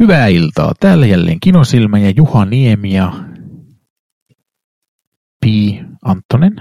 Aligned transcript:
Hyvää 0.00 0.26
iltaa. 0.26 0.72
Täällä 0.80 1.06
jälleen 1.06 1.40
Kinosilmä 1.40 1.98
ja 1.98 2.12
Juha 2.16 2.44
Niemi 2.44 2.94
ja 2.94 3.12
Pi 5.40 5.80
Anttonen. 6.04 6.52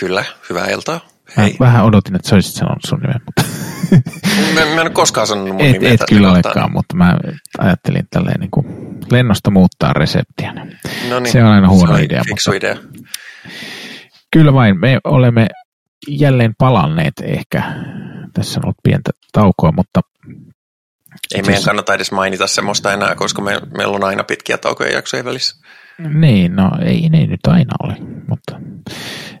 Kyllä, 0.00 0.24
hyvää 0.50 0.66
iltaa. 0.66 1.00
Mä 1.36 1.42
Hei. 1.42 1.56
vähän 1.60 1.84
odotin, 1.84 2.16
että 2.16 2.28
sä 2.28 2.36
olisit 2.36 2.54
sanonut 2.54 2.84
sun 2.86 3.00
nimen, 3.00 3.20
mutta 3.26 3.42
Mä, 4.54 4.60
mä 4.60 4.70
en 4.70 4.80
ole 4.80 4.90
koskaan 4.90 5.26
sanonut 5.26 5.52
mun 5.52 5.60
et, 5.60 5.72
nimeä 5.72 5.92
et 5.92 6.00
kyllä 6.08 6.30
olekaan, 6.32 6.72
mutta 6.72 6.96
mä 6.96 7.16
ajattelin 7.58 8.02
tälleen 8.10 8.40
niin 8.40 8.50
kuin 8.50 8.66
lennosta 9.10 9.50
muuttaa 9.50 9.92
reseptiä. 9.92 10.52
No 11.08 11.20
niin, 11.20 11.32
Se 11.32 11.44
on 11.44 11.50
aina 11.50 11.68
huono 11.68 11.96
se 11.96 12.02
idea, 12.02 12.22
Fiksu 12.28 12.50
mutta- 12.52 12.66
idea. 12.66 12.76
Kyllä 14.32 14.52
vain, 14.52 14.80
me 14.80 14.98
olemme 15.04 15.46
jälleen 16.08 16.54
palanneet 16.58 17.14
ehkä. 17.22 17.62
Tässä 18.34 18.60
on 18.60 18.64
ollut 18.66 18.76
pientä 18.82 19.10
taukoa, 19.32 19.72
mutta 19.72 20.00
Ei 21.34 21.42
meidän 21.42 21.62
kannata 21.62 21.94
edes 21.94 22.12
mainita 22.12 22.46
semmoista 22.46 22.92
enää, 22.92 23.14
koska 23.14 23.42
me, 23.42 23.60
meillä 23.76 23.96
on 23.96 24.04
aina 24.04 24.24
pitkiä 24.24 24.58
taukoja 24.58 24.92
jaksoja 24.92 25.24
välissä. 25.24 25.66
Niin, 26.14 26.56
no 26.56 26.70
ei 26.84 27.08
ne 27.08 27.26
nyt 27.26 27.46
aina 27.46 27.74
ole, 27.82 27.96
mutta, 28.28 28.60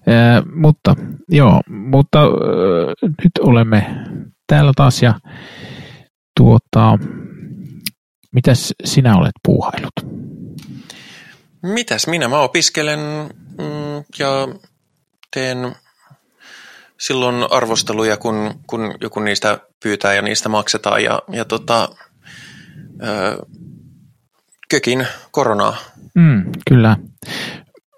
ää, 0.06 0.42
mutta 0.54 0.96
joo, 1.28 1.60
mutta 1.68 2.18
ää, 2.18 2.28
nyt 3.02 3.32
olemme 3.40 3.86
täällä 4.46 4.72
taas 4.76 5.02
ja 5.02 5.14
tuota, 6.38 6.98
mitäs 8.32 8.74
sinä 8.84 9.16
olet 9.16 9.34
puuhailut? 9.44 9.92
Mitäs 11.62 12.06
minä? 12.06 12.28
Mä 12.28 12.40
opiskelen 12.40 13.00
mm, 13.58 14.04
ja 14.18 14.48
teen 15.34 15.74
silloin 17.00 17.52
arvosteluja, 17.52 18.16
kun, 18.16 18.60
kun 18.66 18.94
joku 19.00 19.20
niistä 19.20 19.58
pyytää 19.82 20.14
ja 20.14 20.22
niistä 20.22 20.48
maksetaan. 20.48 21.04
Ja, 21.04 21.22
ja 21.32 21.44
tota, 21.44 21.88
ö, 23.02 23.46
kökin 24.70 25.06
koronaa. 25.30 25.76
Mm, 26.14 26.44
kyllä, 26.68 26.96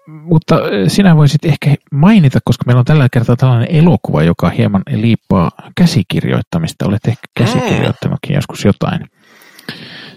mutta 0.07 0.55
sinä 0.87 1.15
voisit 1.15 1.45
ehkä 1.45 1.75
mainita, 1.91 2.39
koska 2.45 2.63
meillä 2.65 2.79
on 2.79 2.85
tällä 2.85 3.07
kertaa 3.11 3.35
tällainen 3.35 3.75
elokuva, 3.75 4.23
joka 4.23 4.49
hieman 4.49 4.81
liippaa 4.91 5.51
käsikirjoittamista. 5.77 6.85
Olet 6.85 7.07
ehkä 7.07 7.23
käsikirjoittanutkin 7.37 8.35
joskus 8.35 8.65
jotain. 8.65 9.09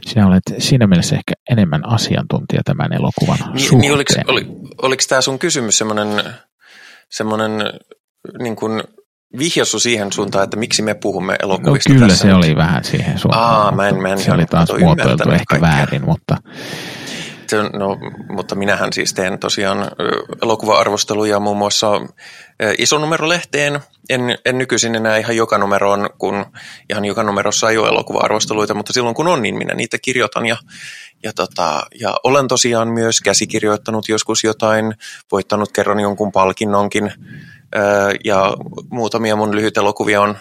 Sinä 0.06 0.26
olet 0.26 0.42
siinä 0.58 0.86
mielessä 0.86 1.16
ehkä 1.16 1.32
enemmän 1.50 1.88
asiantuntija 1.88 2.62
tämän 2.64 2.92
elokuvan 2.92 3.38
Niin, 3.52 3.60
suhteen. 3.60 3.80
niin 3.80 3.92
oliko, 3.94 4.12
oli, 4.28 4.46
oliko 4.82 5.02
tämä 5.08 5.20
sun 5.20 5.38
kysymys 5.38 5.78
semmoinen, 5.78 6.08
semmoinen 7.10 7.50
niin 8.38 8.56
kuin 8.56 8.82
vihjasu 9.38 9.78
siihen 9.80 10.12
suuntaan, 10.12 10.44
että 10.44 10.56
miksi 10.56 10.82
me 10.82 10.94
puhumme 10.94 11.32
No 11.32 11.38
elokuvista 11.42 11.92
kyllä 11.92 12.06
tässä 12.08 12.28
se 12.28 12.34
oli 12.34 12.56
vähän 12.56 12.84
siihen 12.84 13.18
suuntaan. 13.18 13.44
Aa, 13.44 13.72
mä 13.72 13.88
en- 13.88 14.02
mä 14.02 14.08
en 14.08 14.18
se 14.18 14.32
oli 14.32 14.46
taas 14.46 14.68
muotoiltu 14.80 15.30
ehkä 15.30 15.44
kaikkea. 15.48 15.70
väärin, 15.70 16.04
mutta 16.04 16.36
No, 17.72 17.98
mutta 18.28 18.55
minähän 18.55 18.92
siis 18.92 19.14
teen 19.14 19.38
tosiaan 19.38 19.90
elokuva-arvosteluja 20.42 21.40
muun 21.40 21.56
muassa 21.56 21.92
ö, 22.62 22.74
isonumerolehteen. 22.78 23.80
En, 24.10 24.20
en 24.44 24.58
nykyisin 24.58 24.94
enää 24.94 25.16
ihan 25.16 25.36
joka 25.36 25.58
numeroon, 25.58 26.10
kun 26.18 26.46
ihan 26.90 27.05
joka 27.05 27.22
numerossa 27.22 27.70
ei 27.70 27.78
ole 27.78 27.88
elokuva-arvosteluita, 27.88 28.74
mutta 28.74 28.92
silloin 28.92 29.14
kun 29.14 29.28
on, 29.28 29.42
niin 29.42 29.58
minä 29.58 29.74
niitä 29.74 29.98
kirjoitan. 30.02 30.46
Ja, 30.46 30.56
ja, 31.22 31.32
tota, 31.32 31.82
ja 32.00 32.14
olen 32.24 32.48
tosiaan 32.48 32.88
myös 32.88 33.20
käsikirjoittanut 33.20 34.08
joskus 34.08 34.44
jotain, 34.44 34.94
voittanut 35.32 35.72
kerran 35.72 36.00
jonkun 36.00 36.32
palkinnonkin. 36.32 37.05
Ö, 37.06 37.12
Ja 38.25 38.56
muutamia 38.91 39.36
mun 39.36 39.56
lyhyt 39.56 39.77
elokuvia 39.77 40.20
on 40.20 40.39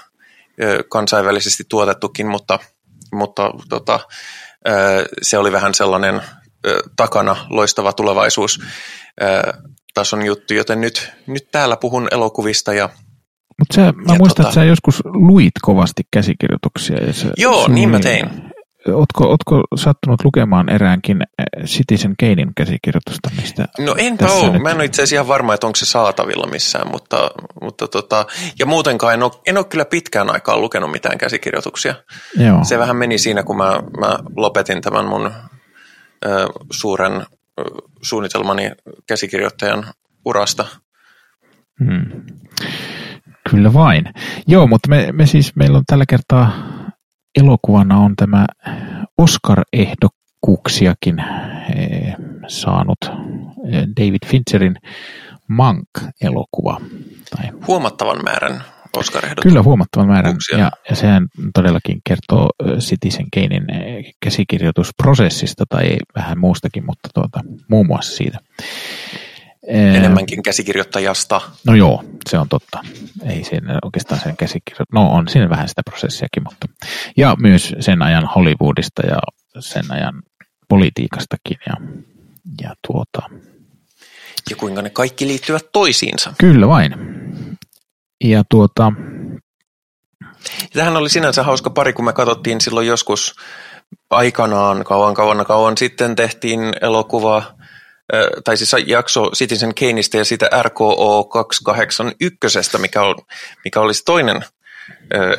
kansainvälisesti 0.89 1.63
tuotettukin, 1.69 2.27
mutta, 2.27 2.59
mutta 3.13 3.51
tota, 3.69 3.99
se 5.21 5.37
oli 5.37 5.51
vähän 5.51 5.73
sellainen 5.73 6.21
takana 6.95 7.35
loistava 7.49 7.93
tulevaisuus 7.93 8.59
tason 9.93 10.25
juttu, 10.25 10.53
joten 10.53 10.81
nyt, 10.81 11.11
nyt 11.27 11.51
täällä 11.51 11.77
puhun 11.77 12.07
elokuvista 12.11 12.73
ja 12.73 12.89
mutta 13.59 13.75
sä, 13.75 13.81
mä 13.81 14.13
Ja 14.13 14.17
muistan, 14.17 14.45
tota- 14.45 14.49
että 14.49 14.55
sä 14.55 14.63
joskus 14.63 15.01
luit 15.05 15.53
kovasti 15.61 16.03
käsikirjoituksia. 16.11 17.03
Ja 17.03 17.13
sä, 17.13 17.27
Joo, 17.37 17.67
niin 17.67 17.89
mä 17.89 17.99
tein. 17.99 18.52
Ootko, 18.87 19.29
ootko 19.29 19.61
sattunut 19.75 20.23
lukemaan 20.23 20.69
eräänkin 20.69 21.21
eh, 21.21 21.63
Citizen 21.65 22.15
Kanein 22.19 22.51
käsikirjoitusta, 22.55 23.29
mistä 23.41 23.65
No 23.79 23.95
enpä 23.97 24.25
ole. 24.25 24.51
nyt- 24.51 24.61
Mä 24.61 24.69
en 24.69 24.75
ole 24.75 24.85
itse 24.85 25.01
asiassa 25.01 25.15
ihan 25.15 25.27
varma, 25.27 25.53
että 25.53 25.67
onko 25.67 25.75
se 25.75 25.85
saatavilla 25.85 26.47
missään, 26.47 26.91
mutta, 26.91 27.31
mutta 27.61 27.87
tota, 27.87 28.25
ja 28.59 28.65
muutenkaan 28.65 29.13
en 29.13 29.23
ole, 29.23 29.31
en 29.47 29.57
ole 29.57 29.65
kyllä 29.65 29.85
pitkään 29.85 30.29
aikaa 30.33 30.57
lukenut 30.57 30.91
mitään 30.91 31.17
käsikirjoituksia. 31.17 31.95
Joo. 32.37 32.63
Se 32.63 32.79
vähän 32.79 32.95
meni 32.95 33.17
siinä, 33.17 33.43
kun 33.43 33.57
mä, 33.57 33.79
mä 33.99 34.19
lopetin 34.35 34.81
tämän 34.81 35.05
mun 35.05 35.31
ö, 36.25 36.47
suuren 36.71 37.11
ö, 37.13 37.63
suunnitelmani 38.01 38.71
käsikirjoittajan 39.07 39.85
urasta. 40.25 40.65
Hmm. 41.85 42.05
Kyllä 43.49 43.73
vain. 43.73 44.05
Joo, 44.47 44.67
mutta 44.67 44.89
me, 44.89 45.09
me 45.11 45.25
siis, 45.25 45.55
meillä 45.55 45.77
on 45.77 45.83
tällä 45.87 46.05
kertaa 46.09 46.51
elokuvana 47.39 47.97
on 47.97 48.15
tämä 48.15 48.45
Oscar-ehdokkuuksiakin 49.21 51.19
eh, 51.75 52.15
saanut 52.47 52.97
eh, 53.03 53.11
David 53.99 54.27
Fincherin 54.27 54.75
Mank-elokuva. 55.47 56.81
Tai 57.35 57.49
Huomattavan 57.67 58.23
määrän 58.23 58.63
oscar 58.97 59.23
Kyllä 59.41 59.63
huomattavan 59.63 60.07
määrän, 60.07 60.35
ja, 60.57 60.71
ja 60.89 60.95
sehän 60.95 61.27
todellakin 61.53 62.01
kertoo 62.07 62.49
ö, 62.61 62.77
Citizen 62.77 63.25
Kanein 63.33 63.71
eh, 63.71 64.13
käsikirjoitusprosessista 64.23 65.63
tai 65.69 65.97
vähän 66.15 66.39
muustakin, 66.39 66.85
mutta 66.85 67.09
tuota, 67.13 67.39
muun 67.69 67.87
muassa 67.87 68.17
siitä. 68.17 68.39
Enemmänkin 69.67 70.43
käsikirjoittajasta. 70.43 71.41
No 71.67 71.75
joo, 71.75 72.03
se 72.29 72.37
on 72.37 72.49
totta. 72.49 72.79
Ei 73.25 73.43
siinä 73.43 73.79
oikeastaan 73.85 74.21
sen 74.21 74.37
käsikirjoit... 74.37 74.91
No 74.93 75.09
on 75.11 75.27
siinä 75.27 75.49
vähän 75.49 75.69
sitä 75.69 75.81
prosessiakin, 75.89 76.43
mutta... 76.43 76.67
Ja 77.17 77.35
myös 77.39 77.75
sen 77.79 78.01
ajan 78.01 78.29
Hollywoodista 78.35 79.01
ja 79.05 79.17
sen 79.59 79.91
ajan 79.91 80.23
politiikastakin 80.67 81.57
ja, 81.67 81.73
ja 82.61 82.73
tuota... 82.87 83.21
Ja 84.49 84.55
kuinka 84.55 84.81
ne 84.81 84.89
kaikki 84.89 85.27
liittyvät 85.27 85.65
toisiinsa. 85.71 86.33
Kyllä 86.37 86.67
vain. 86.67 86.95
Ja 88.23 88.43
tuota... 88.49 88.93
Tähän 90.73 90.97
oli 90.97 91.09
sinänsä 91.09 91.43
hauska 91.43 91.69
pari, 91.69 91.93
kun 91.93 92.05
me 92.05 92.13
katsottiin 92.13 92.61
silloin 92.61 92.87
joskus 92.87 93.35
aikanaan, 94.09 94.83
kauan 94.83 95.13
kauan 95.13 95.45
kauan 95.45 95.77
sitten 95.77 96.15
tehtiin 96.15 96.59
elokuva, 96.81 97.37
ö, 97.37 97.62
tai 98.43 98.57
siis 98.57 98.75
jakso 98.85 99.31
Citizen 99.31 99.75
Kaneista 99.75 100.17
ja 100.17 100.25
siitä 100.25 100.49
RKO 100.63 101.23
281, 101.23 102.77
mikä, 102.77 103.01
on, 103.01 103.15
mikä 103.65 103.79
olisi 103.79 104.03
toinen 104.05 104.43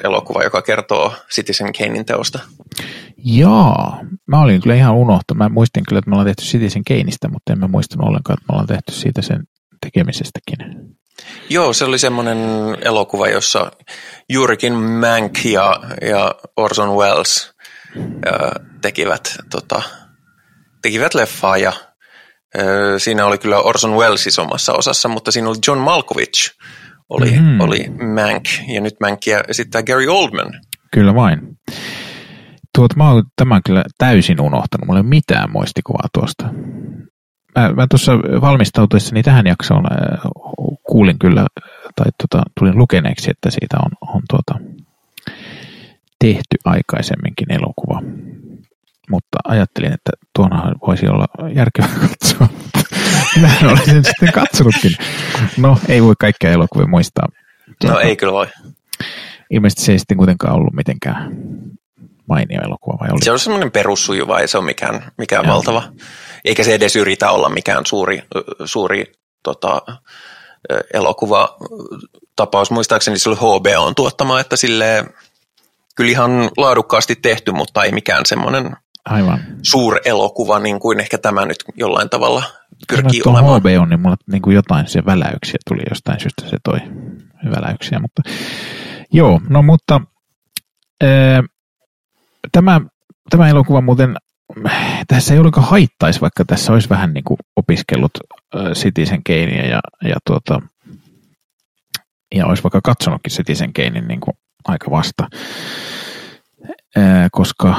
elokuva, 0.05 0.43
joka 0.43 0.63
kertoo 0.63 1.15
Citizen 1.35 1.73
Kanein 1.79 2.05
teosta. 2.05 2.39
Jaa, 3.25 4.01
mä 4.27 4.41
olin 4.41 4.61
kyllä 4.61 4.75
ihan 4.75 4.95
unohtanut. 4.95 5.39
Mä 5.39 5.49
muistin 5.49 5.85
kyllä, 5.89 5.99
että 5.99 6.11
me 6.11 6.15
ollaan 6.15 6.27
tehty 6.27 6.43
Citizen 6.43 6.85
Kaneista, 6.85 7.29
mutta 7.29 7.53
en 7.53 7.59
mä 7.59 7.69
muistanut 7.69 8.09
ollenkaan, 8.09 8.39
että 8.39 8.45
me 8.49 8.53
ollaan 8.53 8.67
tehty 8.67 8.93
siitä 8.93 9.23
sen 9.23 9.45
tekemisestäkin. 9.81 10.59
Joo, 11.49 11.73
se 11.73 11.85
oli 11.85 11.99
semmoinen 11.99 12.39
elokuva, 12.81 13.29
jossa 13.29 13.71
juurikin 14.29 14.73
Mank 14.75 15.45
ja, 15.45 15.81
ja 16.03 16.35
Orson 16.57 16.97
Welles 16.97 17.55
ö, 17.97 18.61
tekivät, 18.83 19.37
tota, 19.51 19.83
tekivät 20.83 21.15
leffaa 21.15 21.57
ja 21.57 21.73
siinä 22.99 23.27
oli 23.27 23.39
kyllä 23.39 23.59
Orson 23.61 23.93
Welles 23.97 24.27
isommassa 24.27 24.73
osassa, 24.73 25.09
mutta 25.09 25.31
siinä 25.33 25.49
oli 25.49 25.57
John 25.67 25.79
Malkovich 25.81 26.51
oli, 27.09 27.31
Mhm. 27.31 27.41
mm-hmm. 27.43 27.61
oli 27.61 27.91
Mank 28.15 28.45
ja 28.69 28.81
nyt 28.81 28.95
Mankia 29.01 29.41
esittää 29.49 29.83
Gary 29.83 30.07
Oldman. 30.09 30.53
Kyllä 30.93 31.15
vain. 31.15 31.39
Tuot, 32.75 32.97
mä 32.97 33.11
oon 33.11 33.25
tämän 33.37 33.61
kyllä 33.67 33.85
täysin 33.99 34.41
unohtanut. 34.41 34.87
Mulla 34.87 34.99
ei 34.99 35.03
ole 35.03 35.09
mitään 35.09 35.51
muistikuvaa 35.53 36.09
tuosta. 36.15 36.45
Mä, 37.59 37.73
mä 37.73 37.87
tuossa 37.91 38.13
valmistautuessani 38.41 39.23
tähän 39.23 39.47
jaksoon 39.47 39.85
äh, 39.93 40.21
kuulin 40.83 41.19
kyllä, 41.19 41.47
tai 41.97 42.07
tota, 42.23 42.43
tulin 42.59 42.79
lukeneeksi, 42.79 43.31
että 43.31 43.51
siitä 43.51 43.77
on, 43.85 44.15
on 44.15 44.23
tuota, 44.31 44.55
tehty 46.19 46.57
aikaisemminkin 46.65 47.53
elokuva. 47.53 48.03
Mutta 49.11 49.39
ajattelin, 49.45 49.93
että 49.93 50.11
tuonahan 50.35 50.75
voisi 50.87 51.09
olla 51.09 51.27
järkevää 51.55 51.99
katsoa. 52.09 52.49
Mä 53.41 53.51
olen 53.63 53.85
sen 53.85 54.05
sitten 54.05 54.33
katsonutkin. 54.33 54.93
No, 55.57 55.79
ei 55.89 56.03
voi 56.03 56.15
kaikkia 56.19 56.53
elokuvia 56.53 56.87
muistaa. 56.87 57.29
No 57.85 57.99
ei 57.99 58.17
kyllä 58.17 58.33
voi. 58.33 58.47
Ilmeisesti 59.51 59.83
se 59.83 59.93
ei 59.93 59.99
sitten 59.99 60.17
kuitenkaan 60.17 60.55
ollut 60.55 60.75
mitenkään 60.75 61.37
mainio 62.29 62.61
elokuva, 62.65 62.99
vai 63.01 63.09
oli? 63.11 63.25
Se 63.25 63.33
on 63.33 63.39
semmoinen 63.39 63.71
perussujuva, 63.71 64.41
ei 64.41 64.49
se 64.49 64.59
ole 64.59 64.67
mikään, 64.67 65.13
mikään 65.19 65.45
Joo. 65.45 65.55
valtava. 65.55 65.83
Eikä 66.45 66.65
se 66.65 66.75
edes 66.75 66.97
yritä 66.97 67.31
olla 67.31 67.49
mikään 67.49 67.87
suuri, 67.87 68.23
suuri 68.65 69.13
tota, 69.43 69.83
ö, 70.73 70.81
elokuva 70.95 71.57
tapaus. 72.37 72.71
Muistaakseni 72.71 73.19
se 73.19 73.29
oli 73.29 73.37
HBO 73.37 73.85
on 73.87 73.95
tuottama, 73.95 74.41
että 74.41 74.57
sille 74.57 75.05
kyllä 75.97 76.11
ihan 76.11 76.51
laadukkaasti 76.57 77.17
tehty, 77.17 77.53
mutta 77.53 77.85
ei 77.85 77.93
mikään 77.93 78.27
semmoinen 78.27 78.77
Aivan. 79.05 79.39
suurelokuva, 79.63 80.59
niin 80.59 80.81
kuin 80.81 81.01
ehkä 81.01 81.19
tämä 81.19 81.47
nyt 81.47 81.57
jollain 81.77 82.11
tavalla 82.11 82.43
pyrkii 82.89 83.21
Tuo 83.21 83.33
olemaan. 83.33 83.61
HBO, 83.61 83.87
niin 83.87 84.01
mulla 84.01 84.17
niin 84.33 84.43
kuin 84.43 84.55
jotain 84.55 84.89
se 84.89 85.05
väläyksiä 85.07 85.59
tuli 85.69 85.83
jostain 85.91 86.21
syystä 86.21 86.49
se 86.51 86.57
toi 86.65 86.79
väläyksiä, 87.51 87.99
mutta 87.99 88.23
joo, 89.13 89.41
no 89.49 89.63
mutta 89.63 90.01
ää, 91.03 91.43
tämä, 92.53 92.81
tämä 93.31 93.49
elokuva 93.49 93.81
muuten, 93.81 94.17
tässä 95.09 95.35
ei 95.35 95.41
olekaan 95.41 95.69
haittaisi, 95.69 96.21
vaikka 96.21 96.45
tässä 96.45 96.73
olisi 96.73 96.89
vähän 96.89 97.15
niin 97.15 97.25
kuin 97.25 97.39
opiskellut 97.57 98.13
ää, 98.55 98.73
Citizen 98.73 99.25
Kanea 99.25 99.67
ja, 99.67 99.81
ja, 100.09 100.17
tuota, 100.27 100.61
ja 102.35 102.47
olisi 102.47 102.63
vaikka 102.63 102.81
katsonutkin 102.85 103.33
Citizen 103.33 103.73
Kanein 103.73 104.09
niin 104.09 104.21
kuin 104.21 104.35
aika 104.65 104.91
vasta, 104.91 105.29
koska 107.33 107.77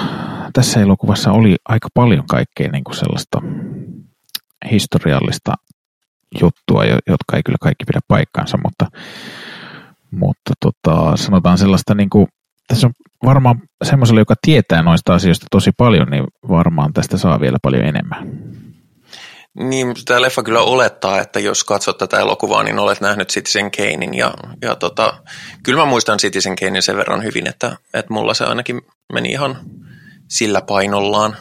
tässä 0.53 0.81
elokuvassa 0.81 1.31
oli 1.31 1.56
aika 1.69 1.88
paljon 1.94 2.23
kaikkea 2.29 2.71
niin 2.71 2.83
kuin 2.83 2.95
sellaista 2.95 3.41
historiallista 4.71 5.53
juttua, 6.41 6.85
jo- 6.85 7.00
jotka 7.07 7.38
ei 7.38 7.44
kyllä 7.45 7.57
kaikki 7.62 7.85
pidä 7.85 8.00
paikkansa, 8.07 8.57
mutta, 8.63 8.85
mutta 10.12 10.53
tota, 10.59 11.17
sanotaan 11.17 11.57
sellaista 11.57 11.95
niin 11.95 12.09
kuin, 12.09 12.27
tässä 12.67 12.88
on 12.88 12.94
varmaan 13.25 13.62
semmoiselle, 13.83 14.21
joka 14.21 14.35
tietää 14.41 14.81
noista 14.81 15.13
asioista 15.13 15.45
tosi 15.51 15.71
paljon, 15.77 16.07
niin 16.09 16.23
varmaan 16.50 16.94
tästä 16.94 17.17
saa 17.17 17.39
vielä 17.39 17.57
paljon 17.62 17.85
enemmän. 17.85 18.55
Niin, 19.56 19.94
tämä 20.06 20.22
leffa 20.22 20.44
kyllä 20.44 20.62
olettaa, 20.62 21.22
että 21.22 21.40
jos 21.40 21.63
katsot 21.63 21.98
tätä 21.98 22.19
elokuvaa, 22.19 22.63
niin 22.63 22.80
olet 22.80 23.02
nähnyt 23.02 23.30
Citizen 23.30 23.72
Kanein. 23.72 24.13
Ja, 24.13 24.34
ja 24.62 24.75
tota, 24.75 25.13
kyllä 25.63 25.80
mä 25.80 25.86
muistan 25.86 26.19
Citizen 26.19 26.56
Kanein 26.56 26.84
sen 26.84 26.98
verran 26.98 27.24
hyvin, 27.24 27.48
että, 27.48 27.78
että 27.94 28.13
mulla 28.13 28.34
se 28.34 28.44
ainakin 28.44 28.81
meni 29.13 29.30
ihan 29.30 29.57
sillä 30.28 30.62
painollaan. 30.62 31.36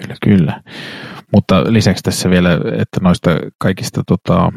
Kyllä, 0.00 0.16
kyllä. 0.24 0.62
Mutta 1.32 1.72
lisäksi 1.72 2.02
tässä 2.02 2.30
vielä, 2.30 2.54
että 2.54 3.00
noista 3.00 3.30
kaikista 3.58 4.02
tota, 4.06 4.52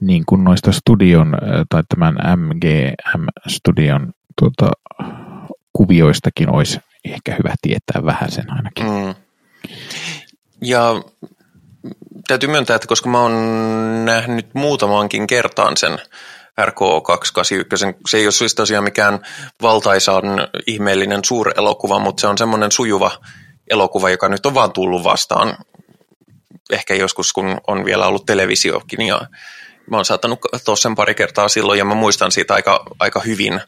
niin 0.00 0.22
kuin 0.26 0.44
noista 0.44 0.72
studion 0.72 1.34
tai 1.68 1.82
tämän 1.88 2.14
MGM-studion 2.36 4.12
tota, 4.40 4.70
kuvioistakin 5.72 6.50
olisi 6.50 6.80
ehkä 7.04 7.36
hyvä 7.38 7.54
tietää 7.62 8.04
vähän 8.04 8.30
sen 8.30 8.52
ainakin. 8.52 8.86
Mm. 8.86 9.14
Ja 10.62 11.02
täytyy 12.28 12.48
myöntää, 12.48 12.76
että 12.76 12.88
koska 12.88 13.08
mä 13.08 13.20
oon 13.20 13.34
nähnyt 14.04 14.54
muutamankin 14.54 15.26
kertaan 15.26 15.76
sen 15.76 15.98
RKO 16.64 17.00
281, 17.00 17.86
se 18.08 18.18
ei 18.18 18.26
ole 18.26 18.32
siis 18.32 18.54
tosiaan 18.54 18.84
mikään 18.84 19.20
valtaisaan 19.62 20.24
ihmeellinen 20.66 21.24
suurelokuva, 21.24 21.98
mutta 21.98 22.20
se 22.20 22.26
on 22.26 22.38
semmoinen 22.38 22.72
sujuva 22.72 23.10
elokuva, 23.70 24.10
joka 24.10 24.28
nyt 24.28 24.46
on 24.46 24.54
vaan 24.54 24.72
tullut 24.72 25.04
vastaan. 25.04 25.56
Ehkä 26.70 26.94
joskus, 26.94 27.32
kun 27.32 27.60
on 27.66 27.84
vielä 27.84 28.06
ollut 28.06 28.26
televisiokin 28.26 29.06
ja 29.06 29.20
mä 29.90 29.96
oon 29.96 30.04
saattanut 30.04 30.40
katsoa 30.52 30.76
sen 30.76 30.94
pari 30.94 31.14
kertaa 31.14 31.48
silloin 31.48 31.78
ja 31.78 31.84
mä 31.84 31.94
muistan 31.94 32.32
siitä 32.32 32.54
aika, 32.54 32.84
aika 32.98 33.20
hyvin 33.20 33.60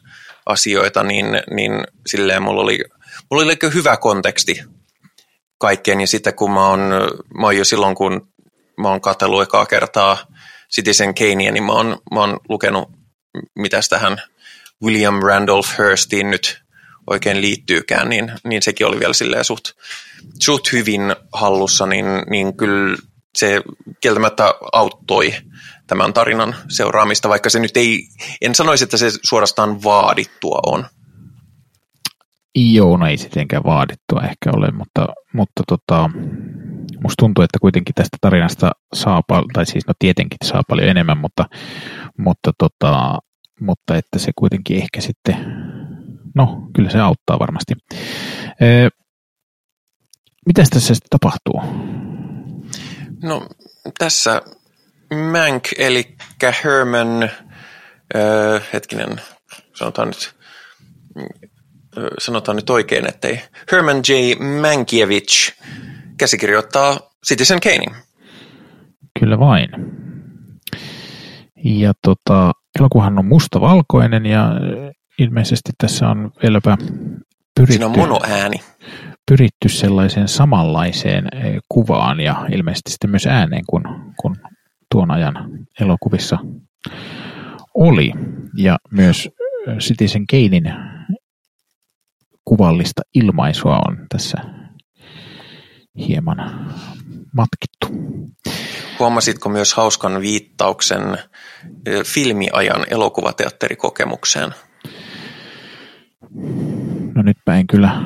asioita, 0.45 1.03
niin, 1.03 1.25
niin 1.51 1.71
silleen 2.07 2.43
mulla 2.43 2.61
oli, 2.61 2.83
mulla 3.31 3.43
oli 3.43 3.73
hyvä 3.73 3.97
konteksti 3.97 4.63
kaikkeen 5.63 6.01
ja 6.01 6.07
sitten 6.07 6.35
kun 6.35 6.51
mä 6.51 6.67
oon, 6.67 6.79
mä 7.39 7.45
oon 7.45 7.57
jo 7.57 7.65
silloin, 7.65 7.95
kun 7.95 8.27
mä 8.77 8.89
oon 8.89 9.01
katsellut 9.01 9.41
ekaa 9.41 9.65
kertaa 9.65 10.17
Citizen 10.75 11.15
Kanea, 11.15 11.51
niin 11.51 11.63
mä 11.63 11.71
oon, 11.71 11.97
mä 12.13 12.19
oon 12.19 12.39
lukenut, 12.49 12.89
mitä 13.55 13.79
tähän 13.89 14.21
William 14.83 15.19
Randolph 15.23 15.77
Hearstiin 15.79 16.31
nyt 16.31 16.61
oikein 17.07 17.41
liittyykään, 17.41 18.09
niin, 18.09 18.31
niin 18.43 18.61
sekin 18.61 18.87
oli 18.87 18.99
vielä 18.99 19.13
silleen 19.13 19.43
suht, 19.43 19.65
suht 20.39 20.71
hyvin 20.71 21.15
hallussa, 21.33 21.85
niin, 21.85 22.05
niin 22.29 22.57
kyllä 22.57 22.97
se 23.37 23.61
kieltämättä 24.01 24.53
auttoi 24.71 25.33
tämän 25.87 26.13
tarinan 26.13 26.55
seuraamista, 26.69 27.29
vaikka 27.29 27.49
se 27.49 27.59
nyt 27.59 27.77
ei, 27.77 28.07
en 28.41 28.55
sanoisi, 28.55 28.83
että 28.83 28.97
se 28.97 29.11
suorastaan 29.23 29.83
vaadittua 29.83 30.59
on. 30.65 30.85
Joo, 32.55 32.97
no 32.97 33.07
ei 33.07 33.17
sittenkään 33.17 33.63
vaadittua 33.63 34.21
ehkä 34.21 34.51
ole, 34.57 34.71
mutta, 34.71 35.07
mutta 35.33 35.63
tota, 35.67 36.09
musta 37.03 37.19
tuntuu, 37.19 37.43
että 37.43 37.59
kuitenkin 37.61 37.95
tästä 37.95 38.17
tarinasta 38.21 38.71
saa 38.93 39.21
paljon, 39.27 39.49
tai 39.53 39.65
siis 39.65 39.87
no 39.87 39.93
tietenkin 39.99 40.37
saa 40.43 40.61
paljon 40.69 40.89
enemmän, 40.89 41.17
mutta, 41.17 41.45
mutta, 42.17 42.51
tota, 42.57 43.19
mutta 43.59 43.97
että 43.97 44.19
se 44.19 44.31
kuitenkin 44.35 44.77
ehkä 44.77 45.01
sitten, 45.01 45.35
no 46.35 46.67
kyllä 46.75 46.89
se 46.89 46.99
auttaa 46.99 47.39
varmasti. 47.39 47.73
Ee, 48.61 48.89
mitäs 50.45 50.69
tässä 50.69 50.95
sitten 50.95 51.19
tapahtuu? 51.19 51.61
No 53.23 53.47
tässä 53.99 54.41
Mank, 55.31 55.63
eli 55.77 56.15
Herman, 56.63 57.29
öö, 58.15 58.59
hetkinen, 58.73 59.21
sanotaan 59.73 60.07
nyt, 60.07 60.35
sanotaan 62.19 62.55
nyt 62.55 62.69
oikein, 62.69 63.07
ettei, 63.09 63.39
Herman 63.71 63.97
J. 63.97 64.11
Mankiewicz 64.61 65.51
käsikirjoittaa 66.17 66.99
Citizen 67.27 67.59
Kanein. 67.59 67.95
Kyllä 69.19 69.39
vain. 69.39 69.69
Ja 71.65 71.93
tota, 72.03 72.51
elokuvahan 72.79 73.19
on 73.19 73.25
mustavalkoinen 73.25 74.25
ja 74.25 74.51
ilmeisesti 75.19 75.71
tässä 75.77 76.09
on 76.09 76.31
vieläpä 76.43 76.77
pyritty, 77.55 77.73
Siinä 77.73 77.85
on 77.85 77.97
monoääni. 77.97 78.57
pyritty 79.31 79.69
sellaiseen 79.69 80.27
samanlaiseen 80.27 81.27
kuvaan 81.69 82.19
ja 82.19 82.45
ilmeisesti 82.51 82.91
sitten 82.91 83.09
myös 83.09 83.27
ääneen 83.27 83.63
kuin, 83.69 83.83
kuin 84.21 84.35
tuon 84.91 85.11
ajan 85.11 85.35
elokuvissa 85.81 86.37
oli. 87.73 88.11
Ja 88.57 88.77
myös 88.91 89.29
Citizen 89.79 90.25
Kanein 90.27 90.73
kuvallista 92.45 93.01
ilmaisua 93.13 93.81
on 93.87 94.05
tässä 94.09 94.37
hieman 95.97 96.69
matkittu. 97.33 97.87
Huomasitko 98.99 99.49
myös 99.49 99.73
hauskan 99.73 100.21
viittauksen 100.21 101.17
filmiajan 102.05 102.85
elokuvateatterikokemukseen? 102.89 104.49
No 107.15 107.21
nytpä 107.21 107.55
en 107.55 107.67
kyllä 107.67 108.01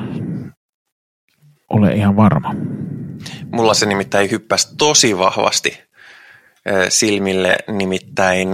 ole 1.70 1.92
ihan 1.92 2.16
varma. 2.16 2.54
Mulla 3.52 3.74
se 3.74 3.86
nimittäin 3.86 4.30
hyppäsi 4.30 4.76
tosi 4.76 5.18
vahvasti 5.18 5.80
silmille, 6.88 7.56
nimittäin 7.68 8.48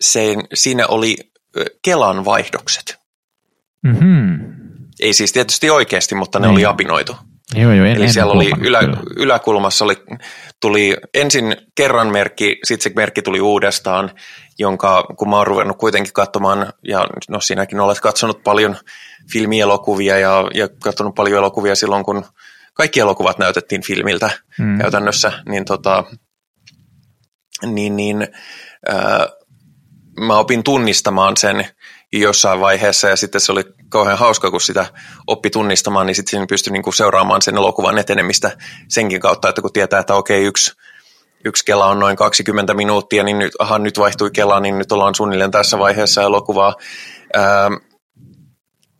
se, 0.00 0.34
siinä 0.54 0.86
oli 0.86 1.16
Kelan 1.82 2.24
vaihdokset. 2.24 3.03
Mm-hmm. 3.84 4.38
Ei 5.00 5.12
siis 5.12 5.32
tietysti 5.32 5.70
oikeasti, 5.70 6.14
mutta 6.14 6.38
ne 6.38 6.46
Niin. 6.46 6.54
oli 6.54 6.64
apinoitu. 6.64 7.16
Joo, 7.54 7.72
joo, 7.72 7.86
en, 7.86 7.96
Eli 7.96 8.04
en 8.04 8.12
siellä 8.12 8.32
oli 8.32 8.44
huomannut 8.44 8.68
ylä, 8.68 8.80
kyllä. 8.80 8.96
yläkulmassa 9.16 9.84
oli, 9.84 9.96
tuli 10.60 10.96
ensin 11.14 11.56
kerran 11.74 12.08
merkki, 12.12 12.58
sitten 12.64 12.92
se 12.92 12.96
merkki 12.96 13.22
tuli 13.22 13.40
uudestaan, 13.40 14.10
jonka 14.58 15.02
kun 15.18 15.30
mä 15.30 15.36
oon 15.36 15.46
ruvennut 15.46 15.78
kuitenkin 15.78 16.12
katsomaan, 16.12 16.72
ja 16.88 17.06
no 17.28 17.40
sinäkin 17.40 17.80
olet 17.80 18.00
katsonut 18.00 18.42
paljon 18.44 18.76
filmielokuvia 19.32 20.18
ja, 20.18 20.44
ja 20.54 20.68
katsonut 20.82 21.14
paljon 21.14 21.38
elokuvia 21.38 21.74
silloin, 21.74 22.04
kun 22.04 22.24
kaikki 22.74 23.00
elokuvat 23.00 23.38
näytettiin 23.38 23.82
filmiltä 23.82 24.30
Mm. 24.58 24.78
käytännössä, 24.78 25.32
niin, 25.48 25.64
tota, 25.64 26.04
niin, 27.66 27.96
niin 27.96 28.28
ää, 28.88 29.28
mä 30.20 30.38
opin 30.38 30.62
tunnistamaan 30.62 31.36
sen 31.36 31.66
jossain 32.20 32.60
vaiheessa 32.60 33.08
ja 33.08 33.16
sitten 33.16 33.40
se 33.40 33.52
oli 33.52 33.64
kauhean 33.88 34.18
hauska, 34.18 34.50
kun 34.50 34.60
sitä 34.60 34.86
oppi 35.26 35.50
tunnistamaan, 35.50 36.06
niin 36.06 36.14
sitten 36.14 36.30
siinä 36.30 36.46
pystyi 36.46 36.72
niinku 36.72 36.92
seuraamaan 36.92 37.42
sen 37.42 37.56
elokuvan 37.56 37.98
etenemistä 37.98 38.56
senkin 38.88 39.20
kautta, 39.20 39.48
että 39.48 39.62
kun 39.62 39.72
tietää, 39.72 40.00
että 40.00 40.14
okei, 40.14 40.44
yksi, 40.44 40.72
yksi 41.44 41.64
kela 41.64 41.86
on 41.86 41.98
noin 41.98 42.16
20 42.16 42.74
minuuttia, 42.74 43.22
niin 43.24 43.38
nyt, 43.38 43.52
aha, 43.58 43.78
nyt 43.78 43.98
vaihtui 43.98 44.30
kela, 44.30 44.60
niin 44.60 44.78
nyt 44.78 44.92
ollaan 44.92 45.14
suunnilleen 45.14 45.50
tässä 45.50 45.78
vaiheessa 45.78 46.22
elokuvaa. 46.22 46.74
Ää, 47.34 47.70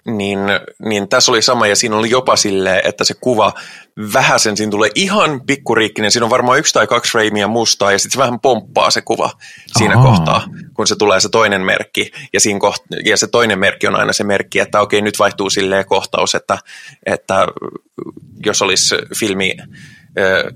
niin, 0.06 0.38
niin 0.84 1.08
tässä 1.08 1.32
oli 1.32 1.42
sama 1.42 1.66
ja 1.66 1.76
siinä 1.76 1.96
oli 1.96 2.10
jopa 2.10 2.36
silleen, 2.36 2.80
että 2.84 3.04
se 3.04 3.14
kuva 3.20 3.52
vähäsen, 4.12 4.56
siinä 4.56 4.70
tulee 4.70 4.90
ihan 4.94 5.40
pikkuriikkinen, 5.46 6.10
siinä 6.10 6.24
on 6.24 6.30
varmaan 6.30 6.58
yksi 6.58 6.72
tai 6.74 6.86
kaksi 6.86 7.12
freimiä 7.12 7.46
mustaa 7.46 7.92
ja 7.92 7.98
sitten 7.98 8.12
se 8.12 8.18
vähän 8.18 8.40
pomppaa 8.40 8.90
se 8.90 9.00
kuva 9.00 9.30
siinä 9.78 9.94
Ahaa. 9.94 10.10
kohtaa, 10.10 10.44
kun 10.74 10.86
se 10.86 10.96
tulee 10.96 11.20
se 11.20 11.28
toinen 11.28 11.60
merkki 11.60 12.10
ja, 12.32 12.40
siinä 12.40 12.58
koht- 12.58 13.00
ja 13.04 13.16
se 13.16 13.26
toinen 13.26 13.58
merkki 13.58 13.86
on 13.86 13.96
aina 13.96 14.12
se 14.12 14.24
merkki, 14.24 14.58
että 14.60 14.80
okei 14.80 15.02
nyt 15.02 15.18
vaihtuu 15.18 15.50
silleen 15.50 15.86
kohtaus, 15.86 16.34
että, 16.34 16.58
että 17.06 17.46
jos 18.46 18.62
olisi 18.62 18.94
filmi, 19.18 19.56
ö, 20.18 20.52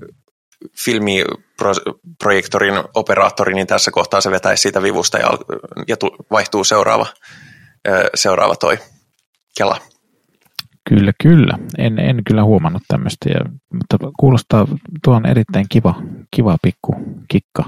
filmi 0.77 1.23
pro- 1.57 1.93
projektorin 2.19 2.83
operaattori, 2.93 3.53
niin 3.53 3.67
tässä 3.67 3.91
kohtaa 3.91 4.21
se 4.21 4.31
vetäisi 4.31 4.61
siitä 4.61 4.83
vivusta 4.83 5.17
ja, 5.17 5.29
ja 5.87 5.97
tu- 5.97 6.15
vaihtuu 6.31 6.63
seuraava, 6.63 7.05
seuraava 8.15 8.55
toi 8.55 8.77
kela. 9.59 9.77
Kyllä, 10.89 11.11
kyllä. 11.23 11.57
En, 11.77 11.99
en 11.99 12.21
kyllä 12.27 12.43
huomannut 12.43 12.83
tämmöistä, 12.87 13.29
ja, 13.29 13.39
mutta 13.73 13.97
kuulostaa 14.19 14.67
tuon 15.03 15.25
erittäin 15.25 15.65
kiva, 15.69 15.95
kiva 16.31 16.57
pikku 16.61 16.95
kikka. 17.27 17.63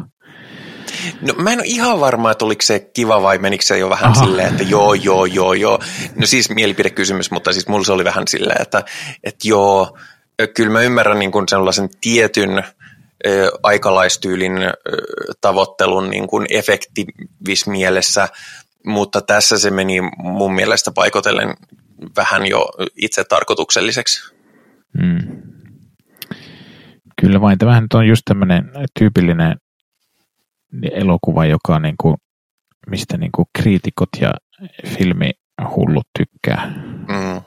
No 1.22 1.34
mä 1.38 1.54
en 1.54 1.60
ole 1.60 1.68
ihan 1.68 2.00
varma, 2.00 2.32
että 2.32 2.46
oliko 2.46 2.62
se 2.62 2.80
kiva 2.80 3.22
vai 3.22 3.38
menikö 3.38 3.66
se 3.66 3.78
jo 3.78 3.90
vähän 3.90 4.12
Aha. 4.12 4.26
silleen, 4.26 4.48
että 4.48 4.64
joo, 4.64 4.94
joo, 4.94 5.26
joo, 5.26 5.54
joo. 5.54 5.80
No 6.16 6.26
siis 6.26 6.50
mielipidekysymys, 6.50 7.32
mutta 7.32 7.54
siis 7.54 7.68
mulla 7.68 7.86
se 7.86 7.92
oli 7.92 8.04
vähän 8.04 8.28
silleen, 8.28 8.62
että, 8.62 8.84
että 9.24 9.48
joo, 9.48 9.98
kyllä 10.56 10.72
mä 10.72 10.82
ymmärrän 10.82 11.20
niin 11.20 11.32
kuin 11.32 11.48
sellaisen 11.50 11.90
tietyn 12.02 12.64
aikalaistyylin 13.64 14.54
tavoittelun 15.42 16.10
niin 16.10 16.28
kuin 16.28 16.46
efektivismielessä, 16.50 18.28
mutta 18.86 19.22
tässä 19.22 19.58
se 19.58 19.72
meni 19.72 20.02
mun 20.18 20.54
mielestä 20.54 20.92
paikotellen 20.92 21.54
vähän 22.18 22.46
jo 22.46 22.70
itse 22.96 23.24
tarkoitukselliseksi. 23.24 24.34
Hmm. 25.02 25.42
Kyllä 27.22 27.42
vain. 27.42 27.58
Tämähän 27.58 27.88
on 27.94 28.08
just 28.08 28.22
tämmöinen 28.26 28.72
tyypillinen 29.00 29.56
elokuva, 30.92 31.46
joka 31.46 31.80
niin 31.80 31.96
kuin, 32.02 32.16
mistä 32.88 33.18
niin 33.18 33.32
kuin 33.32 33.46
kriitikot 33.58 34.10
ja 34.22 34.34
filmihullut 34.88 36.08
tykkää. 36.20 36.74
Mm. 37.08 37.42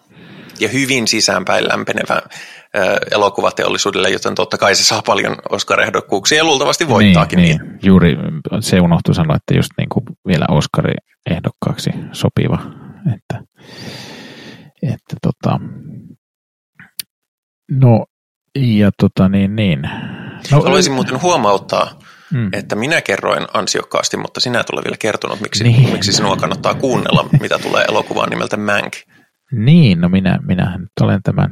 Ja 0.60 0.68
hyvin 0.68 1.08
sisäänpäin 1.08 1.68
lämpenevä 1.68 2.22
elokuvateollisuudelle, 3.10 4.10
joten 4.10 4.34
totta 4.34 4.58
kai 4.58 4.74
se 4.74 4.84
saa 4.84 5.02
paljon 5.02 5.36
Oscar-ehdokkuuksia 5.50 6.38
ja 6.38 6.44
luultavasti 6.44 6.88
voittaakin. 6.88 7.36
Niin, 7.36 7.60
niin. 7.60 7.78
Juuri 7.82 8.16
se 8.60 8.80
unohtui 8.80 9.14
sanoa, 9.14 9.36
että 9.36 9.54
just 9.54 9.70
niin 9.78 9.88
kuin 9.88 10.04
vielä 10.26 10.46
Oscar-ehdokkaaksi 10.50 11.90
sopiva. 12.12 12.58
Että, 13.14 13.44
että 14.92 15.16
tota, 15.22 15.60
no, 17.70 18.06
ja 18.54 18.90
tota 18.98 19.28
niin, 19.28 19.56
niin. 19.56 19.82
No, 20.50 20.62
Haluaisin 20.62 20.92
muuten 20.92 21.22
huomauttaa, 21.22 21.98
mm. 22.32 22.48
että 22.52 22.76
minä 22.76 23.02
kerroin 23.02 23.46
ansiokkaasti, 23.54 24.16
mutta 24.16 24.40
sinä 24.40 24.60
et 24.60 24.70
ole 24.70 24.84
vielä 24.84 24.96
kertonut, 24.98 25.40
miksi, 25.40 25.64
niin. 25.64 25.92
miksi 25.92 26.12
sinua 26.12 26.36
kannattaa 26.36 26.74
kuunnella, 26.74 27.28
mitä 27.40 27.58
tulee 27.58 27.84
elokuvaan 27.84 28.30
nimeltä 28.30 28.56
Mank. 28.56 28.92
Niin, 29.52 30.00
no 30.00 30.08
minä, 30.08 30.38
minähän 30.42 30.80
nyt 30.80 30.90
olen 31.00 31.20
tämän 31.22 31.50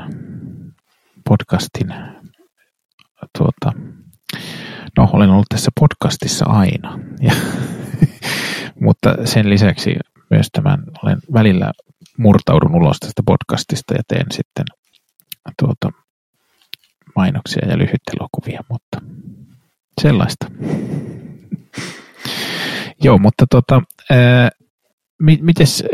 podcastin, 1.29 1.95
tuota, 3.39 3.73
no 4.99 5.09
olen 5.13 5.31
ollut 5.31 5.47
tässä 5.49 5.71
podcastissa 5.81 6.45
aina, 6.45 6.99
ja, 7.27 7.33
mutta 8.81 9.17
sen 9.25 9.51
lisäksi 9.51 9.97
myös 10.31 10.49
tämän, 10.53 10.85
olen 11.03 11.19
välillä 11.33 11.73
murtaudun 12.19 12.75
ulos 12.75 12.97
tästä 13.01 13.23
podcastista 13.27 13.95
ja 13.95 14.03
teen 14.09 14.27
sitten 14.31 14.65
tuota, 15.59 15.91
mainoksia 17.17 17.69
ja 17.69 17.79
lyhytelokuvia, 17.79 18.65
mutta 18.69 19.01
sellaista. 20.01 20.47
Joo, 23.05 23.19
mutta 23.19 23.45
tota, 23.51 23.83
ää, 24.11 24.51
mi, 25.23 25.39
mites, 25.43 25.85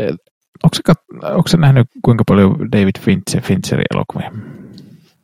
onko 1.33 1.47
se 1.47 1.57
nähnyt 1.57 1.87
kuinka 2.05 2.23
paljon 2.27 2.71
David 2.71 2.99
Fincher, 2.99 3.41
Fincherin 3.41 3.85
elokuvia? 3.95 4.31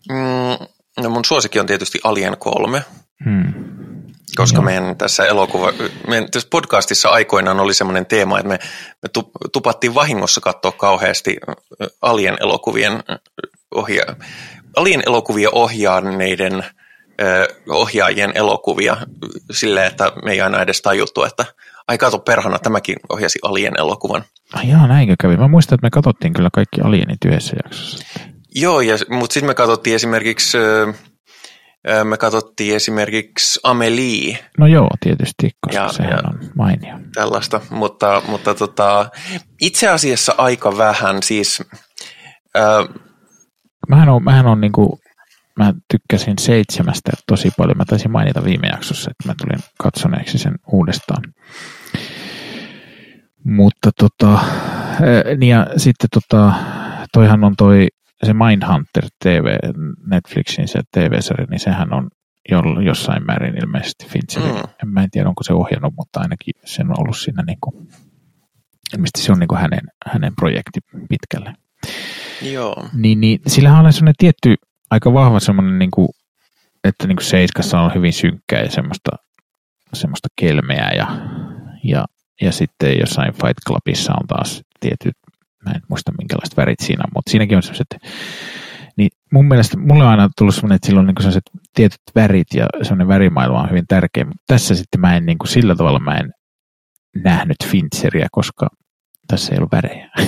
Mm, 0.10 0.68
no 1.04 1.10
mun 1.10 1.26
suosikki 1.26 1.60
on 1.60 1.66
tietysti 1.66 2.00
Alien 2.04 2.38
3. 2.40 2.82
Hmm. 3.26 3.54
Koska 4.36 4.58
Joo. 4.58 4.66
meidän 4.66 4.98
tässä 4.98 5.26
elokuva, 5.26 5.74
meidän 6.08 6.32
tässä 6.32 6.48
podcastissa 6.52 7.10
aikoinaan 7.10 7.60
oli 7.60 7.74
semmoinen 7.74 8.06
teema, 8.06 8.40
että 8.40 8.50
me, 8.50 8.60
me 9.02 9.10
tupattiin 9.54 9.96
vahingossa 9.96 10.42
katsoa 10.42 10.72
kauheasti 10.72 11.38
Alien 12.02 12.38
elokuvien 12.40 13.04
ohja, 13.76 14.04
Alien 14.76 15.04
elokuvia 15.06 15.50
ohjaaneiden 15.52 16.66
ohjaajien 17.70 18.32
elokuvia 18.36 18.98
silleen, 19.52 19.88
että 19.88 20.12
me 20.26 20.32
ei 20.32 20.42
aina 20.42 20.62
edes 20.62 20.82
tajuttu, 20.82 21.24
että 21.24 21.46
ai 21.88 21.98
kato 21.98 22.20
perhana, 22.20 22.60
tämäkin 22.60 22.96
ohjasi 23.10 23.40
Alien 23.44 23.80
elokuvan. 23.80 24.24
Ai 24.54 24.70
jaa, 24.70 24.88
näinkö 24.88 25.16
kävi? 25.22 25.38
Mä 25.38 25.48
muistan, 25.48 25.76
että 25.76 25.86
me 25.86 25.90
katsottiin 25.90 26.34
kyllä 26.34 26.50
kaikki 26.54 26.82
Alienit 26.82 27.26
yhdessä 27.26 27.56
jaksossa. 27.64 28.06
Joo, 28.56 28.82
ja, 28.82 28.98
mutta 29.10 29.34
sitten 29.34 29.50
me 29.50 29.54
katsottiin 29.54 29.96
esimerkiksi 29.96 30.58
me 32.04 32.18
katsottiin 32.18 32.76
esimerkiksi 32.76 33.60
Amelie. 33.64 34.40
No 34.58 34.68
joo, 34.68 34.90
tietysti, 35.00 35.50
koska 35.62 35.82
ja, 35.82 35.90
sehän 35.90 36.12
ja 36.12 36.30
on 36.30 36.40
mainio. 36.56 37.00
Tällaista, 37.14 37.62
mutta, 37.70 38.22
mutta 38.28 38.56
tota, 38.56 39.10
itse 39.62 39.88
asiassa 39.88 40.36
aika 40.38 40.78
vähän. 40.78 41.24
Siis, 41.24 41.64
äh, 42.58 42.88
mähän 43.90 44.10
on, 44.10 44.24
mähän 44.24 44.46
on 44.48 44.62
niinku, 44.62 45.00
mä 45.60 45.74
tykkäsin 45.92 46.38
seitsemästä 46.40 47.12
tosi 47.28 47.52
paljon. 47.58 47.78
Mä 47.78 47.86
taisin 47.86 48.12
mainita 48.12 48.44
viime 48.44 48.68
jaksossa, 48.68 49.12
että 49.12 49.30
mä 49.30 49.36
tulin 49.42 49.64
katsoneeksi 49.80 50.38
sen 50.38 50.56
uudestaan. 50.72 51.24
Mutta 53.44 53.92
tota, 54.00 54.40
niin 55.38 55.50
ja 55.50 55.68
sitten 55.78 56.10
tota, 56.14 56.54
toihan 57.14 57.44
on 57.44 57.56
toi 57.58 57.88
se 58.26 58.34
Mindhunter 58.34 59.06
TV, 59.24 59.46
Netflixin 60.12 60.68
se 60.68 60.80
TV-sarja, 60.92 61.48
niin 61.50 61.60
sehän 61.60 61.94
on 61.94 62.10
jossain 62.86 63.26
määrin 63.26 63.58
ilmeisesti 63.64 64.06
Fincherin. 64.06 64.56
Mm. 64.56 64.90
Mä 64.90 65.04
en 65.04 65.12
tiedä, 65.12 65.30
onko 65.30 65.44
se 65.44 65.54
ohjannut, 65.54 65.94
mutta 65.98 66.20
ainakin 66.20 66.54
se 66.66 66.82
on 66.82 67.00
ollut 67.00 67.18
siinä 67.18 67.44
niin 67.48 67.58
kuin, 67.62 67.88
ilmeisesti 68.94 69.22
se 69.22 69.32
on 69.32 69.40
niin 69.40 69.48
kuin 69.48 69.62
hänen, 69.62 69.82
hänen 70.06 70.34
projekti 70.36 70.80
pitkälle. 71.10 71.54
Joo. 72.42 72.90
Niin, 72.94 73.22
niin 73.22 73.40
sillähän 73.48 73.86
on 73.86 73.94
sellainen 73.94 74.16
tietty, 74.18 74.56
aika 74.92 75.14
vahva 75.14 75.40
semmoinen, 75.40 75.80
niin 75.80 75.92
kuin, 75.92 76.08
että 76.84 77.08
niin 77.08 77.16
kuin 77.16 77.26
Seiskassa 77.26 77.80
on 77.80 77.94
hyvin 77.96 78.14
synkkää 78.14 78.62
ja 78.62 78.72
semmoista, 78.72 79.12
semmoista 79.94 80.28
kelmeää 80.36 80.92
ja, 80.92 81.08
ja, 81.84 82.06
ja 82.42 82.52
sitten 82.52 83.00
jossain 83.00 83.34
Fight 83.34 83.58
Clubissa 83.68 84.14
on 84.14 84.28
taas 84.28 84.62
tietyt 84.80 85.16
mä 85.66 85.72
en 85.72 85.82
muista 85.88 86.12
minkälaiset 86.20 86.58
värit 86.58 86.80
siinä 86.80 87.04
on, 87.04 87.12
mutta 87.16 87.32
siinäkin 87.32 87.58
on 87.58 87.64
sellaiset, 87.64 87.98
niin 88.98 89.10
mun 89.32 89.46
mielestä 89.48 89.78
mulle 89.78 90.04
on 90.04 90.10
aina 90.10 90.30
tullut 90.38 90.56
semmoinen, 90.56 90.76
että 90.76 90.86
sillä 90.86 91.00
on 91.00 91.06
niin 91.06 91.16
sellaiset 91.20 91.50
tietyt 91.74 92.02
värit 92.16 92.48
ja 92.54 92.66
semmoinen 92.82 93.08
värimaailma 93.08 93.62
on 93.62 93.70
hyvin 93.70 93.88
tärkeä, 93.88 94.26
mutta 94.26 94.44
tässä 94.48 94.76
sitten 94.76 95.02
mä 95.02 95.16
en 95.16 95.26
niin 95.26 95.38
kuin 95.38 95.48
sillä 95.48 95.76
tavalla 95.76 96.00
mä 96.00 96.18
en 96.18 96.34
nähnyt 97.24 97.58
Fincheria, 97.66 98.28
koska 98.32 98.68
tässä 99.28 99.54
ei 99.54 99.58
ollut 99.58 99.72
värejä. 99.72 100.10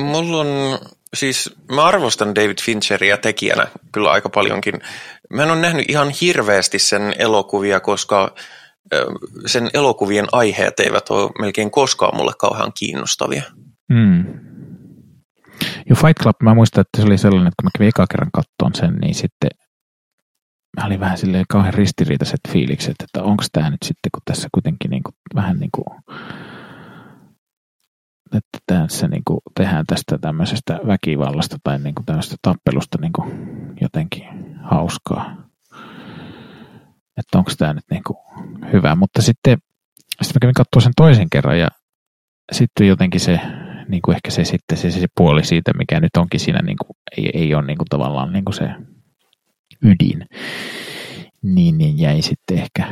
Mulla 0.00 0.40
on, 0.40 0.78
siis 1.14 1.54
mä 1.72 1.84
arvostan 1.84 2.34
David 2.34 2.58
Fincheria 2.62 3.16
tekijänä 3.16 3.66
kyllä 3.92 4.10
aika 4.10 4.28
paljonkin. 4.28 4.74
Mä 5.30 5.42
en 5.42 5.50
ole 5.50 5.60
nähnyt 5.60 5.90
ihan 5.90 6.12
hirveästi 6.20 6.78
sen 6.78 7.14
elokuvia, 7.18 7.80
koska 7.80 8.34
sen 9.46 9.70
elokuvien 9.74 10.26
aiheet 10.32 10.80
eivät 10.80 11.10
ole 11.10 11.30
melkein 11.40 11.70
koskaan 11.70 12.16
mulle 12.16 12.32
kauhean 12.38 12.72
kiinnostavia. 12.78 13.42
Mm. 13.88 14.24
Jo 15.88 15.96
Fight 15.96 16.22
Club, 16.22 16.36
mä 16.42 16.54
muistan, 16.54 16.80
että 16.80 17.00
se 17.00 17.06
oli 17.06 17.18
sellainen, 17.18 17.48
että 17.48 17.62
kun 17.62 17.66
mä 17.66 17.70
kävin 17.78 17.88
eka 17.88 18.06
kerran 18.10 18.30
kattoon 18.32 18.74
sen, 18.74 18.94
niin 18.94 19.14
sitten 19.14 19.50
mä 20.76 20.86
olin 20.86 21.00
vähän 21.00 21.18
silleen 21.18 21.44
kauhean 21.48 21.74
ristiriitaiset 21.74 22.40
fiilikset, 22.48 22.96
että 23.00 23.22
onko 23.22 23.44
tämä 23.52 23.70
nyt 23.70 23.82
sitten, 23.84 24.10
kun 24.14 24.22
tässä 24.24 24.48
kuitenkin 24.54 24.90
niin 24.90 25.02
kuin, 25.02 25.14
vähän 25.34 25.58
niin 25.58 25.70
kuin, 25.74 25.98
että 28.34 28.58
tässä 28.66 29.08
niin 29.08 29.22
kuin 29.24 29.40
tehdään 29.56 29.86
tästä 29.86 30.18
tämmöisestä 30.18 30.80
väkivallasta 30.86 31.56
tai 31.64 31.78
niin 31.78 31.94
kuin 31.94 32.06
tämmöisestä 32.06 32.36
tappelusta 32.42 32.98
niin 33.00 33.12
kuin 33.12 33.30
jotenkin 33.80 34.24
hauskaa 34.64 35.49
että 37.20 37.38
onko 37.38 37.50
tämä 37.58 37.72
nyt 37.72 37.84
niin 37.90 38.02
kuin 38.06 38.18
hyvä. 38.72 38.94
Mutta 38.94 39.22
sitten, 39.22 39.58
sitten 40.22 40.36
mä 40.36 40.40
kävin 40.40 40.54
katsoa 40.54 40.80
sen 40.80 40.92
toisen 40.96 41.30
kerran 41.30 41.58
ja 41.58 41.68
sitten 42.52 42.88
jotenkin 42.88 43.20
se, 43.20 43.40
niin 43.88 44.02
kuin 44.02 44.14
ehkä 44.14 44.30
se 44.30 44.44
sitten 44.44 44.78
se, 44.78 44.90
se 44.90 45.06
puoli 45.16 45.44
siitä, 45.44 45.72
mikä 45.78 46.00
nyt 46.00 46.16
onkin 46.18 46.40
siinä, 46.40 46.62
niin 46.62 46.76
kuin, 46.86 46.96
ei, 47.16 47.30
ei 47.34 47.54
ole 47.54 47.66
niin 47.66 47.78
kuin 47.78 47.88
tavallaan 47.90 48.32
niin 48.32 48.44
kuin 48.44 48.54
se 48.54 48.68
ydin, 49.84 50.26
niin, 51.42 51.78
niin 51.78 51.98
jäi 51.98 52.22
sitten 52.22 52.58
ehkä 52.58 52.86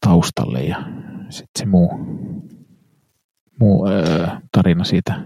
taustalle 0.00 0.60
ja 0.60 0.76
sitten 1.30 1.58
se 1.58 1.66
muu, 1.66 1.90
muu 3.60 3.88
öö, 3.88 4.26
tarina 4.52 4.84
siitä 4.84 5.20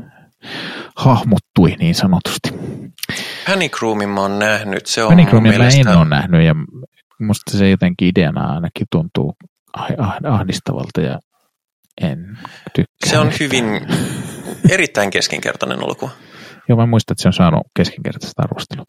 hahmottui 0.97 1.77
niin 1.79 1.95
sanotusti. 1.95 2.51
Panic 3.47 3.83
Roomin 3.83 4.09
mä 4.09 4.21
oon 4.21 4.39
nähnyt. 4.39 4.87
Se 4.87 5.03
on 5.03 5.09
Panic 5.09 5.33
Roomin 5.33 5.51
mielestä... 5.51 5.85
mä 5.85 5.91
en 5.91 5.99
ole 5.99 6.09
nähnyt 6.09 6.43
ja 6.43 6.55
musta 7.27 7.59
se 7.59 7.71
jotenkin 7.71 8.09
ideana 8.09 8.55
ainakin 8.55 8.87
tuntuu 8.91 9.35
ah, 9.77 9.87
ah, 9.99 10.17
ahdistavalta 10.25 11.01
ja 11.01 11.19
en 12.01 12.39
tykkää. 12.75 13.11
Se 13.11 13.19
on 13.19 13.33
hyvin 13.41 13.65
erittäin 14.71 15.11
keskinkertainen 15.11 15.79
elokuva. 15.79 16.11
Joo, 16.69 16.79
mä 16.79 16.87
muistan, 16.87 17.15
että 17.15 17.23
se 17.23 17.29
on 17.29 17.33
saanut 17.33 17.67
keskinkertaista 17.77 18.43
arvostelua. 18.43 18.85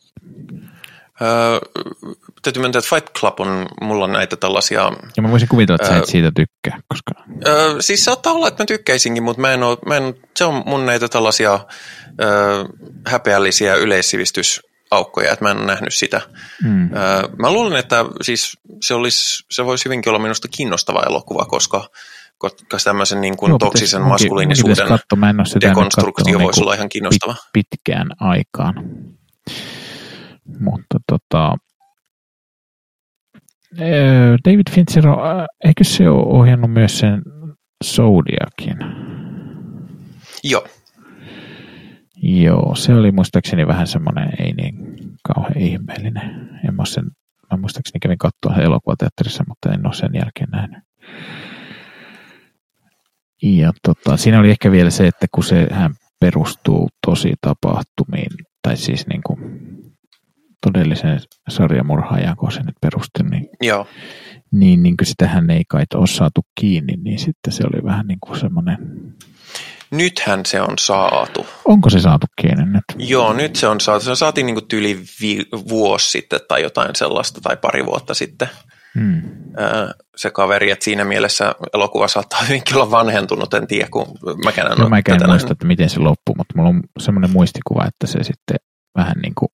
Öö, 1.21 1.59
täytyy 2.41 2.61
myöntää, 2.61 2.79
että 2.79 2.95
Fight 2.95 3.19
Club 3.19 3.39
on 3.39 3.67
mulla 3.81 4.07
näitä 4.07 4.35
tällaisia... 4.35 4.91
Ja 5.17 5.21
mä 5.21 5.31
voisin 5.31 5.47
kuvitella, 5.47 5.75
että 5.75 5.87
öö, 5.87 5.93
sä 5.93 5.99
et 5.99 6.09
siitä 6.09 6.31
tykkää, 6.35 6.79
koska... 6.87 7.11
Öö, 7.47 7.75
siis 7.81 8.05
saattaa 8.05 8.33
olla, 8.33 8.47
että 8.47 8.63
mä 8.63 8.65
tykkäisinkin, 8.65 9.23
mutta 9.23 9.41
mä 9.41 9.53
en 9.53 9.63
ole, 9.63 9.77
mä 9.85 9.97
en, 9.97 10.13
se 10.35 10.45
on 10.45 10.63
mun 10.65 10.85
näitä 10.85 11.07
tällaisia 11.07 11.59
öö, 12.21 12.63
häpeällisiä 13.07 13.75
yleissivistys-aukkoja, 14.93 15.33
että 15.33 15.45
mä 15.45 15.51
en 15.51 15.57
ole 15.57 15.65
nähnyt 15.65 15.93
sitä. 15.93 16.21
Mm. 16.63 16.89
Mä 17.41 17.51
luulen, 17.51 17.79
että 17.79 18.05
siis 18.21 18.57
se, 18.81 18.93
olisi, 18.93 19.43
se 19.51 19.65
voisi 19.65 19.85
hyvinkin 19.85 20.09
olla 20.09 20.19
minusta 20.19 20.47
kiinnostava 20.47 21.03
elokuva, 21.03 21.45
koska 21.45 21.89
koska 22.37 22.77
tämmöisen 22.83 23.21
niin 23.21 23.37
kuin 23.37 23.49
Joo, 23.49 23.57
toksisen 23.57 24.01
pitäisi, 24.01 24.09
maskuliinisuuden 24.09 24.87
katso, 24.87 25.15
mä 25.15 25.29
en 25.29 25.39
ole 25.39 25.69
dekonstruktio 25.69 26.39
voisi 26.39 26.61
olla 26.61 26.73
ihan 26.73 26.89
kiinnostava. 26.89 27.35
Pitkään 27.53 28.07
aikaan. 28.19 28.75
Mutta 30.59 30.97
tota, 31.07 31.55
David 34.45 34.71
Fincher, 34.71 35.03
eikö 35.65 35.83
se 35.83 36.09
ole 36.09 36.39
ohjannut 36.39 36.71
myös 36.71 36.99
sen 36.99 37.21
Zodiakin? 37.85 38.77
Joo. 40.43 40.67
Joo, 42.25 42.75
se 42.75 42.95
oli 42.95 43.11
muistaakseni 43.11 43.67
vähän 43.67 43.87
semmoinen 43.87 44.29
ei 44.39 44.53
niin 44.53 44.75
kauhean 45.23 45.57
ihmeellinen. 45.57 46.49
En 46.67 46.75
mä, 46.75 46.85
sen, 46.85 47.05
mä 47.51 47.57
muistaakseni 47.57 47.99
kävin 47.99 48.17
katsoa 48.17 48.63
elokuvateatterissa, 48.63 49.43
mutta 49.47 49.71
en 49.71 49.85
ole 49.85 49.93
sen 49.93 50.11
jälkeen 50.13 50.49
nähnyt. 50.49 50.83
Ja 53.43 53.71
tota, 53.83 54.17
siinä 54.17 54.39
oli 54.39 54.49
ehkä 54.49 54.71
vielä 54.71 54.89
se, 54.89 55.07
että 55.07 55.27
kun 55.31 55.43
se 55.43 55.67
hän 55.71 55.93
perustuu 56.19 56.89
tosi 57.05 57.33
tapahtumiin, 57.41 58.31
tai 58.61 58.77
siis 58.77 59.07
niin 59.07 59.21
kuin 59.25 59.39
todellisen 60.61 61.19
sarjamurhaajan, 61.49 62.37
kun 62.37 62.51
se 62.51 62.59
nyt 62.59 62.75
perusti, 62.81 63.23
niin, 63.23 63.49
Joo. 63.61 63.87
niin, 64.51 64.83
niin 64.83 64.97
kuin 64.97 65.07
sitähän 65.07 65.49
ei 65.49 65.63
kai 65.67 65.83
ole 65.93 66.07
saatu 66.07 66.41
kiinni, 66.59 66.93
niin 67.03 67.19
sitten 67.19 67.53
se 67.53 67.63
oli 67.63 67.83
vähän 67.83 68.07
niin 68.07 68.19
kuin 68.19 68.39
semmoinen... 68.39 68.77
Nythän 69.93 70.45
se 70.45 70.61
on 70.61 70.77
saatu. 70.79 71.45
Onko 71.65 71.89
se 71.89 71.99
saatu 71.99 72.27
kiinni 72.41 72.65
nyt? 72.65 73.09
Joo, 73.09 73.33
nyt 73.33 73.55
se 73.55 73.67
on 73.67 73.81
saatu. 73.81 74.05
Se 74.05 74.15
saatiin 74.15 74.45
niin 74.45 74.55
kuin 74.55 74.65
yli 74.73 74.99
vi- 75.21 75.45
vuosi 75.69 76.11
sitten 76.11 76.39
tai 76.47 76.61
jotain 76.61 76.95
sellaista, 76.95 77.41
tai 77.41 77.57
pari 77.57 77.85
vuotta 77.85 78.13
sitten. 78.13 78.49
Hmm. 78.99 79.21
Se 80.15 80.29
kaveri, 80.29 80.71
että 80.71 80.85
siinä 80.85 81.05
mielessä 81.05 81.55
elokuva 81.73 82.07
saattaa 82.07 82.43
hyvinkin 82.43 82.75
olla 82.75 82.91
vanhentunut, 82.91 83.53
en 83.53 83.67
tiedä, 83.67 83.87
kun 83.91 84.05
mäkään 84.45 84.71
en 84.71 84.77
no, 84.77 84.89
mä 84.89 84.97
en 84.97 85.29
muista, 85.29 85.51
että 85.51 85.67
miten 85.67 85.89
se 85.89 85.99
loppuu, 85.99 86.35
mutta 86.37 86.53
mulla 86.55 86.69
on 86.69 86.83
semmoinen 86.99 87.31
muistikuva, 87.31 87.85
että 87.85 88.07
se 88.07 88.23
sitten 88.23 88.57
vähän 88.97 89.15
niin 89.21 89.33
kuin 89.35 89.49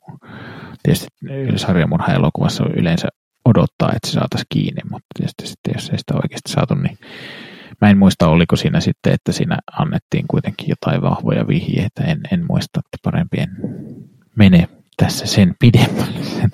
tietysti 0.83 1.07
sarjamurha-elokuvassa 1.55 2.63
yleensä 2.77 3.07
odottaa, 3.45 3.91
että 3.95 4.07
se 4.07 4.13
saataisiin 4.13 4.47
kiinni, 4.49 4.81
mutta 4.91 5.07
tietysti 5.17 5.47
sitten 5.47 5.73
jos 5.75 5.89
ei 5.89 5.97
sitä 5.97 6.13
oikeasti 6.15 6.51
saatu, 6.51 6.75
niin 6.75 6.97
mä 7.81 7.89
en 7.89 7.97
muista, 7.97 8.27
oliko 8.27 8.55
siinä 8.55 8.79
sitten, 8.79 9.13
että 9.13 9.31
siinä 9.31 9.57
annettiin 9.71 10.25
kuitenkin 10.27 10.69
jotain 10.69 11.01
vahvoja 11.01 11.47
vihjeitä. 11.47 12.03
En, 12.03 12.21
en 12.31 12.45
muista, 12.47 12.79
että 12.79 12.97
parempi 13.03 13.37
en 13.37 13.49
mene 14.35 14.69
tässä 14.97 15.25
sen 15.25 15.55
pidemmälle 15.59 16.23
sen 16.23 16.49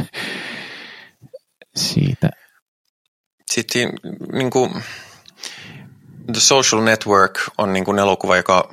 siitä. 1.76 2.30
Sitten 3.52 3.90
niin 4.32 4.50
kuin, 4.50 4.72
The 6.32 6.40
Social 6.40 6.84
Network 6.84 7.40
on 7.58 7.74
niin 7.74 7.86
kuin 7.86 8.00
elokuva, 8.00 8.38
joka 8.38 8.70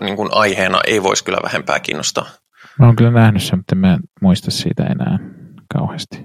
niin 0.00 0.16
kuin 0.16 0.28
aiheena 0.32 0.80
ei 0.86 1.02
voisi 1.02 1.24
kyllä 1.24 1.38
vähempää 1.42 1.80
kiinnostaa. 1.80 2.26
Mä 2.78 2.86
oon 2.86 2.96
kyllä 2.96 3.10
nähnyt 3.10 3.42
sen, 3.42 3.58
mutta 3.58 3.74
mä 3.74 3.94
en 3.94 4.00
muista 4.20 4.50
siitä 4.50 4.82
enää 4.82 5.18
kauheasti. 5.74 6.22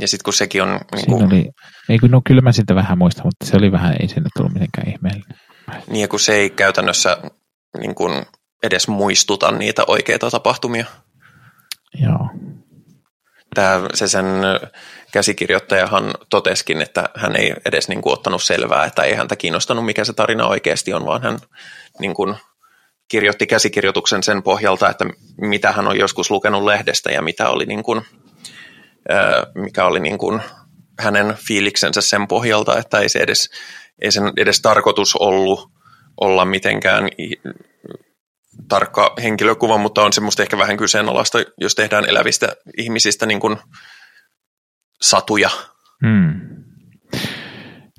Ja 0.00 0.08
sitten 0.08 0.24
kun 0.24 0.32
sekin 0.32 0.62
on... 0.62 0.80
Niin 0.94 1.06
kuin... 1.06 1.26
oli, 1.26 1.50
ei 1.88 1.98
kun, 1.98 2.10
no 2.10 2.20
kyllä 2.26 2.40
mä 2.40 2.52
sitä 2.52 2.74
vähän 2.74 2.98
muistan, 2.98 3.26
mutta 3.26 3.46
se 3.46 3.56
oli 3.56 3.72
vähän, 3.72 3.96
ei 4.00 4.08
sinne 4.08 4.28
tullut 4.36 4.52
mitenkään 4.52 4.88
ihmeellinen. 4.88 5.38
Niin 5.90 6.00
ja 6.00 6.08
kun 6.08 6.20
se 6.20 6.34
ei 6.34 6.50
käytännössä 6.50 7.16
niin 7.78 7.94
kuin 7.94 8.26
edes 8.62 8.88
muistuta 8.88 9.50
niitä 9.50 9.82
oikeita 9.86 10.30
tapahtumia. 10.30 10.84
Joo. 12.02 12.30
Tämä, 13.54 13.88
se 13.94 14.08
sen 14.08 14.26
käsikirjoittajahan 15.12 16.14
toteskin, 16.30 16.82
että 16.82 17.08
hän 17.14 17.36
ei 17.36 17.54
edes 17.64 17.88
niin 17.88 18.02
kuin 18.02 18.12
ottanut 18.12 18.42
selvää, 18.42 18.84
että 18.84 19.02
ei 19.02 19.14
häntä 19.14 19.36
kiinnostanut, 19.36 19.84
mikä 19.84 20.04
se 20.04 20.12
tarina 20.12 20.46
oikeasti 20.46 20.92
on, 20.92 21.06
vaan 21.06 21.22
hän 21.22 21.38
niin 22.00 22.14
kuin 22.14 22.34
kirjoitti 23.08 23.46
käsikirjoituksen 23.46 24.22
sen 24.22 24.42
pohjalta, 24.42 24.90
että 24.90 25.04
mitä 25.40 25.72
hän 25.72 25.88
on 25.88 25.98
joskus 25.98 26.30
lukenut 26.30 26.64
lehdestä 26.64 27.12
ja 27.12 27.22
mitä 27.22 27.48
oli 27.48 27.66
niin 27.66 27.82
kuin, 27.82 28.02
mikä 29.54 29.84
oli 29.84 30.00
niin 30.00 30.18
kuin 30.18 30.40
hänen 30.98 31.34
fiiliksensä 31.34 32.00
sen 32.00 32.28
pohjalta, 32.28 32.78
että 32.78 32.98
ei 32.98 33.08
se 33.08 33.18
edes, 33.18 33.50
ei 34.02 34.12
sen 34.12 34.32
edes 34.36 34.60
tarkoitus 34.60 35.16
ollut 35.16 35.70
olla 36.20 36.44
mitenkään 36.44 37.08
tarkka 38.68 39.14
henkilökuva, 39.22 39.78
mutta 39.78 40.02
on 40.02 40.12
semmoista 40.12 40.42
ehkä 40.42 40.58
vähän 40.58 40.76
kyseenalaista, 40.76 41.38
jos 41.60 41.74
tehdään 41.74 42.08
elävistä 42.08 42.48
ihmisistä 42.78 43.26
niin 43.26 43.40
kuin 43.40 43.56
satuja. 45.02 45.50
Hmm. 46.06 46.40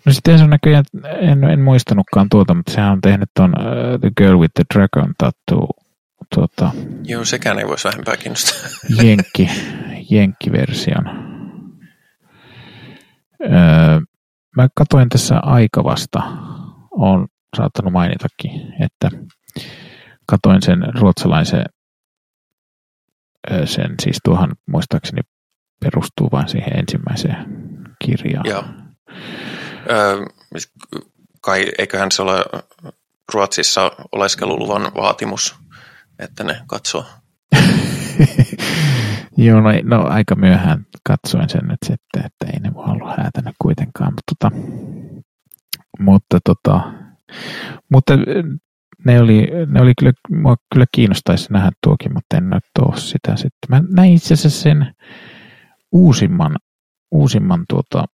No 0.05 0.13
sitten 0.13 0.37
se 0.37 0.43
on 0.43 0.49
näköjään, 0.49 0.83
en, 1.21 1.43
en 1.43 1.61
muistanutkaan 1.61 2.27
tuota, 2.31 2.53
mutta 2.53 2.71
sehän 2.71 2.91
on 2.91 3.01
tehnyt 3.01 3.29
tuon 3.35 3.53
uh, 3.59 3.99
The 3.99 4.11
Girl 4.17 4.39
with 4.39 4.53
the 4.53 4.63
Dragon 4.73 5.13
tattoo. 5.17 5.67
Tuota, 6.35 6.71
Joo, 7.03 7.25
sekään 7.25 7.59
ei 7.59 7.67
voisi 7.67 7.87
vähempää 7.87 8.17
kiinnostaa. 8.17 8.69
Jenkki, 9.03 9.49
jenkkiversion. 10.09 11.07
Öö, 13.43 13.99
mä 14.55 14.67
katsoin 14.75 15.09
tässä 15.09 15.39
aikavasta, 15.39 16.19
on 16.91 17.27
saattanut 17.57 17.93
mainitakin, 17.93 18.73
että 18.83 19.09
katoin 20.25 20.61
sen 20.61 20.79
ruotsalaisen, 20.99 21.65
sen 23.65 23.95
siis 24.03 24.17
tuohon 24.23 24.55
muistaakseni 24.65 25.21
perustuu 25.79 26.29
vain 26.31 26.49
siihen 26.49 26.79
ensimmäiseen 26.79 27.45
kirjaan. 28.05 28.45
Joo. 28.45 28.63
Öö, 29.89 30.25
kai 31.41 31.65
eiköhän 31.77 32.11
se 32.11 32.21
ole 32.21 32.45
Ruotsissa 33.33 33.91
oleskeluluvan 34.11 34.91
vaatimus, 34.95 35.55
että 36.19 36.43
ne 36.43 36.61
katsoo. 36.67 37.05
Joo, 39.37 39.61
no, 39.61 39.69
no, 39.83 40.03
aika 40.07 40.35
myöhään 40.35 40.85
katsoin 41.03 41.49
sen 41.49 41.67
nyt 41.67 41.77
sitten, 41.85 42.25
että 42.25 42.45
ei 42.53 42.59
ne 42.59 42.73
voi 42.73 42.85
ollut 42.85 43.17
häätänyt 43.17 43.55
kuitenkaan, 43.61 44.13
mutta, 44.13 44.33
tota, 44.39 44.51
mutta, 45.99 46.39
tota, 46.45 46.93
mutta 47.89 48.13
ne 49.05 49.21
oli, 49.21 49.47
ne 49.67 49.81
oli 49.81 49.93
kyllä, 49.99 50.13
mua 50.29 50.55
kyllä 50.73 50.85
kiinnostaisi 50.91 51.53
nähdä 51.53 51.71
tuokin, 51.83 52.13
mutta 52.13 52.37
en 52.37 52.49
nyt 52.49 52.63
ole 52.79 52.97
sitä 52.97 53.35
sitten. 53.35 53.69
Mä 53.69 53.83
näin 53.89 54.13
itse 54.13 54.33
asiassa 54.33 54.61
sen 54.61 54.95
uusimman, 55.91 56.55
uusimman 57.11 57.65
tuota, 57.69 58.05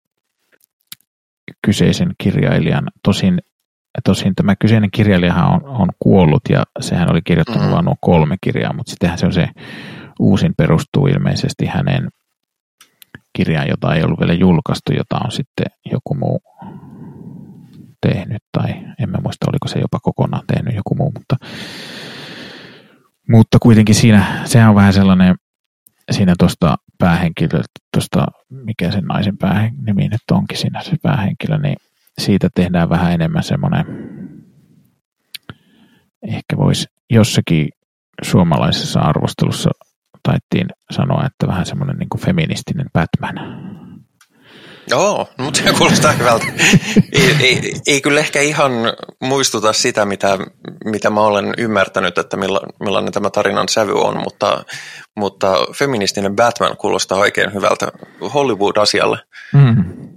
kyseisen 1.65 2.13
kirjailijan. 2.17 2.87
Tosin, 3.03 3.41
tosin 4.03 4.35
tämä 4.35 4.55
kyseinen 4.55 4.91
kirjailijahan 4.91 5.53
on, 5.53 5.65
on 5.65 5.89
kuollut 5.99 6.41
ja 6.49 6.63
sehän 6.79 7.11
oli 7.11 7.21
kirjoittanut 7.21 7.67
mm. 7.67 7.71
vain 7.71 7.85
nuo 7.85 7.95
kolme 8.01 8.35
kirjaa, 8.41 8.73
mutta 8.73 8.89
sittenhän 8.89 9.17
se 9.17 9.25
on 9.25 9.33
se 9.33 9.49
uusin 10.19 10.53
perustuu 10.57 11.07
ilmeisesti 11.07 11.65
hänen 11.65 12.09
kirjaan, 13.33 13.67
jota 13.67 13.95
ei 13.95 14.03
ollut 14.03 14.19
vielä 14.19 14.33
julkaistu, 14.33 14.93
jota 14.93 15.19
on 15.25 15.31
sitten 15.31 15.65
joku 15.91 16.15
muu 16.15 16.41
tehnyt, 18.07 18.43
tai 18.51 18.69
en 18.99 19.09
mä 19.09 19.17
muista, 19.23 19.45
oliko 19.49 19.67
se 19.67 19.79
jopa 19.79 19.99
kokonaan 19.99 20.43
tehnyt 20.47 20.75
joku 20.75 20.95
muu, 20.95 21.11
mutta, 21.11 21.35
mutta 23.29 23.57
kuitenkin 23.61 23.95
siinä, 23.95 24.41
sehän 24.45 24.69
on 24.69 24.75
vähän 24.75 24.93
sellainen, 24.93 25.35
siinä 26.11 26.33
tuosta 26.39 26.77
päähenkilö, 26.97 27.61
tuosta, 27.93 28.25
mikä 28.49 28.91
sen 28.91 29.03
naisen 29.03 29.37
nimi 29.85 30.03
nyt 30.07 30.21
onkin 30.31 30.57
siinä 30.57 30.81
se 30.83 30.95
päähenkilö, 31.01 31.57
niin 31.57 31.75
siitä 32.17 32.49
tehdään 32.55 32.89
vähän 32.89 33.13
enemmän 33.13 33.43
semmoinen, 33.43 33.85
ehkä 36.27 36.57
voisi 36.57 36.87
jossakin 37.09 37.69
suomalaisessa 38.21 38.99
arvostelussa 38.99 39.69
taittiin 40.23 40.67
sanoa, 40.91 41.25
että 41.25 41.47
vähän 41.47 41.65
semmoinen 41.65 41.97
niin 41.97 42.21
feministinen 42.25 42.89
Batman. 42.93 43.35
Joo, 44.89 45.29
no, 45.37 45.43
mutta 45.43 45.59
se 45.63 45.73
kuulostaa 45.77 46.11
hyvältä. 46.11 46.45
ei, 47.13 47.35
ei, 47.39 47.73
ei 47.87 48.01
kyllä 48.01 48.19
ehkä 48.19 48.41
ihan 48.41 48.71
muistuta 49.19 49.73
sitä, 49.73 50.05
mitä, 50.05 50.37
mitä 50.85 51.09
mä 51.09 51.21
olen 51.21 51.53
ymmärtänyt, 51.57 52.17
että 52.17 52.37
milla, 52.37 52.61
millainen 52.79 53.13
tämä 53.13 53.29
tarinan 53.29 53.69
sävy 53.69 53.93
on, 53.93 54.17
mutta, 54.23 54.63
mutta 55.15 55.53
feministinen 55.75 56.35
Batman 56.35 56.77
kuulostaa 56.77 57.17
oikein 57.17 57.53
hyvältä 57.53 57.91
Hollywood-asialle. 58.33 59.19
Mm. 59.53 60.12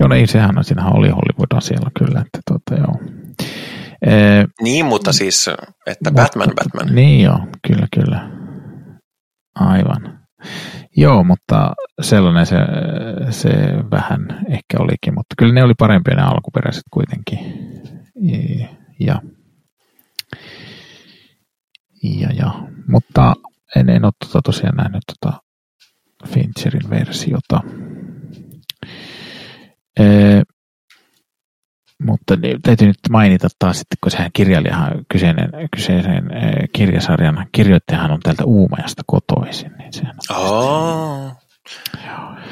Joo, 0.00 0.08
no 0.08 0.14
ei 0.14 0.26
sehän 0.26 0.58
on, 0.58 0.64
siinähän 0.64 0.96
oli 0.96 1.08
Hollywood-asialla 1.08 1.90
kyllä, 1.98 2.20
että 2.20 2.38
tuota, 2.48 2.82
joo. 2.82 3.16
Ee, 4.06 4.44
niin, 4.62 4.86
mutta 4.86 5.12
siis, 5.12 5.48
että 5.86 6.10
mutta, 6.10 6.22
Batman, 6.22 6.54
Batman. 6.56 6.94
Niin 6.94 7.20
joo, 7.20 7.38
kyllä, 7.66 7.86
kyllä. 7.94 8.30
Aivan. 9.54 10.18
Joo, 10.96 11.24
mutta 11.24 11.72
sellainen 12.02 12.46
se, 12.46 12.56
se 13.30 13.50
vähän 13.90 14.44
ehkä 14.48 14.76
olikin, 14.78 15.14
mutta 15.14 15.34
kyllä 15.38 15.54
ne 15.54 15.64
oli 15.64 15.74
parempia 15.78 16.16
ne 16.16 16.22
alkuperäiset 16.22 16.82
kuitenkin. 16.90 17.38
Ja, 19.00 19.20
ja, 22.02 22.28
ja. 22.32 22.50
mutta 22.88 23.34
en, 23.76 23.88
en 23.88 24.04
ole 24.04 24.12
tota 24.26 24.40
tosiaan 24.44 24.76
nähnyt 24.76 25.02
tota 25.06 25.40
Fincherin 26.26 26.90
versiota. 26.90 27.60
Ee, 30.00 30.42
mutta 32.02 32.36
niin, 32.36 32.62
täytyy 32.62 32.86
nyt 32.86 32.98
mainita 33.10 33.48
taas, 33.58 33.80
että 33.80 33.96
kun 34.00 34.10
sehän 34.10 34.30
kirjailijahan 34.32 35.04
kyseinen, 35.12 35.50
kyseisen 35.76 36.30
kirjasarjan 36.72 37.46
kirjoittajahan 37.52 38.10
on 38.10 38.20
täältä 38.20 38.44
Uumajasta 38.44 39.02
kotoisin. 39.06 39.72
Niin 39.78 39.92
sehän 39.92 40.16
on 40.30 41.36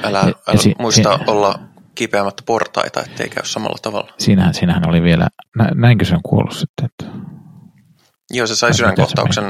Älä, 0.02 0.20
älä 0.20 0.32
ja, 0.52 0.58
si, 0.58 0.74
muista 0.78 1.18
si, 1.18 1.24
olla 1.26 1.58
kipeämättä 1.94 2.42
portaita, 2.46 3.00
ettei 3.00 3.28
käy 3.28 3.44
samalla 3.44 3.78
tavalla. 3.82 4.12
Siinähän, 4.18 4.54
siinähän 4.54 4.88
oli 4.88 5.02
vielä, 5.02 5.28
nä, 5.58 5.68
näinkö 5.74 6.04
se 6.04 6.14
on 6.14 6.22
kuollut 6.22 6.56
sitten? 6.56 6.84
Että, 6.84 7.04
Joo, 8.30 8.46
se 8.46 8.56
sai 8.56 8.74
sydänkohtauksen 8.74 9.44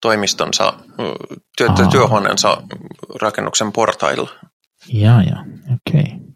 toimistonsa, 0.00 0.72
työ, 1.58 1.68
työhuoneensa 1.90 2.62
rakennuksen 3.20 3.72
portailla. 3.72 4.30
Jaa, 4.92 5.22
jaa, 5.22 5.44
okei. 5.74 6.02
Okay. 6.02 6.26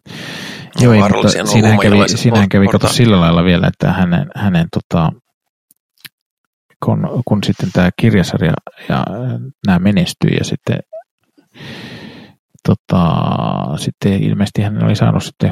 Joo, 0.79 0.93
ei, 0.93 0.99
mutta 0.99 1.45
siinähän 1.45 1.79
kävi, 1.79 1.97
siinähän 2.07 2.49
kävi 2.49 2.67
kato 2.67 2.87
sillä 2.87 3.19
lailla 3.19 3.43
vielä, 3.43 3.67
että 3.67 3.93
hänen, 3.93 4.27
hänen 4.35 4.67
tota, 4.71 5.11
kun, 6.85 7.09
kun 7.25 7.43
sitten 7.43 7.69
tämä 7.73 7.89
kirjasarja 7.99 8.53
ja 8.89 9.05
nämä 9.67 9.79
menestyi 9.79 10.35
ja 10.37 10.43
sitten, 10.43 10.79
tota, 12.67 13.03
sitten 13.77 14.23
ilmeisesti 14.23 14.61
hän 14.61 14.83
oli 14.83 14.95
saanut 14.95 15.23
sitten, 15.23 15.49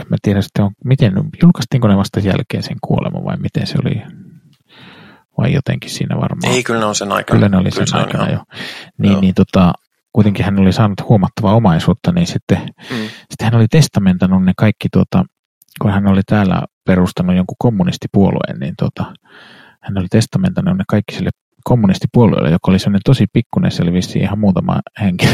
en 0.00 0.06
mä 0.08 0.16
tiedä 0.22 0.42
sitten, 0.42 0.64
on, 0.64 0.70
miten, 0.84 1.12
julkaistiinko 1.42 1.88
ne 1.88 1.96
vasta 1.96 2.20
jälkeen 2.20 2.62
sen 2.62 2.76
kuolema 2.82 3.24
vai 3.24 3.36
miten 3.36 3.66
se 3.66 3.78
oli, 3.84 4.02
vai 5.38 5.52
jotenkin 5.52 5.90
siinä 5.90 6.16
varmaan. 6.16 6.52
Ei, 6.52 6.62
kyllä 6.62 6.80
ne 6.80 6.86
on 6.86 6.94
sen 6.94 7.12
aikana. 7.12 7.36
Kyllä 7.36 7.48
ne 7.48 7.56
oli 7.56 7.70
kyllä 7.70 7.86
sen 7.86 8.00
aikana 8.00 8.30
jo. 8.30 8.38
Niin, 8.98 9.12
joo. 9.12 9.20
niin 9.20 9.34
tota, 9.34 9.72
kuitenkin 10.14 10.44
hän 10.44 10.60
oli 10.60 10.72
saanut 10.72 11.08
huomattavaa 11.08 11.54
omaisuutta, 11.54 12.12
niin 12.12 12.26
sitten, 12.26 12.58
mm. 12.90 12.96
sitten 13.30 13.44
hän 13.44 13.54
oli 13.54 13.66
testamentannut 13.70 14.44
ne 14.44 14.52
kaikki, 14.56 14.88
tuota, 14.92 15.24
kun 15.82 15.90
hän 15.90 16.06
oli 16.06 16.22
täällä 16.26 16.62
perustanut 16.86 17.36
jonkun 17.36 17.56
kommunistipuolueen, 17.58 18.60
niin 18.60 18.74
tuota, 18.78 19.14
hän 19.82 19.98
oli 19.98 20.06
testamentannut 20.10 20.78
ne 20.78 20.84
kaikki 20.88 21.14
sille 21.14 21.30
kommunistipuolueelle, 21.64 22.50
joka 22.50 22.70
oli 22.70 22.78
sellainen 22.78 23.00
tosi 23.04 23.26
pikkuinen, 23.32 23.70
se 23.70 23.82
oli 23.82 23.92
vissiin 23.92 24.22
ihan 24.24 24.38
muutama 24.38 24.80
henkilö. 25.00 25.32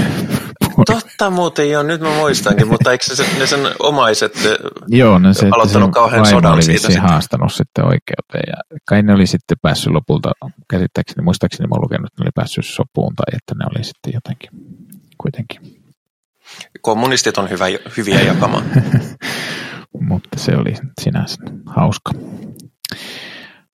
Totta 0.84 1.30
muuten 1.30 1.70
jo, 1.70 1.82
nyt 1.82 2.00
mä 2.00 2.08
muistankin, 2.08 2.68
mutta 2.68 2.92
eikö 2.92 3.04
se, 3.04 3.38
ne 3.38 3.46
sen 3.46 3.60
omaiset 3.78 4.34
Joo, 4.88 5.18
no 5.18 5.34
se, 5.34 5.48
aloittanut 5.50 5.88
se 5.88 5.92
kauhean 5.92 6.26
sodan 6.26 6.52
oli 6.52 6.62
siitä 6.62 6.86
sitten. 6.86 7.02
haastanut 7.02 7.52
sitten 7.52 7.84
oikeuteen 7.84 8.44
ja 8.46 8.78
kai 8.88 9.02
ne 9.02 9.14
oli 9.14 9.26
sitten 9.26 9.56
päässyt 9.62 9.92
lopulta, 9.92 10.32
käsittääkseni, 10.70 11.24
muistaakseni 11.24 11.68
mä 11.68 11.76
lukenut, 11.82 12.06
että 12.06 12.22
ne 12.22 12.24
oli 12.24 12.32
päässyt 12.34 12.66
sopuun 12.66 13.14
tai 13.16 13.36
että 13.36 13.54
ne 13.54 13.64
oli 13.74 13.84
sitten 13.84 14.12
jotenkin 14.14 14.50
kuitenkin. 15.18 15.80
Kommunistit 16.80 17.38
on 17.38 17.50
hyvä, 17.50 17.64
hyviä 17.96 18.20
jakamaan. 18.20 18.64
mutta 20.10 20.38
se 20.38 20.56
oli 20.56 20.74
sinänsä 21.00 21.36
hauska, 21.66 22.12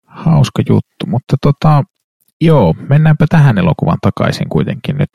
hauska 0.07 0.63
juttu, 0.69 1.07
mutta 1.07 1.37
tota, 1.43 1.83
joo, 2.41 2.75
mennäänpä 2.89 3.27
tähän 3.29 3.59
elokuvan 3.59 3.99
takaisin 4.03 4.49
kuitenkin 4.49 4.97
nyt. 4.97 5.11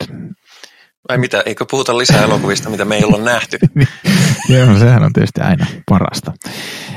Vai 1.08 1.18
mitä, 1.18 1.42
eikö 1.46 1.64
puhuta 1.70 1.98
lisää 1.98 2.24
elokuvista, 2.24 2.70
mitä 2.70 2.84
me 2.84 2.96
ei 2.96 3.04
olla 3.04 3.18
nähty? 3.18 3.58
Joo, 4.48 4.78
sehän 4.78 5.02
on 5.02 5.12
tietysti 5.12 5.40
aina 5.40 5.66
parasta. 5.88 6.32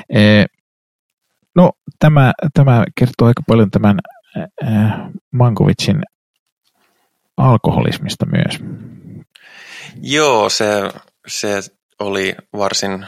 E, 0.09 0.45
no, 1.55 1.71
tämä, 1.99 2.33
tämä 2.53 2.85
kertoo 2.99 3.27
aika 3.27 3.43
paljon 3.47 3.71
tämän 3.71 3.99
e, 4.35 4.67
Mankovicin 5.31 6.03
alkoholismista 7.37 8.25
myös. 8.25 8.59
Joo, 10.01 10.49
se, 10.49 10.89
se 11.27 11.61
oli 11.99 12.35
varsin 12.57 13.05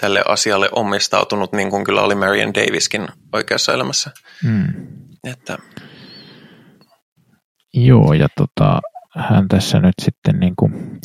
tälle 0.00 0.22
asialle 0.28 0.68
omistautunut, 0.72 1.52
niin 1.52 1.70
kuin 1.70 1.84
kyllä 1.84 2.02
oli 2.02 2.14
Marian 2.14 2.54
Daviskin 2.54 3.08
oikeassa 3.32 3.72
elämässä. 3.72 4.10
Hmm. 4.42 4.66
Että... 5.24 5.58
Joo, 7.74 8.12
ja 8.12 8.28
tota, 8.36 8.80
hän 9.16 9.48
tässä 9.48 9.80
nyt 9.80 9.94
sitten 10.02 10.40
niin 10.40 10.54
kuin, 10.56 11.00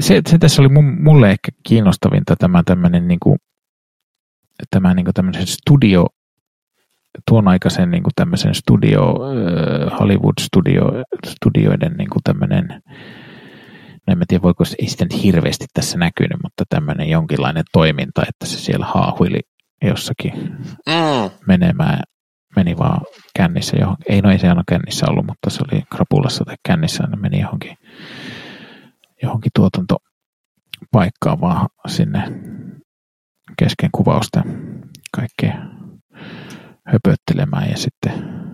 se, 0.00 0.20
se 0.28 0.38
tässä 0.38 0.62
oli 0.62 0.68
mulle 1.00 1.30
ehkä 1.30 1.52
kiinnostavinta 1.68 2.36
tämä 2.36 2.62
tämmöinen 2.62 3.08
niin 3.08 3.20
kuin, 3.20 3.38
tämä 4.70 4.94
niin 4.94 5.04
kuin 5.04 5.14
tämmöisen 5.14 5.46
studio, 5.46 6.06
tuon 7.28 7.48
aikaisen 7.48 7.90
niin 7.90 8.02
kuin 8.02 8.12
tämmöisen 8.16 8.54
studio, 8.54 9.14
Hollywood 10.00 10.34
studio, 10.40 10.82
studioiden 11.26 11.92
niin 11.96 12.10
kuin 12.10 12.22
tämmöinen, 12.24 12.68
no 14.06 14.12
en 14.12 14.18
tiedä 14.28 14.42
voiko 14.42 14.64
se, 14.64 14.76
ei 14.78 14.88
nyt 15.00 15.22
hirveästi 15.22 15.66
tässä 15.74 15.98
näkynyt, 15.98 16.42
mutta 16.42 16.64
tämmöinen 16.68 17.08
jonkinlainen 17.08 17.64
toiminta, 17.72 18.22
että 18.28 18.46
se 18.46 18.58
siellä 18.58 18.86
haahuili 18.86 19.40
jossakin 19.82 20.32
mm. 20.86 21.30
menemään 21.46 22.00
meni 22.56 22.76
vaan 22.78 23.00
kännissä 23.36 23.76
johon, 23.80 23.96
ei 24.08 24.20
no 24.20 24.30
ei 24.30 24.38
se 24.38 24.48
aina 24.48 24.62
kännissä 24.68 25.06
ollut, 25.10 25.26
mutta 25.26 25.50
se 25.50 25.60
oli 25.72 25.82
krapulassa 25.94 26.44
tai 26.44 26.56
kännissä, 26.66 27.06
ne 27.06 27.16
meni 27.16 27.40
johonkin, 27.40 27.76
johonkin 29.22 29.52
tuotantopaikkaan 29.54 31.40
vaan 31.40 31.68
sinne 31.86 32.22
kesken 33.58 33.90
kuvausta 33.92 34.42
kaikkea 35.16 35.54
höpöttelemään 36.86 37.70
ja 37.70 37.76
sitten 37.76 38.44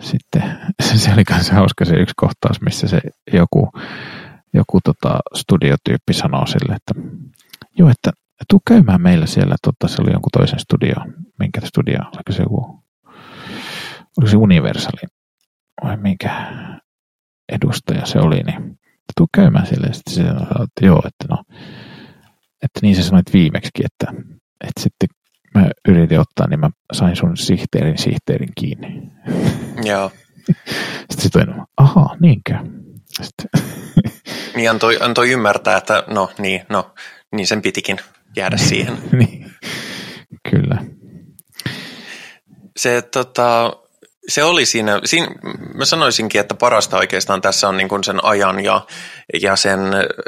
sitten 0.00 0.42
se 0.82 1.12
oli 1.12 1.22
myös 1.30 1.50
hauska 1.50 1.84
se 1.84 1.94
yksi 1.94 2.14
kohtaus, 2.16 2.60
missä 2.60 2.88
se 2.88 3.00
joku, 3.32 3.70
joku 4.54 4.80
tota 4.84 5.18
studiotyyppi 5.36 6.12
sanoo 6.12 6.46
sille, 6.46 6.74
että 6.74 6.94
joo, 7.78 7.90
että 7.90 8.10
tuu 8.48 8.60
käymään 8.68 9.02
meillä 9.02 9.26
siellä, 9.26 9.56
totta, 9.62 9.88
se 9.88 10.02
oli 10.02 10.12
jonkun 10.12 10.30
toisen 10.32 10.58
studio, 10.58 10.94
minkä 11.38 11.60
studio, 11.64 11.98
oliko 11.98 12.32
se 12.32 12.42
joku, 12.42 12.84
oliko 14.18 14.30
se 14.30 14.36
Universali 14.36 15.08
vai 15.84 15.96
minkä 15.96 16.52
edustaja 17.52 18.06
se 18.06 18.18
oli, 18.18 18.42
niin 18.42 18.78
tuu 19.16 19.28
käymään 19.34 19.66
siellä 19.66 19.86
ja 19.86 19.94
sitten 19.94 20.14
se 20.14 20.22
sanoi, 20.22 20.42
että 20.42 20.86
joo, 20.86 21.02
että 21.06 21.24
no, 21.30 21.42
että 22.62 22.80
niin 22.82 22.96
sä 22.96 23.02
sanoit 23.02 23.32
viimeksi, 23.32 23.70
että, 23.84 24.20
että 24.60 24.80
sitten 24.80 25.08
mä 25.54 25.70
yritin 25.88 26.20
ottaa, 26.20 26.48
niin 26.48 26.60
mä 26.60 26.70
sain 26.92 27.16
sun 27.16 27.36
sihteerin 27.36 27.98
sihteerin 27.98 28.52
kiinni. 28.60 29.02
Joo. 29.84 30.12
Sitten 31.10 31.20
se 31.20 31.30
toinen, 31.30 31.62
aha, 31.76 32.16
niinkö? 32.20 32.54
Sitten. 33.22 33.46
Niin 34.56 34.70
antoi, 34.70 34.98
antoi 35.00 35.30
ymmärtää, 35.30 35.76
että 35.76 36.04
no 36.06 36.30
niin, 36.38 36.62
no, 36.68 36.94
niin 37.32 37.46
sen 37.46 37.62
pitikin 37.62 37.98
jäädä 38.36 38.56
siihen. 38.68 38.98
niin, 39.12 39.52
kyllä. 40.50 40.84
Se, 42.76 43.02
tota, 43.02 43.72
se 44.28 44.44
oli 44.44 44.66
siinä, 44.66 45.00
siinä, 45.04 45.26
mä 45.74 45.84
sanoisinkin, 45.84 46.40
että 46.40 46.54
parasta 46.54 46.98
oikeastaan 46.98 47.40
tässä 47.40 47.68
on 47.68 47.76
niin 47.76 47.88
kuin 47.88 48.04
sen 48.04 48.24
ajan 48.24 48.64
ja, 48.64 48.86
ja 49.42 49.56
sen, 49.56 49.80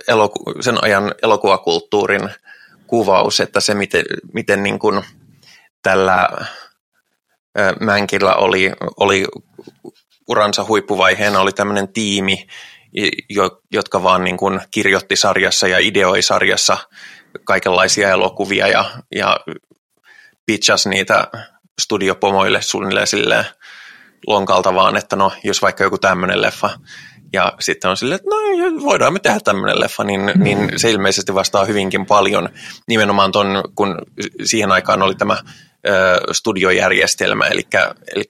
eloku, 0.08 0.54
sen 0.60 0.84
ajan 0.84 1.14
elokuvakulttuurin 1.22 2.30
kuvaus, 2.86 3.40
että 3.40 3.60
se 3.60 3.74
miten, 3.74 4.04
miten 4.32 4.62
niin 4.62 4.78
kuin 4.78 5.04
tällä 5.82 6.28
Mänkillä 7.80 8.34
oli, 8.34 8.72
oli 8.96 9.26
uransa 10.28 10.64
huippuvaiheena 10.64 11.40
oli 11.40 11.52
tämmöinen 11.52 11.88
tiimi, 11.88 12.46
jotka 13.72 14.02
vaan 14.02 14.24
niin 14.24 14.36
kuin 14.36 14.60
kirjoitti 14.70 15.16
sarjassa 15.16 15.68
ja 15.68 15.78
ideoi 15.78 16.22
sarjassa 16.22 16.76
kaikenlaisia 17.44 18.10
elokuvia 18.10 18.68
ja, 18.68 18.84
ja 19.14 19.40
pitchas 20.46 20.86
niitä 20.86 21.28
studiopomoille 21.80 22.62
suunnilleen 22.62 23.06
silleen 23.06 23.44
lonkalta 24.26 24.74
vaan, 24.74 24.96
että 24.96 25.16
no, 25.16 25.32
jos 25.44 25.62
vaikka 25.62 25.84
joku 25.84 25.98
tämmöinen 25.98 26.42
leffa, 26.42 26.70
ja 27.32 27.52
sitten 27.60 27.90
on 27.90 27.96
silleen, 27.96 28.16
että 28.16 28.28
no 28.30 28.84
voidaan 28.84 29.12
me 29.12 29.18
tehdä 29.18 29.40
tämmöinen 29.40 29.80
leffa, 29.80 30.04
niin, 30.04 30.32
niin 30.36 30.72
se 30.76 30.90
ilmeisesti 30.90 31.34
vastaa 31.34 31.64
hyvinkin 31.64 32.06
paljon. 32.06 32.48
Nimenomaan 32.88 33.32
ton, 33.32 33.62
kun 33.74 33.98
siihen 34.44 34.72
aikaan 34.72 35.02
oli 35.02 35.14
tämä 35.14 35.36
ö, 35.88 36.20
studiojärjestelmä, 36.32 37.46
eli, 37.46 37.66
eli 38.14 38.24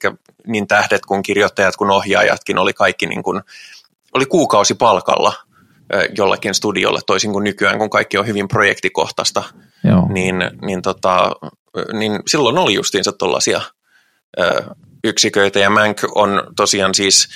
niin 0.47 0.67
tähdet 0.67 1.05
kuin 1.05 1.23
kirjoittajat 1.23 1.75
kuin 1.75 1.91
ohjaajatkin 1.91 2.57
oli 2.57 2.73
kaikki 2.73 3.07
niin 3.07 3.23
kuin, 3.23 3.41
oli 4.13 4.25
kuukausi 4.25 4.73
palkalla 4.73 5.33
jollakin 6.17 6.53
studiolle, 6.53 6.99
toisin 7.07 7.31
kuin 7.31 7.43
nykyään, 7.43 7.77
kun 7.77 7.89
kaikki 7.89 8.17
on 8.17 8.27
hyvin 8.27 8.47
projektikohtaista, 8.47 9.43
Joo. 9.83 10.07
Niin, 10.09 10.35
niin, 10.61 10.81
tota, 10.81 11.31
niin 11.93 12.19
silloin 12.27 12.57
oli 12.57 12.73
justiinsa 12.73 13.11
tuollaisia 13.11 13.61
yksiköitä, 15.03 15.59
ja 15.59 15.69
Mank 15.69 16.01
on 16.15 16.43
tosiaan 16.55 16.95
siis 16.95 17.29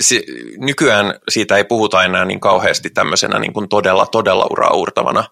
se, 0.00 0.22
nykyään 0.58 1.14
siitä 1.28 1.56
ei 1.56 1.64
puhuta 1.64 2.04
enää 2.04 2.24
niin 2.24 2.40
kauheasti 2.40 2.90
tämmöisenä 2.90 3.38
niin 3.38 3.52
kuin 3.52 3.68
todella, 3.68 4.06
todella 4.06 4.46
uraurtavana 4.50 5.24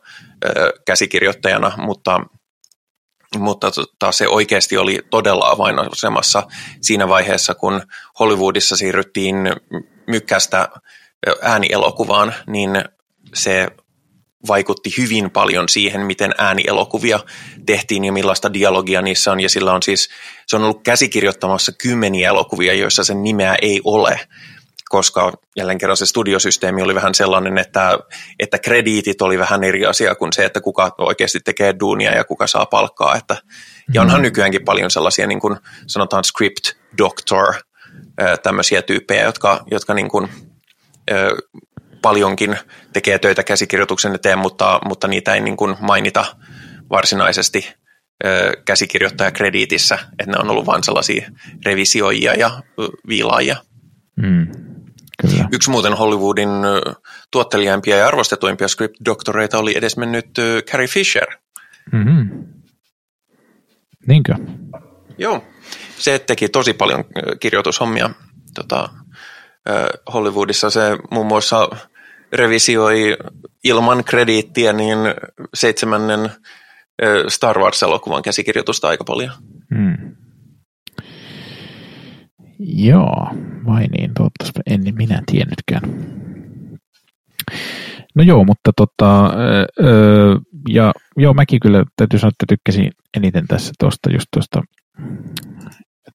ö, 0.44 0.72
käsikirjoittajana, 0.86 1.72
mutta, 1.76 2.20
mutta 3.38 3.70
tota, 3.70 4.12
se 4.12 4.28
oikeasti 4.28 4.76
oli 4.76 4.98
todella 5.10 5.48
avainasemassa 5.50 6.42
siinä 6.80 7.08
vaiheessa, 7.08 7.54
kun 7.54 7.82
Hollywoodissa 8.18 8.76
siirryttiin 8.76 9.36
mykkästä 10.06 10.68
äänielokuvaan, 11.42 12.34
niin 12.46 12.70
se 13.34 13.68
vaikutti 14.48 14.94
hyvin 14.98 15.30
paljon 15.30 15.68
siihen, 15.68 16.00
miten 16.00 16.34
äänielokuvia 16.38 17.20
tehtiin 17.66 18.04
ja 18.04 18.12
millaista 18.12 18.52
dialogia 18.52 19.02
niissä 19.02 19.32
on. 19.32 19.40
Ja 19.40 19.48
sillä 19.48 19.72
on 19.72 19.82
siis, 19.82 20.08
se 20.46 20.56
on 20.56 20.62
ollut 20.62 20.82
käsikirjoittamassa 20.82 21.72
kymmeniä 21.72 22.28
elokuvia, 22.28 22.74
joissa 22.74 23.04
sen 23.04 23.22
nimeä 23.22 23.56
ei 23.62 23.80
ole, 23.84 24.20
koska 24.88 25.32
jälleen 25.56 25.78
kerran 25.78 25.96
se 25.96 26.06
studiosysteemi 26.06 26.82
oli 26.82 26.94
vähän 26.94 27.14
sellainen, 27.14 27.58
että, 27.58 27.98
että 28.38 28.58
krediitit 28.58 29.22
oli 29.22 29.38
vähän 29.38 29.64
eri 29.64 29.86
asia 29.86 30.14
kuin 30.14 30.32
se, 30.32 30.44
että 30.44 30.60
kuka 30.60 30.94
oikeasti 30.98 31.40
tekee 31.40 31.74
duunia 31.80 32.16
ja 32.16 32.24
kuka 32.24 32.46
saa 32.46 32.66
palkkaa. 32.66 33.16
Että, 33.16 33.36
ja 33.94 34.02
onhan 34.02 34.20
mm. 34.20 34.22
nykyäänkin 34.22 34.64
paljon 34.64 34.90
sellaisia, 34.90 35.26
niin 35.26 35.40
kuin 35.40 35.56
sanotaan 35.86 36.24
script 36.24 36.72
doctor, 36.98 37.54
tämmöisiä 38.42 38.82
tyyppejä, 38.82 39.22
jotka, 39.22 39.64
jotka 39.70 39.94
niin 39.94 40.08
kuin, 40.08 40.28
paljonkin 42.02 42.56
tekee 42.92 43.18
töitä 43.18 43.42
käsikirjoituksen 43.42 44.14
eteen, 44.14 44.38
mutta, 44.38 44.80
mutta 44.84 45.08
niitä 45.08 45.34
ei 45.34 45.40
niin 45.40 45.56
kuin 45.56 45.76
mainita 45.80 46.24
varsinaisesti 46.90 47.74
käsikirjoittajakrediitissä, 48.64 49.98
että 50.18 50.32
ne 50.32 50.38
on 50.38 50.50
ollut 50.50 50.66
vain 50.66 50.84
sellaisia 50.84 51.30
revisioijia 51.66 52.34
ja 52.34 52.62
viilaajia. 53.08 53.56
Mm, 54.16 54.46
kyllä. 55.22 55.48
Yksi 55.52 55.70
muuten 55.70 55.92
Hollywoodin 55.92 56.48
tuottelijaimpia 57.30 57.96
ja 57.96 58.08
arvostetuimpia 58.08 58.68
script-doktoreita 58.68 59.58
oli 59.58 59.76
edesmennyt 59.76 60.26
Carrie 60.70 60.88
Fisher. 60.88 61.26
Mm-hmm. 61.92 62.44
Niinkö? 64.06 64.34
Joo, 65.18 65.44
se 65.98 66.18
teki 66.18 66.48
tosi 66.48 66.72
paljon 66.72 67.04
kirjoitushommia 67.40 68.10
tota, 68.54 68.88
Hollywoodissa. 70.14 70.70
Se 70.70 70.98
muun 71.10 71.26
muassa 71.26 71.68
revisioi 72.32 73.16
ilman 73.64 74.04
krediittiä 74.04 74.72
niin 74.72 74.98
seitsemännen 75.54 76.30
Star 77.28 77.58
Wars-elokuvan 77.58 78.22
käsikirjoitusta 78.22 78.88
aika 78.88 79.04
paljon. 79.04 79.32
Hmm. 79.74 80.16
Joo, 82.58 83.28
vai 83.66 83.86
niin, 83.86 84.14
toivottavasti 84.14 84.60
en 84.66 84.94
minä 84.96 85.22
tiennytkään. 85.26 85.82
No 88.14 88.22
joo, 88.22 88.44
mutta 88.44 88.70
tota, 88.76 89.26
öö, 89.80 90.36
ja 90.68 90.92
joo, 91.16 91.34
mäkin 91.34 91.60
kyllä 91.60 91.84
täytyy 91.96 92.18
sanoa, 92.18 92.28
että 92.28 92.44
tykkäsin 92.48 92.92
eniten 93.16 93.46
tässä 93.48 93.72
tuosta 93.78 94.12
just 94.12 94.26
tuosta 94.32 94.62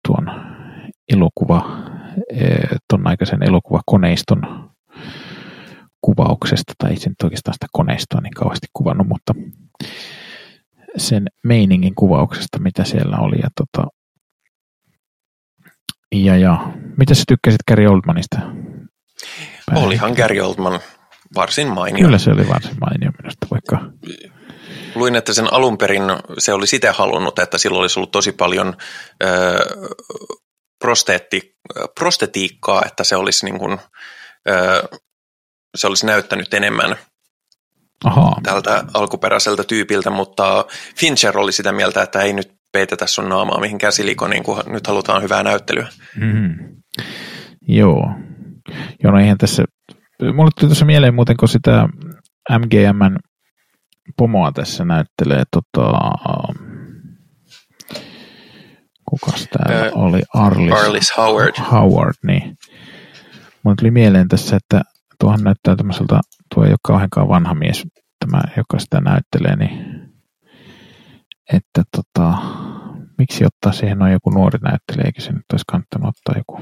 tuon 0.07 0.27
elokuva, 1.13 1.89
tuon 2.89 3.07
aikaisen 3.07 3.43
elokuvakoneiston 3.43 4.69
kuvauksesta, 6.01 6.73
tai 6.77 6.93
itse 6.93 7.09
nyt 7.09 7.21
oikeastaan 7.23 7.53
sitä 7.53 7.67
koneistoa 7.71 8.21
niin 8.21 8.33
kauheasti 8.33 8.67
kuvannut, 8.73 9.07
mutta 9.07 9.33
sen 10.97 11.27
meiningin 11.43 11.95
kuvauksesta, 11.95 12.59
mitä 12.59 12.83
siellä 12.83 13.17
oli. 13.17 13.35
Ja, 13.43 13.49
tota, 13.55 13.87
ja, 16.15 16.37
ja 16.37 16.73
mitä 16.97 17.13
sä 17.13 17.23
tykkäsit 17.27 17.63
Gary 17.67 17.87
Oldmanista? 17.87 18.37
Päin. 19.65 19.83
Olihan 19.83 20.11
Gary 20.11 20.39
Oldman 20.39 20.79
varsin 21.35 21.67
mainio. 21.67 22.05
Kyllä 22.05 22.17
se 22.17 22.31
oli 22.31 22.47
varsin 22.47 22.77
mainio 22.79 23.11
minusta, 23.21 23.47
vaikka... 23.51 23.91
Luin, 24.95 25.15
että 25.15 25.33
sen 25.33 25.53
alun 25.53 25.77
perin 25.77 26.03
se 26.37 26.53
oli 26.53 26.67
sitä 26.67 26.93
halunnut, 26.93 27.39
että 27.39 27.57
sillä 27.57 27.77
olisi 27.79 27.99
ollut 27.99 28.11
tosi 28.11 28.31
paljon 28.31 28.75
ö, 29.23 29.27
prosteetti, 30.79 31.55
prostetiikkaa, 31.99 32.81
että 32.85 33.03
se 33.03 33.15
olisi 33.15 33.45
niin 33.45 33.59
kuin, 33.59 33.79
se 35.75 35.87
olisi 35.87 36.05
näyttänyt 36.05 36.53
enemmän 36.53 36.95
Aha. 38.03 38.35
tältä 38.43 38.83
alkuperäiseltä 38.93 39.63
tyypiltä, 39.63 40.09
mutta 40.09 40.65
Fincher 40.97 41.37
oli 41.37 41.51
sitä 41.51 41.71
mieltä, 41.71 42.01
että 42.01 42.21
ei 42.21 42.33
nyt 42.33 42.57
peitetä 42.71 43.07
sun 43.07 43.29
naamaa 43.29 43.59
mihinkään 43.59 43.93
silikoniin, 43.93 44.43
kun 44.43 44.63
nyt 44.67 44.87
halutaan 44.87 45.23
hyvää 45.23 45.43
näyttelyä. 45.43 45.87
Mm-hmm. 46.15 46.77
Joo. 47.67 48.11
Joo, 49.03 49.11
no 49.11 49.19
eihän 49.19 49.37
tässä, 49.37 49.63
mulle 50.21 50.51
tuli 50.59 50.69
tuossa 50.69 50.85
mieleen 50.85 51.15
muuten, 51.15 51.37
kun 51.37 51.49
sitä 51.49 51.87
MGMn 52.59 53.17
pomoa 54.17 54.51
tässä 54.51 54.85
näyttelee, 54.85 55.43
tota, 55.51 55.91
kukas 59.09 59.47
täällä 59.47 59.85
äh, 59.85 59.91
oli, 59.95 60.21
Arlis, 60.33 60.73
Arlis 60.73 61.13
Howard. 61.17 61.53
Howard, 61.71 62.13
niin. 62.27 62.57
Mulle 63.63 63.75
tuli 63.75 63.91
mieleen 63.91 64.27
tässä, 64.27 64.55
että 64.55 64.81
tuohan 65.19 65.43
näyttää 65.43 65.75
tämmöiseltä, 65.75 66.19
tuo 66.55 66.63
ei 66.63 66.69
ole 66.69 66.77
kauheankaan 66.83 67.27
vanha 67.27 67.53
mies, 67.53 67.83
tämä, 68.19 68.41
joka 68.57 68.79
sitä 68.79 69.01
näyttelee, 69.01 69.55
niin 69.55 69.97
että 71.53 71.83
tota, 71.95 72.37
miksi 73.17 73.45
ottaa 73.45 73.71
siihen 73.71 73.99
noin 73.99 74.11
joku 74.11 74.29
nuori 74.29 74.59
näyttelijä, 74.61 75.05
eikä 75.05 75.21
se 75.21 75.31
nyt 75.31 75.45
olisi 75.51 75.65
kannattanut 75.71 76.07
ottaa 76.07 76.35
joku. 76.37 76.59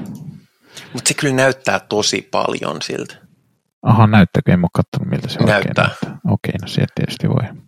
Mutta 0.92 1.08
se 1.08 1.14
kyllä 1.14 1.34
näyttää 1.34 1.80
tosi 1.80 2.28
paljon 2.30 2.82
siltä. 2.82 3.16
Aha, 3.82 4.06
näyttääkö? 4.06 4.52
En 4.52 4.60
ole 4.60 4.68
katsonut, 4.74 5.10
miltä 5.10 5.28
se 5.28 5.38
näyttää. 5.38 5.84
näyttää. 5.86 6.18
Okei, 6.28 6.54
no 6.62 6.68
sieltä 6.68 6.92
tietysti 6.94 7.28
voi, 7.28 7.62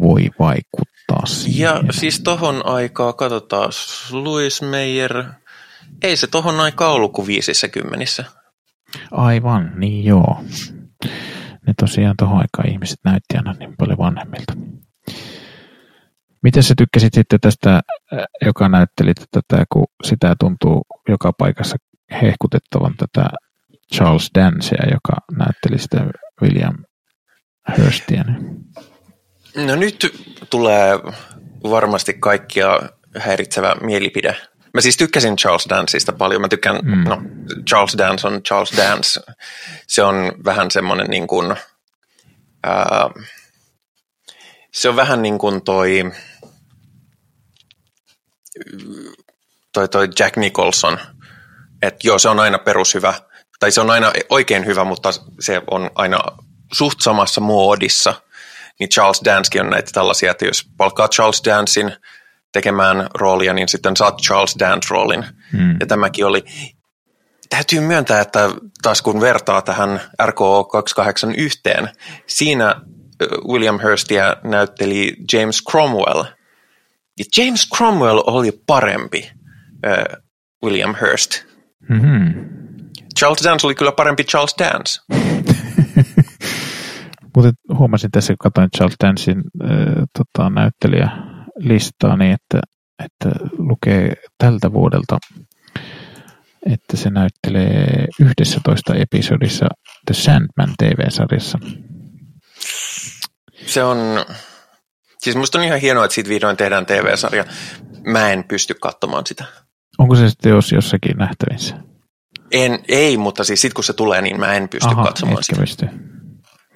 voi 0.00 0.30
vaikuttaa 0.38 1.26
siihen. 1.26 1.62
Ja 1.62 1.82
siis 1.90 2.20
tohon 2.20 2.66
aikaa, 2.66 3.12
katsotaan, 3.12 3.70
Louis 4.10 4.62
Meyer, 4.62 5.24
ei 6.02 6.16
se 6.16 6.26
tohon 6.26 6.60
aikaa 6.60 6.92
ollut 6.92 7.12
kuin 7.12 7.26
viisissä 7.26 7.68
kymmenissä. 7.68 8.24
Aivan, 9.10 9.72
niin 9.76 10.04
joo. 10.04 10.44
Ne 11.66 11.74
tosiaan 11.80 12.14
tuohon 12.18 12.38
aikaan 12.38 12.68
ihmiset 12.68 12.98
näytti 13.04 13.36
aina 13.36 13.54
niin 13.58 13.76
paljon 13.78 13.98
vanhemmilta. 13.98 14.52
Miten 16.42 16.62
sä 16.62 16.74
tykkäsit 16.78 17.14
sitten 17.14 17.40
tästä, 17.40 17.74
äh, 17.74 18.24
joka 18.46 18.68
näytteli 18.68 19.12
tätä, 19.14 19.64
kun 19.72 19.86
sitä 20.04 20.34
tuntuu 20.40 20.82
joka 21.08 21.32
paikassa 21.38 21.76
hehkutettavan 22.22 22.94
tätä 22.96 23.28
Charles 23.94 24.30
Dancea, 24.34 24.86
joka 24.92 25.12
näytteli 25.38 25.78
sitä 25.78 26.06
William 26.42 26.74
Hurstia? 27.78 28.24
No 29.54 29.76
nyt 29.76 30.06
tulee 30.50 30.98
varmasti 31.62 32.14
kaikkia 32.14 32.80
häiritsevä 33.18 33.74
mielipide 33.80 34.36
Mä 34.74 34.80
siis 34.80 34.96
tykkäsin 34.96 35.36
Charles 35.36 35.66
Danceista 35.68 36.12
paljon. 36.12 36.40
Mä 36.40 36.48
tykkään, 36.48 36.78
mm. 36.82 37.04
no, 37.08 37.22
Charles 37.68 37.98
Dance 37.98 38.26
on 38.26 38.42
Charles 38.42 38.76
Dance. 38.76 39.20
Se 39.86 40.02
on 40.02 40.32
vähän 40.44 40.70
semmoinen 40.70 41.06
niin 41.06 41.26
kuin, 41.26 41.56
ää, 42.64 43.10
se 44.72 44.88
on 44.88 44.96
vähän 44.96 45.22
niin 45.22 45.38
kuin 45.38 45.62
toi, 45.62 46.12
toi, 49.72 49.88
toi 49.88 50.08
Jack 50.18 50.36
Nicholson. 50.36 50.98
Että 51.82 52.08
joo, 52.08 52.18
se 52.18 52.28
on 52.28 52.40
aina 52.40 52.58
perushyvä. 52.58 53.14
Tai 53.60 53.72
se 53.72 53.80
on 53.80 53.90
aina 53.90 54.12
oikein 54.28 54.66
hyvä, 54.66 54.84
mutta 54.84 55.12
se 55.40 55.62
on 55.70 55.90
aina 55.94 56.18
suht 56.72 57.00
samassa 57.00 57.40
muodissa. 57.40 58.14
Niin 58.80 58.90
Charles 58.90 59.20
Dancekin 59.24 59.62
on 59.62 59.70
näitä 59.70 59.90
tällaisia, 59.92 60.30
että 60.30 60.44
jos 60.44 60.64
palkkaa 60.76 61.08
Charles 61.08 61.42
Dancein– 61.44 61.92
tekemään 62.52 63.06
roolia, 63.14 63.54
niin 63.54 63.68
sitten 63.68 63.96
saat 63.96 64.18
Charles 64.18 64.56
Dance-roolin. 64.60 65.24
Hmm. 65.52 65.76
Ja 65.80 65.86
tämäkin 65.86 66.26
oli, 66.26 66.44
täytyy 67.50 67.80
myöntää, 67.80 68.20
että 68.20 68.50
taas 68.82 69.02
kun 69.02 69.20
vertaa 69.20 69.62
tähän 69.62 70.00
RKO 70.26 70.64
281, 70.64 71.60
siinä 72.26 72.74
William 73.48 73.78
Hurstia 73.82 74.36
näytteli 74.44 75.16
James 75.32 75.64
Cromwell. 75.70 76.24
Ja 77.18 77.24
James 77.36 77.68
Cromwell 77.76 78.22
oli 78.26 78.62
parempi 78.66 79.30
William 80.64 80.94
Hurst. 81.00 81.44
Mm-hmm. 81.88 82.48
Charles 83.18 83.44
Dance 83.44 83.66
oli 83.66 83.74
kyllä 83.74 83.92
parempi 83.92 84.24
Charles 84.24 84.54
Dance. 84.58 85.00
Mutta 87.36 87.50
huomasin 87.78 88.10
tässä, 88.10 88.32
kun 88.32 88.52
katsoin 88.52 88.70
Charles 88.76 88.96
Dancein 89.04 89.42
äh, 89.64 89.70
tota, 90.18 90.50
näyttelijä 90.50 91.08
listaa 91.56 92.16
niin, 92.16 92.32
että, 92.32 92.60
että 93.04 93.30
lukee 93.58 94.14
tältä 94.38 94.72
vuodelta, 94.72 95.18
että 96.66 96.96
se 96.96 97.10
näyttelee 97.10 98.06
11 98.20 98.94
episodissa 98.94 99.66
The 100.06 100.14
Sandman 100.14 100.74
TV-sarjassa. 100.78 101.58
Se 103.66 103.82
on, 103.84 103.98
siis 105.18 105.36
musta 105.36 105.58
on 105.58 105.64
ihan 105.64 105.80
hienoa, 105.80 106.04
että 106.04 106.14
siitä 106.14 106.30
vihdoin 106.30 106.56
tehdään 106.56 106.86
TV-sarja. 106.86 107.44
Mä 108.06 108.30
en 108.30 108.44
pysty 108.44 108.74
katsomaan 108.74 109.26
sitä. 109.26 109.44
Onko 109.98 110.14
se 110.14 110.28
sitten 110.28 110.50
jos 110.50 110.72
jossakin 110.72 111.16
nähtävissä? 111.16 111.76
En, 112.52 112.78
ei, 112.88 113.16
mutta 113.16 113.44
siis 113.44 113.60
sit 113.60 113.74
kun 113.74 113.84
se 113.84 113.92
tulee, 113.92 114.22
niin 114.22 114.40
mä 114.40 114.54
en 114.54 114.68
pysty 114.68 114.88
Aha, 114.88 115.04
katsomaan 115.04 115.44
sitä. 115.44 115.60
pysty. 115.60 115.86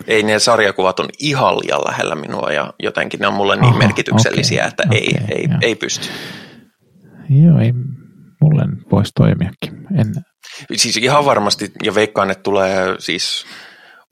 Ei, 0.07 0.23
ne 0.23 0.39
sarjakuvat 0.39 1.01
on 1.01 1.09
ihan 1.19 1.59
liian 1.59 1.81
lähellä 1.87 2.15
minua 2.15 2.53
ja 2.53 2.75
jotenkin 2.83 3.21
ne 3.21 3.27
on 3.27 3.35
mulle 3.35 3.57
niin 3.57 3.65
Aha, 3.65 3.79
merkityksellisiä, 3.79 4.61
okei, 4.63 4.69
että 4.69 4.83
ei, 4.91 5.23
okei, 5.23 5.37
ei, 5.37 5.47
joo. 5.51 5.59
ei 5.63 5.75
pysty. 5.75 6.09
Joo, 7.29 7.59
ei, 7.59 7.73
mulle 8.41 8.63
voisi 8.91 9.13
toimiakin. 9.15 9.87
En, 10.01 10.15
Siis 10.77 10.97
ihan 10.97 11.25
varmasti, 11.25 11.73
ja 11.83 11.95
veikkaan, 11.95 12.31
että 12.31 12.43
tulee 12.43 12.97
siis 12.99 13.47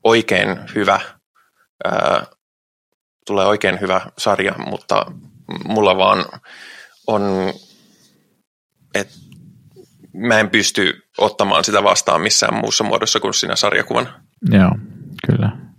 oikein 0.04 0.48
hyvä, 0.74 1.00
ää, 1.84 2.26
tulee 3.26 3.46
oikein 3.46 3.80
hyvä 3.80 4.00
sarja, 4.18 4.54
mutta 4.66 5.06
mulla 5.68 5.96
vaan 5.96 6.24
on, 7.06 7.22
että 8.94 9.14
mä 10.14 10.40
en 10.40 10.50
pysty 10.50 11.02
ottamaan 11.18 11.64
sitä 11.64 11.82
vastaan 11.82 12.20
missään 12.20 12.54
muussa 12.54 12.84
muodossa 12.84 13.20
kuin 13.20 13.34
siinä 13.34 13.56
sarjakuvan. 13.56 14.08
joo, 14.50 14.70
kyllä. 15.26 15.71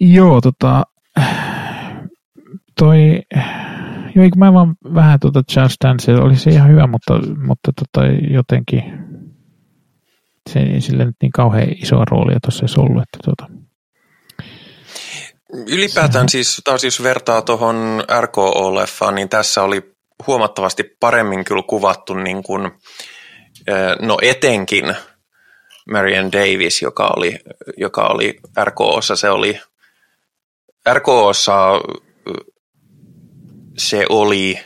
Joo, 0.00 0.40
tota, 0.40 0.82
toi, 2.78 3.22
joo, 4.14 4.24
eikö 4.24 4.36
mä 4.36 4.52
vaan 4.52 4.74
vähän 4.94 5.20
tota 5.20 5.42
Charles 5.52 5.76
Dance, 5.84 6.14
oli 6.14 6.36
se 6.36 6.50
ihan 6.50 6.70
hyvä, 6.70 6.86
mutta, 6.86 7.20
mutta 7.46 7.72
tota, 7.72 8.06
jotenkin 8.30 8.82
se 10.50 10.60
ei 10.60 10.80
sille 10.80 11.04
nyt 11.04 11.16
niin 11.22 11.32
kauhean 11.32 11.68
isoa 11.82 12.04
roolia 12.10 12.38
tuossa 12.42 12.64
edes 12.64 12.78
ollut, 12.78 13.02
että 13.02 13.18
tota, 13.24 13.46
Ylipäätään 15.66 16.28
siis 16.28 16.60
taas 16.64 16.84
jos 16.84 17.02
vertaa 17.02 17.42
tuohon 17.42 18.04
RKO-leffaan, 18.20 19.14
niin 19.14 19.28
tässä 19.28 19.62
oli 19.62 19.82
huomattavasti 20.26 20.96
paremmin 21.00 21.44
kyllä 21.44 21.62
kuvattu 21.62 22.14
niin 22.14 22.42
kuin, 22.42 22.70
no 24.00 24.18
etenkin 24.22 24.96
Marian 25.90 26.32
Davis, 26.32 26.82
joka 26.82 27.12
oli, 27.16 27.38
joka 27.76 28.06
oli 28.06 28.40
RKOssa, 28.64 29.16
se 29.16 29.30
oli 29.30 29.60
RKOssa 30.88 31.80
se 33.78 34.06
oli 34.08 34.60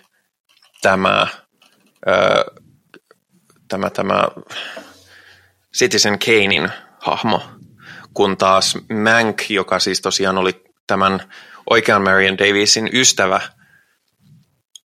tämä, 0.83 1.27
tämä, 3.69 3.91
tämä 3.91 4.29
Citizen 5.77 6.19
Kanein 6.19 6.69
hahmo, 7.01 7.43
kun 8.15 8.37
taas 8.37 8.75
Mank, 8.75 9.51
joka 9.51 9.79
siis 9.79 10.01
tosiaan 10.01 10.39
oli 10.39 10.65
tämän 10.87 11.33
oikean 11.71 12.03
Marion 12.03 12.39
Davisin 12.39 12.91
ystävä, 12.93 13.41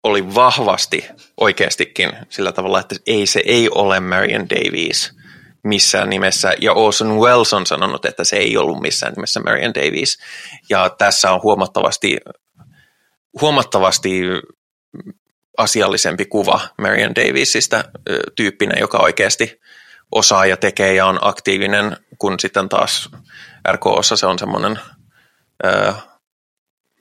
oli 0.02 0.34
vahvasti 0.34 1.06
oikeastikin 1.40 2.12
sillä 2.28 2.52
tavalla, 2.52 2.80
että 2.80 2.96
ei 3.06 3.26
se 3.26 3.42
ei 3.44 3.68
ole 3.70 4.00
Marion 4.00 4.50
Davies 4.50 5.17
missään 5.68 6.11
nimessä, 6.11 6.54
ja 6.61 6.72
Orson 6.72 7.18
Welles 7.18 7.52
on 7.52 7.66
sanonut, 7.66 8.04
että 8.04 8.24
se 8.24 8.37
ei 8.37 8.57
ollut 8.57 8.81
missään 8.81 9.12
nimessä 9.12 9.40
Marion 9.40 9.74
Davies, 9.74 10.18
ja 10.70 10.90
tässä 10.90 11.33
on 11.33 11.42
huomattavasti, 11.42 12.16
huomattavasti 13.40 14.22
asiallisempi 15.59 16.24
kuva 16.24 16.61
Marion 16.78 17.14
Daviesista 17.14 17.85
tyyppinä, 18.37 18.74
joka 18.81 18.98
oikeasti 18.98 19.61
osaa 20.12 20.46
ja 20.46 20.57
tekee 20.57 20.94
ja 20.94 21.07
on 21.07 21.18
aktiivinen, 21.20 21.96
kun 22.18 22.40
sitten 22.40 22.68
taas 22.68 23.11
RKOssa 23.72 24.16
se 24.16 24.26
on 24.26 24.38
semmoinen, 24.38 24.78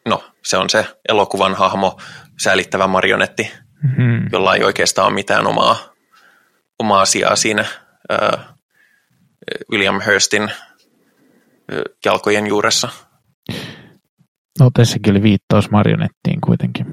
no 0.08 0.24
se 0.44 0.58
on 0.58 0.70
se 0.70 0.86
elokuvan 1.10 1.56
hahmo, 1.56 2.00
säälittävä 2.44 2.88
marionetti, 2.88 3.52
hmm, 3.98 4.30
jolla 4.32 4.56
ei 4.56 4.64
oikeastaan 4.64 5.08
ole 5.08 5.14
mitään 5.14 5.48
omaa, 5.48 5.94
omaa 6.80 7.02
asiaa 7.02 7.36
siinä 7.36 7.66
William 9.72 10.02
Hurstin 10.06 10.52
jalkojen 12.06 12.48
juuressa. 12.48 12.90
no 14.60 14.70
tässäkin 14.74 15.12
oli 15.12 15.22
viittaus 15.22 15.72
marionettiin 15.72 16.42
kuitenkin. 16.42 16.86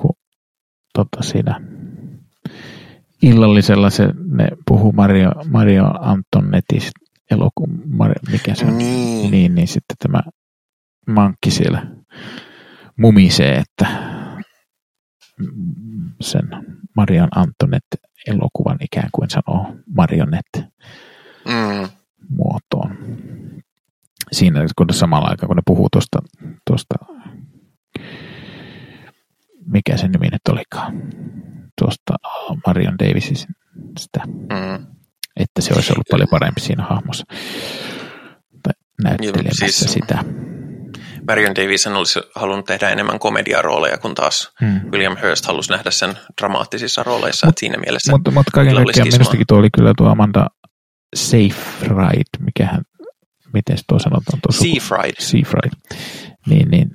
Kun 0.00 0.14
tota 0.94 1.22
siinä 1.22 1.60
illallisella 3.22 3.90
se, 3.90 4.04
ne 4.30 4.48
puhuu 4.66 4.92
Mario, 4.92 5.30
Mario 5.50 5.84
Antonetista 6.00 7.00
elokuva, 7.30 7.72
Mario, 7.86 8.20
mikä 8.30 8.54
se 8.54 8.66
on? 8.66 8.78
Niin. 8.78 9.30
niin, 9.30 9.54
niin 9.54 9.68
sitten 9.68 9.96
tämä 9.98 10.20
mankki 11.06 11.50
siellä 11.50 11.86
mumisee, 12.98 13.56
että 13.56 13.86
sen 16.20 16.48
Marion 16.96 17.28
Antoinette 17.36 17.96
elokuvan 18.28 18.78
ikään 18.80 19.08
kuin 19.12 19.30
sanoo 19.30 19.74
marionette 19.96 20.64
Mm, 21.48 21.88
muotoon. 22.28 22.98
Siinä 24.32 24.60
kun 24.76 24.86
samalla 24.92 25.28
aikaa, 25.28 25.46
kun 25.46 25.56
ne 25.56 25.62
puhuu 25.66 25.88
tuosta, 25.92 26.18
tuosta 26.66 26.94
mikä 29.66 29.96
sen 29.96 30.10
nimi 30.12 30.26
nyt 30.26 30.48
olikaan, 30.50 31.02
tuosta 31.80 32.14
Marion 32.66 32.98
Davisista, 32.98 34.20
mm. 34.26 34.86
että 35.36 35.60
se 35.60 35.74
olisi 35.74 35.92
ollut 35.92 36.06
paljon 36.10 36.28
parempi 36.30 36.60
siinä 36.60 36.84
hahmossa. 36.84 37.24
Tai 38.62 38.72
näyttelemässä 39.02 39.66
siis- 39.66 39.92
sitä. 39.92 40.24
Marion 41.28 41.54
Davies 41.54 41.86
olisi 41.86 42.20
halunnut 42.34 42.66
tehdä 42.66 42.90
enemmän 42.90 43.18
komediarooleja, 43.18 43.98
kun 43.98 44.14
taas 44.14 44.52
Hmm. 44.60 44.80
William 44.92 45.16
Hurst 45.22 45.46
halusi 45.46 45.70
nähdä 45.70 45.90
sen 45.90 46.18
dramaattisissa 46.40 47.02
rooleissa, 47.02 47.46
Mut- 47.46 47.58
siinä 47.60 47.78
mielessä 47.78 48.12
Mutta 48.12 48.30
mut 48.30 48.46
kaiken 48.52 48.74
kaikkiaan 48.74 49.08
minustakin 49.12 49.46
tuo 49.48 49.58
oli 49.58 49.68
kyllä 49.76 49.92
tuo 49.96 50.08
Amanda 50.08 50.46
Seyfried, 51.16 52.26
mikähän, 52.40 52.82
miten 53.52 53.78
se 53.78 53.84
tuo 53.88 53.98
sanotaan? 53.98 54.40
Tuo 54.42 54.52
Seafried. 54.52 55.14
Seafried. 55.18 55.72
Niin, 56.46 56.68
niin, 56.70 56.88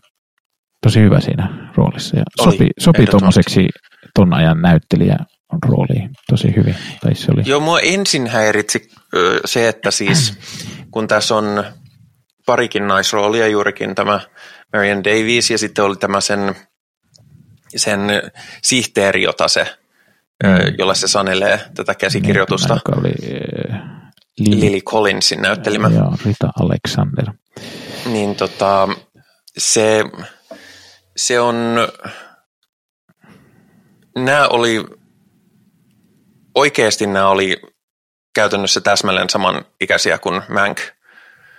tosi 0.82 1.00
hyvä 1.00 1.20
siinä 1.20 1.72
roolissa. 1.78 2.18
Ja 2.18 2.24
Oli, 2.40 2.52
sopi, 2.52 2.68
sopi 2.80 3.06
tuommoiseksi 3.06 3.68
ton 4.16 4.34
ajan 4.34 4.62
näyttelijä 4.62 5.18
rooliin 5.66 6.10
tosi 6.30 6.56
hyvin. 6.56 6.76
Tai 7.02 7.16
se 7.16 7.32
oli, 7.32 7.42
Joo, 7.46 7.60
mua 7.60 7.80
ensin 7.80 8.28
häiritsi 8.28 8.90
se, 9.46 9.68
että 9.68 9.92
siis 9.92 10.38
kun 10.94 11.08
tässä 11.08 11.36
on 11.36 11.64
parikin 12.46 12.88
naisroolia, 12.88 13.48
juurikin 13.48 13.96
tämä 13.96 14.20
Marian 14.74 15.04
Davies 15.04 15.52
ja 15.52 15.58
sitten 15.58 15.86
oli 15.86 15.96
tämä 15.96 16.22
sen, 16.22 16.56
sen 17.76 18.00
sihteeri, 18.64 19.24
jota 19.24 19.48
se, 19.48 19.78
Mm. 20.44 20.76
jolla 20.78 20.94
se 20.94 21.08
sanelee 21.08 21.60
tätä 21.76 21.96
käsikirjoitusta, 21.96 22.74
Niin, 22.74 23.00
oli 23.00 23.12
äh, 23.74 23.82
Lili, 24.40 24.62
Lily 24.62 24.82
Collinsin 24.82 25.42
näyttelemä. 25.42 25.88
Joo, 25.88 26.16
Rita 26.26 26.50
Alexander. 26.60 27.26
niin 28.06 28.36
tota, 28.36 28.88
se, 29.58 30.04
se 31.18 31.40
on, 31.40 31.56
nämä 34.18 34.48
oli, 34.48 34.86
oikeasti 36.56 37.08
nämä 37.08 37.28
oli 37.28 37.62
käytännössä 38.36 38.82
täsmälleen 38.82 39.30
saman 39.30 39.66
ikäisiä 39.82 40.18
kuin 40.18 40.42
Mank, 40.50 40.80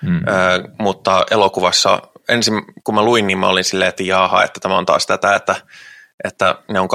Mm. 0.07 0.17
ö, 0.29 0.69
mutta 0.79 1.25
elokuvassa 1.31 2.03
ensin 2.29 2.63
kun 2.85 2.95
mä 2.95 3.03
luin, 3.03 3.27
niin 3.27 3.39
mä 3.39 3.49
olin 3.49 3.65
silleen, 3.65 3.89
että 3.89 4.03
jaha, 4.03 4.43
että 4.45 4.61
tämä 4.61 4.79
on 4.79 4.87
taas 4.87 5.07
tätä, 5.07 5.35
että, 5.37 5.57
että 6.25 6.59
ne 6.71 6.81
on 6.81 6.89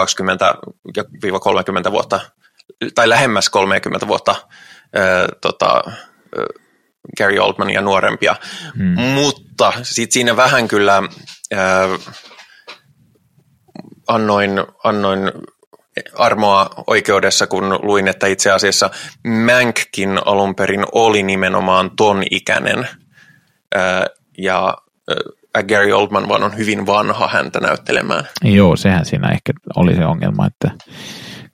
20-30 1.87 1.91
vuotta, 1.91 2.19
tai 2.95 3.09
lähemmäs 3.09 3.49
30 3.49 4.07
vuotta 4.07 4.35
ö, 4.97 5.27
tota, 5.41 5.83
ö, 6.37 6.45
Gary 7.17 7.37
Oldmania 7.39 7.81
nuorempia, 7.81 8.35
Mm. 8.75 8.99
mutta 9.01 9.73
sit 9.81 10.11
siinä 10.11 10.35
vähän 10.35 10.67
kyllä 10.67 11.03
ää, 11.55 11.87
annoin, 14.07 14.51
annoin 14.83 15.31
armoa 16.17 16.69
oikeudessa, 16.87 17.47
kun 17.47 17.79
luin, 17.81 18.07
että 18.07 18.27
itse 18.27 18.51
asiassa 18.51 18.89
Mankkin 19.27 20.19
alun 20.25 20.55
perin 20.55 20.85
oli 20.91 21.23
nimenomaan 21.23 21.91
ton 21.95 22.23
ikäinen. 22.31 22.87
Ja 24.37 24.77
Gary 25.67 25.91
Oldman 25.91 26.29
vaan 26.29 26.43
on 26.43 26.57
hyvin 26.57 26.85
vanha 26.85 27.27
häntä 27.27 27.59
näyttelemään. 27.59 28.23
Joo, 28.43 28.75
sehän 28.75 29.05
siinä 29.05 29.29
ehkä 29.29 29.53
oli 29.75 29.95
se 29.95 30.05
ongelma, 30.05 30.47
että 30.47 30.71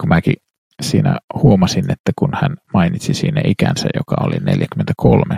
kun 0.01 0.09
mäkin 0.09 0.33
siinä 0.81 1.17
huomasin, 1.33 1.91
että 1.91 2.11
kun 2.15 2.29
hän 2.41 2.55
mainitsi 2.73 3.13
siinä 3.13 3.41
ikänsä, 3.45 3.87
joka 3.95 4.15
oli 4.19 4.35
43, 4.39 5.37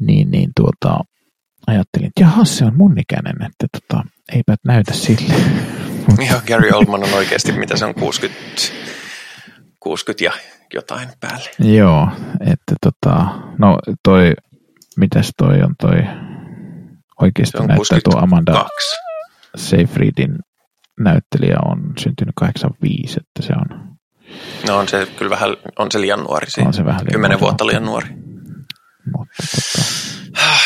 niin, 0.00 0.30
niin 0.30 0.50
tuota, 0.56 1.04
ajattelin, 1.66 2.06
että 2.06 2.22
jaha, 2.22 2.44
se 2.44 2.64
on 2.64 2.76
mun 2.76 2.98
ikäinen, 2.98 3.36
että 3.42 3.66
tota, 3.80 4.04
eipä 4.32 4.54
näytä 4.64 4.92
sille. 4.94 5.34
Ja 6.30 6.40
Gary 6.48 6.70
Oldman 6.70 7.04
on 7.04 7.14
oikeasti, 7.14 7.52
mitä 7.52 7.76
se 7.76 7.84
on, 7.84 7.94
60, 7.94 8.62
60 9.80 10.24
ja 10.24 10.32
jotain 10.74 11.08
päälle. 11.20 11.50
Joo, 11.58 12.08
että 12.40 12.74
tota, 12.80 13.26
no 13.58 13.78
toi, 14.02 14.32
mitäs 14.96 15.30
toi 15.36 15.62
on 15.62 15.74
toi, 15.80 15.98
oikeasti 17.20 17.58
on 17.58 17.66
näyttää 17.66 17.98
tuo 18.04 18.18
Amanda 18.18 18.52
62. 18.52 18.96
Seyfriedin 19.56 20.38
näyttelijä 21.00 21.56
on 21.64 21.92
syntynyt 21.98 22.34
85, 22.36 23.20
että 23.20 23.42
se 23.42 23.52
on... 23.52 23.92
No 24.68 24.78
on 24.78 24.88
se 24.88 25.06
kyllä 25.16 25.30
vähän, 25.30 25.56
on 25.78 25.92
se 25.92 26.00
liian 26.00 26.20
nuori 26.20 26.50
siinä. 26.50 26.68
On 26.68 26.74
se 26.74 26.84
vähän 26.84 27.00
liian 27.00 27.12
Kymmenen 27.12 27.40
vuotta 27.40 27.66
liian 27.66 27.84
nuori. 27.84 28.08
Mutta 29.16 29.42
tota, 29.54 29.86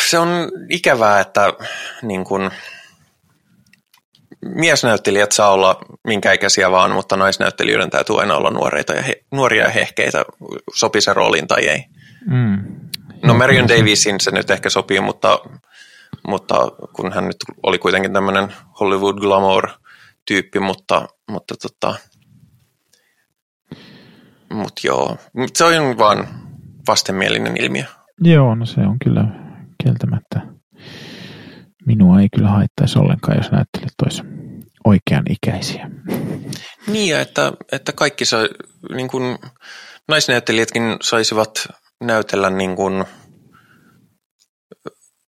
Se 0.09 0.19
on 0.19 0.29
ikävää, 0.71 1.21
että 1.21 1.53
niin 2.03 2.25
kun, 2.25 2.51
miesnäyttelijät 4.41 5.33
saa 5.33 5.51
olla 5.51 5.79
minkä 6.05 6.33
ikäisiä 6.33 6.71
vaan, 6.71 6.91
mutta 6.91 7.17
naisnäyttelijöiden 7.17 7.91
täytyy 7.91 8.21
aina 8.21 8.37
olla 8.37 8.51
nuoreita 8.51 8.93
ja 8.93 9.03
he, 9.03 9.23
nuoria 9.33 9.65
ja 9.65 9.71
hehkeitä, 9.71 10.25
sopii 10.75 11.01
se 11.01 11.13
rooliin 11.13 11.47
tai 11.47 11.69
ei. 11.69 11.85
mm, 12.27 12.65
No 13.23 13.35
Marion 13.35 13.69
Davisin 13.69 14.21
se 14.21 14.31
nyt 14.31 14.51
ehkä 14.51 14.71
sopii, 14.71 15.01
mutta, 15.01 15.39
mutta 16.29 16.55
kun 16.93 17.13
hän 17.13 17.27
nyt 17.27 17.37
oli 17.63 17.79
kuitenkin 17.79 18.13
tämmöinen 18.13 18.53
Hollywood 18.81 19.19
glamour-tyyppi, 19.19 20.61
mutta, 20.61 21.09
mutta 21.31 21.55
tota, 21.63 21.95
mut 24.53 24.85
joo, 24.85 25.17
se 25.55 25.65
on 25.65 25.99
vaan 25.99 26.29
vastenmielinen 26.89 27.57
ilmiö. 27.57 27.85
Joo, 28.21 28.55
no 28.55 28.67
se 28.67 28.81
on 28.81 28.99
kyllä 29.05 29.25
kieltämättä. 29.83 30.41
Minua 31.87 32.21
ei 32.21 32.29
kyllä 32.37 32.49
haittaisi 32.49 32.99
ollenkaan, 32.99 33.37
jos 33.37 33.51
näyttelijät 33.51 33.95
olisi 34.05 34.23
oikean 34.85 35.25
ikäisiä. 35.31 35.91
Niin, 36.87 37.17
että, 37.17 37.53
että 37.73 37.93
kaikki 37.93 38.25
sa, 38.25 38.37
niin 38.95 39.09
kuin, 39.09 39.39
naisnäyttelijätkin 40.09 40.83
saisivat 41.03 41.69
näytellä 42.07 42.51
niin 42.51 42.77
kuin, 42.77 43.05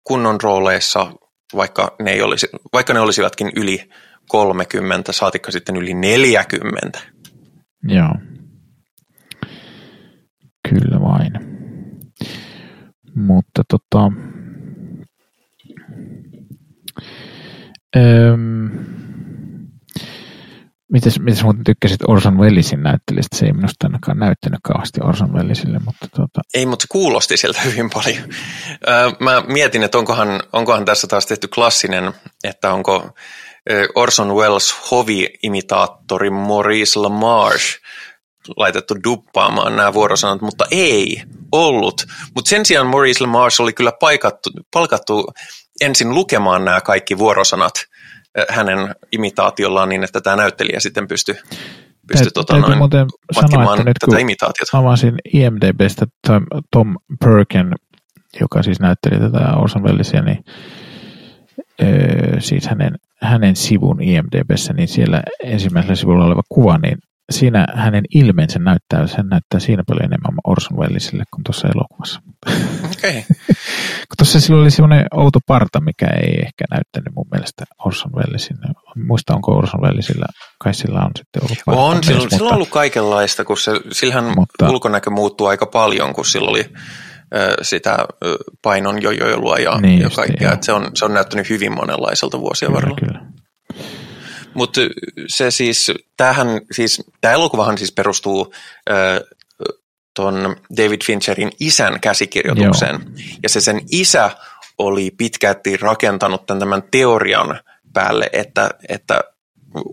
kunnon 0.03 0.41
rooleissa, 0.43 1.11
vaikka 1.55 1.95
ne, 2.01 2.11
ei 2.11 2.21
olisi, 2.21 2.47
vaikka 2.73 2.93
ne 2.93 2.99
olisivatkin 2.99 3.51
yli 3.55 3.89
30, 4.29 5.11
saatikka 5.11 5.51
sitten 5.51 5.75
yli 5.75 5.93
40. 5.93 6.99
Joo. 7.83 8.15
Kyllä 10.69 11.01
vain. 11.01 11.31
Mutta 13.15 13.63
tota... 13.69 14.11
Öm, 17.95 18.96
mites, 20.91 21.19
mites 21.19 21.43
muuten 21.43 21.63
tykkäsit 21.63 21.99
Orson 22.07 22.37
Wellesin 22.37 22.83
näyttelijästä? 22.83 23.37
Se 23.37 23.45
ei 23.45 23.53
minusta 23.53 23.87
ainakaan 23.87 24.19
näyttänyt 24.19 24.59
kauheasti 24.63 24.99
Orson 25.03 25.33
Wellesille, 25.33 25.79
mutta 25.85 26.07
tota, 26.15 26.41
Ei, 26.53 26.65
mutta 26.65 26.83
se 26.83 26.87
kuulosti 26.91 27.37
sieltä 27.37 27.61
hyvin 27.61 27.89
paljon. 27.89 28.23
Mä 29.19 29.43
mietin, 29.47 29.83
että 29.83 29.97
onkohan, 29.97 30.41
onkohan 30.53 30.85
tässä 30.85 31.07
taas 31.07 31.25
tehty 31.25 31.47
klassinen, 31.47 32.13
että 32.43 32.73
onko 32.73 33.09
Orson 33.95 34.35
Welles 34.35 34.75
hovi-imitaattori 34.91 36.29
Maurice 36.29 36.99
LaMarche 36.99 37.79
laitettu 38.57 38.95
duppaamaan 39.03 39.75
nämä 39.75 39.93
vuorosanat, 39.93 40.41
mutta 40.41 40.65
ei 40.71 41.23
ollut. 41.51 42.05
Mutta 42.35 42.49
sen 42.49 42.65
sijaan 42.65 42.87
Maurice 42.87 43.23
LaMarche 43.23 43.63
oli 43.63 43.73
kyllä 43.73 43.91
paikattu, 43.99 44.49
palkattu 44.73 45.31
ensin 45.81 46.13
lukemaan 46.13 46.65
nämä 46.65 46.81
kaikki 46.81 47.17
vuorosanat 47.17 47.73
hänen 48.49 48.95
imitaatiollaan 49.11 49.89
niin, 49.89 50.03
että 50.03 50.21
tämä 50.21 50.35
näyttelijä 50.35 50.79
sitten 50.79 51.07
pystyi 51.07 51.35
pysty, 52.07 52.31
tota, 52.33 52.53
täytyy 52.53 52.69
noin, 52.69 52.77
muuten 52.77 53.07
sanoa, 53.31 53.73
että 53.73 53.83
nyt 53.83 53.97
tätä 53.99 54.17
imitaatiota. 54.17 54.77
avasin 54.77 55.15
IMDBstä 55.33 56.05
Tom, 56.27 56.45
Tom 56.71 56.95
Perkin, 57.19 57.71
joka 58.39 58.63
siis 58.63 58.79
näytteli 58.79 59.19
tätä 59.19 59.53
Orson 59.55 59.83
Wellesia, 59.83 60.21
niin 60.21 60.43
öö, 61.81 62.39
siis 62.39 62.67
hänen, 62.67 62.95
hänen 63.21 63.55
sivun 63.55 64.01
IMDBssä, 64.01 64.73
niin 64.73 64.87
siellä 64.87 65.23
ensimmäisellä 65.43 65.95
sivulla 65.95 66.25
oleva 66.25 66.41
kuva, 66.49 66.77
niin 66.77 66.97
siinä 67.31 67.65
hänen 67.75 68.03
ilmeensä 68.15 68.59
näyttää, 68.59 69.07
sen 69.07 69.27
näyttää 69.29 69.59
siinä 69.59 69.83
paljon 69.87 70.05
enemmän 70.05 70.31
Orson 70.47 70.77
Wellesille 70.77 71.23
kuin 71.33 71.43
tuossa 71.43 71.67
elokuvassa. 71.75 72.21
Okei. 72.85 73.25
Kun 74.09 74.17
tuossa 74.17 74.39
sillä 74.39 74.61
oli 74.61 74.71
semmoinen 74.71 75.05
outo 75.13 75.39
parta, 75.47 75.79
mikä 75.81 76.05
ei 76.07 76.33
ehkä 76.45 76.65
näyttänyt 76.71 77.15
mun 77.15 77.25
mielestä 77.31 77.65
Orson 77.85 78.11
Wellesin. 78.15 78.57
Muista 79.07 79.35
onko 79.35 79.51
Orson 79.57 79.81
Wellesillä, 79.81 80.25
kai 80.63 80.73
sillä 80.73 80.99
on 80.99 81.11
sitten 81.17 81.43
ollut 81.43 81.57
parta 81.65 81.81
On, 81.81 82.03
sillä, 82.03 82.19
sillä 82.19 82.25
on 82.35 82.39
mutta- 82.41 82.55
ollut 82.55 82.69
kaikenlaista, 82.69 83.45
kun 83.45 83.57
se, 83.57 83.71
sillähän 83.91 84.23
Mutta- 84.23 84.39
mutta, 84.39 84.69
ulkonäkö 84.69 85.09
muuttuu 85.09 85.47
aika 85.47 85.65
paljon, 85.65 86.13
kun 86.13 86.25
sillä 86.25 86.49
oli 86.49 86.65
ö, 87.35 87.53
sitä 87.61 87.97
painon 88.61 89.01
jojoilua 89.01 89.57
ja, 89.57 89.77
Niin 89.81 89.99
ja 89.99 90.05
justiin, 90.05 90.27
kaikkea. 90.27 90.57
se, 90.61 90.73
on, 90.73 90.91
se 90.93 91.05
on 91.05 91.13
näyttänyt 91.13 91.49
hyvin 91.49 91.75
monenlaiselta 91.75 92.39
vuosien 92.39 92.69
Kyllä, 92.71 92.75
varrella. 92.75 92.97
kyllä. 92.99 93.36
Mutta 94.57 94.81
se 95.27 95.51
siis, 95.51 95.91
tämähän, 96.17 96.47
siis, 96.71 97.03
tämä 97.21 97.33
elokuvahan 97.33 97.77
siis 97.77 97.91
perustuu 97.91 98.53
ö, 98.89 99.27
ton 100.13 100.55
David 100.77 101.01
Fincherin 101.05 101.51
isän 101.59 101.99
käsikirjoitukseen. 101.99 102.95
Joo. 102.95 103.37
Ja 103.43 103.49
se 103.49 103.61
sen 103.61 103.81
isä 103.91 104.31
oli 104.77 105.11
pitkälti 105.17 105.77
rakentanut 105.77 106.45
tämän, 106.45 106.59
tämän 106.59 106.83
teorian 106.91 107.59
päälle, 107.93 108.29
että, 108.33 108.69
että 108.89 109.21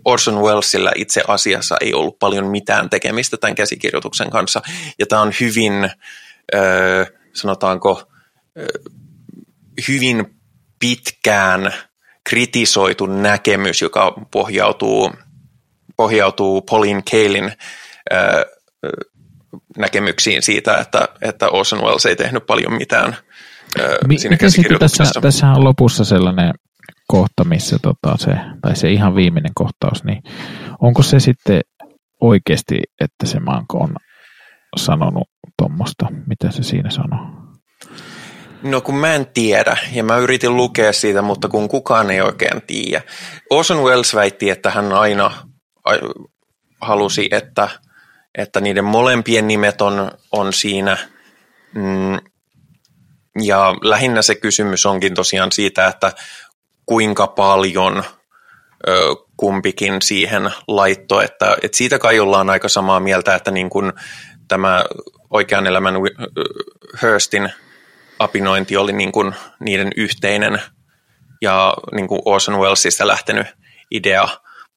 Orson 0.05 0.41
Wellesillä 0.41 0.91
itse 0.95 1.23
asiassa 1.27 1.75
ei 1.81 1.93
ollut 1.93 2.19
paljon 2.19 2.47
mitään 2.47 2.89
tekemistä 2.89 3.37
tämän 3.37 3.55
käsikirjoituksen 3.55 4.29
kanssa. 4.29 4.61
Ja 4.99 5.05
tämä 5.05 5.21
on 5.21 5.33
hyvin, 5.39 5.91
ö, 6.55 7.05
sanotaanko, 7.33 8.03
ö, 8.57 8.65
hyvin 9.87 10.35
pitkään 10.79 11.73
kritisoitu 12.29 13.05
näkemys, 13.05 13.81
joka 13.81 14.13
pohjautuu, 14.31 15.11
pohjautuu 15.97 16.61
Pauline 16.61 17.01
Kaelin 17.11 17.51
ö, 18.13 18.45
näkemyksiin 19.77 20.41
siitä, 20.41 20.77
että, 20.77 21.07
että 21.21 21.49
Orson 21.49 21.81
Welles 21.81 22.05
ei 22.05 22.15
tehnyt 22.15 22.45
paljon 22.45 22.73
mitään 22.73 23.15
ö, 23.79 23.97
Mi- 24.07 24.17
siinä 24.19 24.37
tässä, 24.79 25.03
tässä 25.21 25.47
on 25.47 25.63
lopussa 25.63 26.05
sellainen 26.05 26.53
kohta, 27.07 27.43
missä 27.43 27.77
tota 27.81 28.17
se, 28.17 28.31
tai 28.61 28.75
se 28.75 28.91
ihan 28.91 29.15
viimeinen 29.15 29.51
kohtaus, 29.55 30.03
niin 30.03 30.23
onko 30.79 31.03
se 31.03 31.19
sitten 31.19 31.61
oikeasti, 32.21 32.79
että 33.01 33.25
se 33.25 33.39
Manko 33.39 33.77
on 33.77 33.95
sanonut 34.77 35.29
tuommoista, 35.57 36.07
mitä 36.27 36.51
se 36.51 36.63
siinä 36.63 36.89
sanoo? 36.89 37.44
No 38.65 38.81
kun 38.81 38.95
mä 38.95 39.13
en 39.13 39.27
tiedä, 39.27 39.77
ja 39.91 40.03
mä 40.03 40.17
yritin 40.17 40.55
lukea 40.55 40.93
siitä, 40.93 41.21
mutta 41.21 41.47
kun 41.47 41.67
kukaan 41.67 42.11
ei 42.11 42.21
oikein 42.21 42.61
tiedä. 42.67 43.01
Orson 43.49 43.83
Welles 43.83 44.15
väitti, 44.15 44.49
että 44.49 44.69
hän 44.69 44.93
aina 44.93 45.31
ai- 45.83 45.99
halusi, 46.81 47.27
että, 47.31 47.69
että 48.37 48.61
niiden 48.61 48.85
molempien 48.85 49.47
nimet 49.47 49.81
on, 49.81 50.11
on 50.31 50.53
siinä. 50.53 50.97
Mm, 51.75 52.19
ja 53.41 53.75
lähinnä 53.81 54.21
se 54.21 54.35
kysymys 54.35 54.85
onkin 54.85 55.13
tosiaan 55.13 55.51
siitä, 55.51 55.87
että 55.87 56.11
kuinka 56.85 57.27
paljon 57.27 58.03
kumpikin 59.37 60.01
siihen 60.01 60.51
laitto, 60.67 61.21
että, 61.21 61.57
että 61.61 61.77
siitä 61.77 61.99
kai 61.99 62.19
ollaan 62.19 62.49
aika 62.49 62.69
samaa 62.69 62.99
mieltä, 62.99 63.35
että 63.35 63.51
niin 63.51 63.69
kuin 63.69 63.93
tämä 64.47 64.85
oikean 65.29 65.67
elämän 65.67 65.95
Hurstin 67.01 67.49
apinointi 68.19 68.77
oli 68.77 68.93
niin 68.93 69.11
kuin 69.11 69.35
niiden 69.59 69.91
yhteinen 69.95 70.61
ja 71.41 71.73
niin 71.91 72.07
kuin 72.07 72.21
Orson 72.25 72.59
Wellesista 72.59 73.07
lähtenyt 73.07 73.47
idea, 73.91 74.27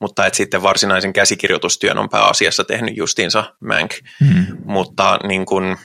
mutta 0.01 0.27
että 0.27 0.37
sitten 0.37 0.63
varsinaisen 0.63 1.13
käsikirjoitustyön 1.13 1.99
on 1.99 2.09
pääasiassa 2.09 2.65
tehnyt 2.65 2.97
justiinsa 2.97 3.55
Mank. 3.61 3.95
Hmm. 4.25 4.47
Mutta 4.65 5.19
niin 5.29 5.47
kuin 5.47 5.77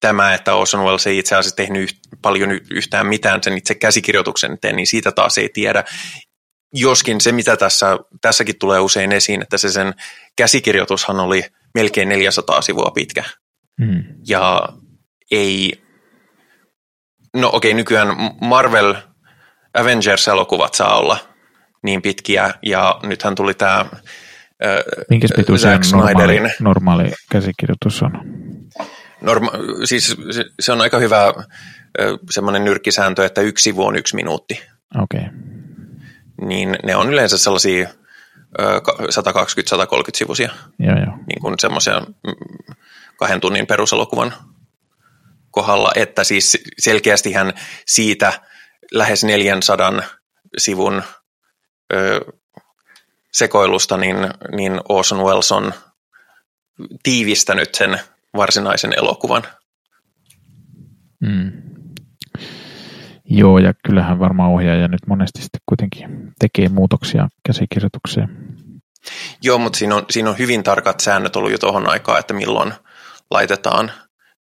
tämä, 0.00 0.34
että 0.34 0.54
Orson 0.54 0.84
Welles 0.84 1.06
ei 1.06 1.18
itse 1.18 1.36
asiassa 1.36 1.56
tehnyt 1.56 1.98
paljon 2.22 2.50
yhtään 2.70 3.06
mitään 3.06 3.42
sen 3.42 3.58
itse 3.58 3.74
käsikirjoituksen 3.74 4.52
eteen, 4.52 4.76
niin 4.76 4.86
siitä 4.86 5.12
taas 5.12 5.38
ei 5.38 5.48
tiedä. 5.54 5.84
Joskin 6.74 7.20
se, 7.20 7.32
mitä 7.32 7.56
tässä, 7.56 7.98
tässäkin 8.20 8.58
tulee 8.58 8.80
usein 8.80 9.12
esiin, 9.12 9.42
että 9.42 9.58
se 9.58 9.72
sen 9.72 9.94
käsikirjoitushan 10.36 11.20
oli 11.20 11.44
melkein 11.74 12.08
400 12.08 12.62
sivua 12.62 12.90
pitkä 12.94 13.24
Hmm. 13.84 14.04
ja 14.28 14.68
ei, 15.30 15.81
no 17.34 17.50
okei, 17.52 17.74
nykyään 17.74 18.08
Marvel 18.40 18.94
Avengers-elokuvat 19.74 20.74
saa 20.74 20.98
olla 20.98 21.18
niin 21.82 22.02
pitkiä, 22.02 22.54
ja 22.62 23.00
nythän 23.02 23.34
tuli 23.34 23.54
tämä 23.54 23.86
Minkä 25.10 25.28
Zack 25.28 25.92
normaali, 25.92 26.12
Snyderin, 26.14 26.52
normaali 26.60 27.12
käsikirjoitus 27.30 28.02
on? 28.02 28.12
norma, 29.20 29.50
siis 29.84 30.16
se, 30.60 30.72
on 30.72 30.80
aika 30.80 30.98
hyvä 30.98 31.34
semmoinen 32.30 32.64
nyrkkisääntö, 32.64 33.26
että 33.26 33.40
yksi 33.40 33.62
sivu 33.62 33.86
on 33.86 33.96
yksi 33.96 34.14
minuutti, 34.16 34.62
Okei. 35.02 35.20
Okay. 35.20 35.32
niin 36.46 36.76
ne 36.84 36.96
on 36.96 37.12
yleensä 37.12 37.38
sellaisia 37.38 37.88
ö, 38.60 38.80
ka- 38.80 38.96
120-130 39.00 39.04
sivuisia, 40.14 40.50
Joo, 40.78 40.96
joo. 40.98 41.16
niin 41.26 41.40
kuin 41.40 41.54
semmoisia 41.58 42.00
mm, 42.00 42.74
kahden 43.16 43.40
tunnin 43.40 43.66
peruselokuvan 43.66 44.34
kohdalla, 45.52 45.92
että 45.94 46.24
siis 46.24 46.58
selkeästi 46.78 47.32
hän 47.32 47.52
siitä 47.86 48.32
lähes 48.92 49.24
400 49.24 50.02
sivun 50.58 51.02
ö, 51.92 52.20
sekoilusta, 53.32 53.96
niin, 53.96 54.16
niin 54.56 54.80
Orson 54.88 55.18
Welles 55.18 55.52
on 55.52 55.74
tiivistänyt 57.02 57.74
sen 57.74 58.00
varsinaisen 58.36 58.92
elokuvan. 58.96 59.42
Mm. 61.20 61.52
Joo, 63.24 63.58
ja 63.58 63.74
kyllähän 63.86 64.18
varmaan 64.18 64.50
ohjaaja 64.50 64.88
nyt 64.88 65.06
monesti 65.06 65.42
sitten 65.42 65.60
kuitenkin 65.66 66.32
tekee 66.38 66.68
muutoksia 66.68 67.28
käsikirjoitukseen. 67.46 68.28
Joo, 69.42 69.58
mutta 69.58 69.78
siinä 69.78 69.94
on, 69.94 70.04
siinä 70.10 70.30
on 70.30 70.38
hyvin 70.38 70.62
tarkat 70.62 71.00
säännöt 71.00 71.36
ollut 71.36 71.52
jo 71.52 71.58
tuohon 71.58 71.88
aikaan, 71.88 72.20
että 72.20 72.34
milloin 72.34 72.72
laitetaan 73.30 73.92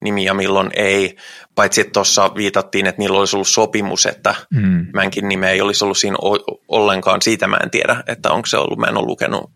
nimi 0.04 0.24
ja 0.24 0.34
milloin 0.34 0.70
ei. 0.74 1.16
Paitsi 1.54 1.80
että 1.80 1.92
tuossa 1.92 2.30
viitattiin, 2.34 2.86
että 2.86 2.98
niillä 2.98 3.18
olisi 3.18 3.36
ollut 3.36 3.48
sopimus, 3.48 4.06
että 4.06 4.34
mm. 4.50 4.86
Mänkin 4.94 5.28
nimeä 5.28 5.50
ei 5.50 5.60
olisi 5.60 5.84
ollut 5.84 5.98
siinä 5.98 6.16
ollenkaan. 6.68 7.22
Siitä 7.22 7.46
mä 7.46 7.56
en 7.56 7.70
tiedä, 7.70 8.02
että 8.06 8.30
onko 8.30 8.46
se 8.46 8.56
ollut. 8.56 8.78
Mä 8.78 8.86
en 8.86 8.96
ole 8.96 9.06
lukenut 9.06 9.50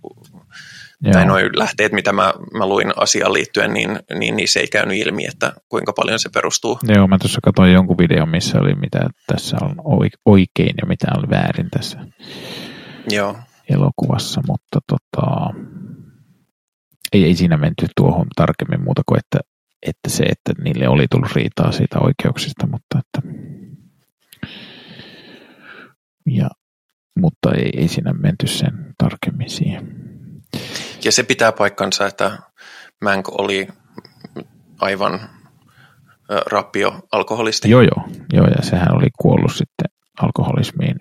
Joo. 1.05 1.13
tai 1.13 1.27
noin 1.27 1.51
lähteet, 1.57 1.93
mitä 1.93 2.13
mä, 2.13 2.35
mä 2.59 2.67
luin 2.67 2.93
asiaan 2.97 3.33
liittyen, 3.33 3.73
niin, 3.73 3.99
niin 4.19 4.37
niissä 4.37 4.61
ei 4.61 4.67
käynyt 4.67 4.99
ilmi, 4.99 5.27
että 5.27 5.53
kuinka 5.69 5.93
paljon 5.93 6.19
se 6.19 6.29
perustuu. 6.35 6.79
Joo, 6.83 7.07
mä 7.07 7.19
tuossa 7.19 7.41
katsoin 7.45 7.73
jonkun 7.73 7.99
videon, 7.99 8.29
missä 8.29 8.59
oli 8.59 8.75
mitä 8.75 8.99
tässä 9.27 9.57
on 9.63 9.77
oikein 10.25 10.75
ja 10.83 10.87
mitä 10.87 11.07
on 11.17 11.31
väärin 11.31 11.71
tässä 11.71 11.99
Joo. 13.11 13.37
elokuvassa, 13.71 14.41
mutta 14.49 14.79
tota, 14.87 15.51
ei, 17.13 17.25
ei 17.25 17.35
siinä 17.35 17.57
menty 17.57 17.87
tuohon 17.97 18.27
tarkemmin 18.37 18.85
muuta 18.85 19.03
kuin, 19.07 19.19
että, 19.19 19.52
että 19.87 20.09
se, 20.11 20.23
että 20.25 20.63
niille 20.65 20.89
oli 20.89 21.07
tullut 21.11 21.33
riitaa 21.33 21.73
siitä 21.73 21.99
oikeuksista, 21.99 22.67
mutta 22.67 22.99
että 22.99 23.29
ja, 26.27 26.49
mutta 27.19 27.53
ei, 27.55 27.71
ei 27.77 27.89
siinä 27.89 28.13
menty 28.13 28.47
sen 28.47 28.95
tarkemmin 28.99 29.51
siihen. 29.51 29.97
Ja 31.05 31.13
se 31.13 31.23
pitää 31.23 31.53
paikkansa, 31.53 32.07
että 32.07 32.39
Mank 33.03 33.29
oli 33.41 33.69
aivan 34.81 35.21
rappio 36.51 37.01
alkoholisti. 37.13 37.71
Joo, 37.71 37.83
joo, 37.83 38.09
joo, 38.33 38.47
ja 38.47 38.63
sehän 38.63 38.97
oli 38.97 39.09
kuollut 39.19 39.53
sitten 39.53 39.87
alkoholismiin, 40.23 40.97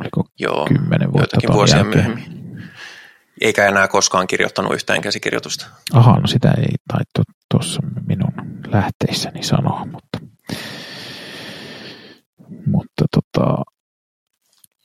oliko 0.00 0.24
joo, 0.38 0.66
kymmenen 0.66 1.12
vuotta 1.12 1.52
vuosia 1.52 1.76
jälkeen. 1.76 2.04
myöhemmin. 2.04 2.46
Eikä 3.40 3.66
enää 3.66 3.88
koskaan 3.88 4.26
kirjoittanut 4.26 4.74
yhtään 4.74 5.00
käsikirjoitusta. 5.00 5.66
Aha, 5.92 6.20
no 6.20 6.26
sitä 6.26 6.54
ei 6.58 6.74
taittu 6.92 7.22
tuossa 7.50 7.82
minun 8.06 8.32
lähteissäni 8.66 9.42
sanoa, 9.42 9.86
mutta, 9.92 10.18
mutta 12.66 13.04
tota, 13.14 13.62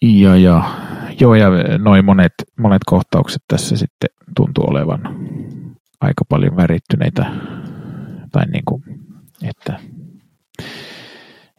ja, 0.01 0.38
ja, 0.38 0.64
joo, 1.20 1.36
ja 1.36 1.49
noin 1.78 2.05
monet, 2.05 2.34
monet 2.59 2.82
kohtaukset 2.86 3.41
tässä 3.47 3.78
sitten 3.78 4.09
tuntuu 4.36 4.64
olevan 4.70 5.01
aika 6.01 6.26
paljon 6.30 6.55
värittyneitä, 6.55 7.32
tai 8.32 8.45
niin 8.45 8.64
kuin, 8.66 8.84
että 9.43 9.80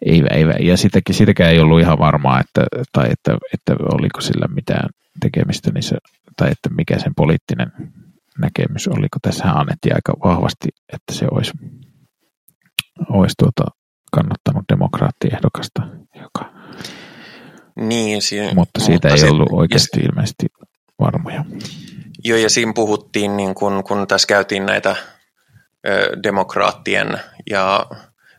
ei, 0.07 0.23
ei, 0.31 0.67
ja 0.67 0.77
sitäkin, 0.77 1.15
sitäkään 1.15 1.51
ei 1.51 1.61
ollut 1.61 1.81
ihan 1.81 1.99
varmaa, 1.99 2.41
että, 2.41 2.67
tai 2.93 3.07
että, 3.11 3.39
että 3.55 3.75
oliko 3.93 4.21
sillä 4.21 4.47
mitään 4.55 4.89
tekemistä, 5.21 5.71
niin 5.71 5.83
se, 5.83 5.97
tai 6.37 6.51
että 6.51 6.69
mikä 6.77 6.99
sen 6.99 7.15
poliittinen 7.17 7.73
näkemys, 8.39 8.89
oliko 8.89 9.19
tässä 9.23 9.45
annettiin 9.51 9.95
aika 9.95 10.13
vahvasti, 10.25 10.69
että 10.93 11.13
se 11.13 11.27
olisi, 11.31 11.53
olisi 13.09 13.35
tuota, 13.39 13.65
kannattanut 14.13 14.65
demokraattiehdokasta, 14.73 15.83
joka 16.23 16.53
niin, 17.77 18.23
siinä, 18.23 18.55
mutta 18.55 18.81
siitä 18.81 19.09
mutta 19.09 19.25
ei 19.25 19.31
ollut 19.31 19.49
oikeasti 19.53 20.01
ja, 20.01 20.07
ilmeisesti 20.07 20.47
varmoja. 21.01 21.45
Joo, 22.25 22.39
ja 22.39 22.51
siinä 22.51 22.73
puhuttiin, 22.75 23.37
niin 23.37 23.55
kun, 23.55 23.85
kun 23.85 24.07
tässä 24.07 24.27
käytiin 24.27 24.67
näitä 24.67 24.97
ö, 25.87 26.23
demokraattien 26.23 27.21
ja 27.51 27.87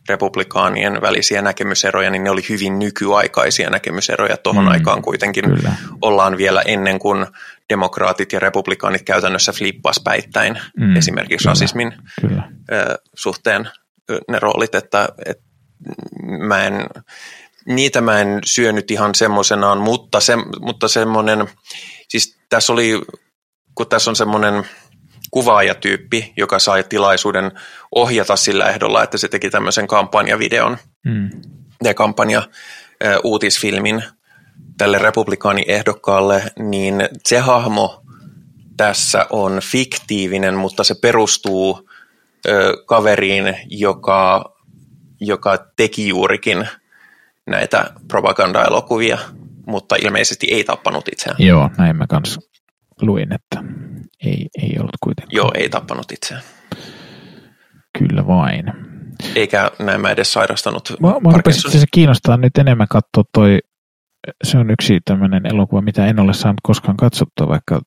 republikaanien 0.08 1.00
välisiä 1.00 1.42
näkemyseroja, 1.42 2.10
niin 2.10 2.24
ne 2.24 2.30
oli 2.30 2.42
hyvin 2.48 2.78
nykyaikaisia 2.78 3.70
näkemyseroja. 3.70 4.36
Tuohon 4.36 4.64
mm, 4.64 4.70
aikaan 4.70 5.02
kuitenkin 5.02 5.44
kyllä. 5.44 5.72
ollaan 6.02 6.36
vielä 6.36 6.62
ennen 6.66 6.98
kuin 6.98 7.26
demokraatit 7.68 8.32
ja 8.32 8.40
republikaanit 8.40 9.02
käytännössä 9.02 9.52
flippas 9.52 10.00
päittäin 10.04 10.58
mm, 10.78 10.96
esimerkiksi 10.96 11.44
kyllä, 11.44 11.50
rasismin 11.50 11.92
kyllä. 12.20 12.48
Suhteen 13.14 13.68
ne 14.28 14.38
roolit, 14.38 14.74
että, 14.74 15.08
että 15.26 15.44
mä 16.38 16.64
en, 16.64 16.86
niitä 17.66 18.00
mä 18.00 18.20
en 18.20 18.40
syönyt 18.44 18.90
ihan 18.90 19.14
semmoisenaan, 19.14 19.78
mutta, 19.78 20.20
se, 20.20 20.36
mutta 20.60 20.88
semmoinen, 20.88 21.48
siis 22.08 22.38
tässä 22.48 22.72
oli, 22.72 23.02
kun 23.74 23.88
tässä 23.88 24.10
on 24.10 24.16
semmoinen 24.16 24.64
kuvaajatyyppi, 25.34 26.32
joka 26.36 26.58
sai 26.58 26.84
tilaisuuden 26.84 27.52
ohjata 27.94 28.36
sillä 28.36 28.70
ehdolla, 28.70 29.02
että 29.02 29.18
se 29.18 29.28
teki 29.28 29.50
tämmöisen 29.50 29.86
kampanjavideon 29.86 30.76
mm. 31.04 31.30
ja 31.84 31.94
kampanja 31.94 32.42
uutisfilmin 33.24 34.04
tälle 34.78 34.98
republikaaniehdokkaalle, 34.98 36.42
niin 36.58 36.94
se 37.24 37.38
hahmo 37.38 38.02
tässä 38.76 39.26
on 39.30 39.60
fiktiivinen, 39.62 40.54
mutta 40.54 40.84
se 40.84 40.94
perustuu 41.02 41.88
ö, 42.46 42.72
kaveriin, 42.86 43.56
joka, 43.68 44.54
joka 45.20 45.58
teki 45.76 46.08
juurikin– 46.08 46.68
näitä 47.46 47.90
propaganda-elokuvia, 48.08 49.18
mutta 49.66 49.96
ilmeisesti 49.96 50.46
ei 50.50 50.64
tappanut 50.64 51.08
itseään. 51.12 51.36
Joo, 51.38 51.70
näin 51.78 51.96
mä 51.96 52.06
kanssa 52.06 52.40
luin, 53.02 53.32
että 53.32 53.64
ei, 54.24 54.48
ei 54.62 54.76
ollut 54.78 54.96
kuitenkaan. 55.00 55.36
Joo, 55.36 55.52
ei 55.54 55.68
tappanut 55.68 56.12
itseään. 56.12 56.42
Kyllä 57.98 58.26
vain. 58.26 58.72
Eikä 59.34 59.70
näin 59.78 60.00
mä 60.00 60.10
edes 60.10 60.32
sairastanut 60.32 60.96
Mä, 61.00 61.08
mä 61.08 61.52
se 61.52 61.86
kiinnostaa 61.92 62.36
nyt 62.36 62.58
enemmän 62.58 62.88
katsoa 62.90 63.24
toi, 63.34 63.58
se 64.44 64.58
on 64.58 64.70
yksi 64.70 65.00
tämmöinen 65.04 65.46
elokuva, 65.46 65.82
mitä 65.82 66.06
en 66.06 66.20
ole 66.20 66.34
saanut 66.34 66.60
koskaan 66.62 66.96
katsottua, 66.96 67.48
vaikka 67.48 67.80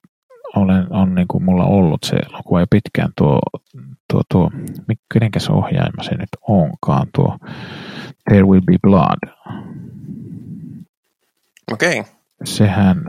olen, 0.56 0.94
on 0.94 1.16
niin 1.16 1.28
kuin 1.28 1.44
mulla 1.44 1.66
ollut 1.66 2.04
se 2.04 2.16
elokuva 2.16 2.60
jo 2.60 2.68
pitkään 2.70 3.12
tuo, 3.18 3.40
tuo, 4.14 4.22
tuo 4.32 4.52
kenenkäs 5.14 5.50
ohjaima 5.50 6.04
se 6.04 6.12
nyt 6.12 6.30
onkaan, 6.48 7.08
tuo 7.16 7.38
There 8.30 8.44
Will 8.44 8.62
Be 8.62 8.78
Blood. 8.82 9.20
Okei. 11.72 12.00
Okay. 12.00 12.16
Sehän, 12.44 13.04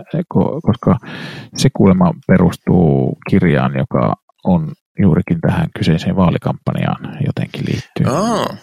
koska 0.63 0.99
se 1.57 1.69
kuulemma 1.77 2.15
perustuu 2.27 3.19
kirjaan, 3.31 3.73
joka 3.79 4.15
on 4.45 4.73
juurikin 4.99 5.41
tähän 5.41 5.69
kyseiseen 5.79 6.17
vaalikampanjaan 6.17 7.19
jotenkin 7.27 7.65
liittyy. 7.67 8.07
Oh. 8.07 8.57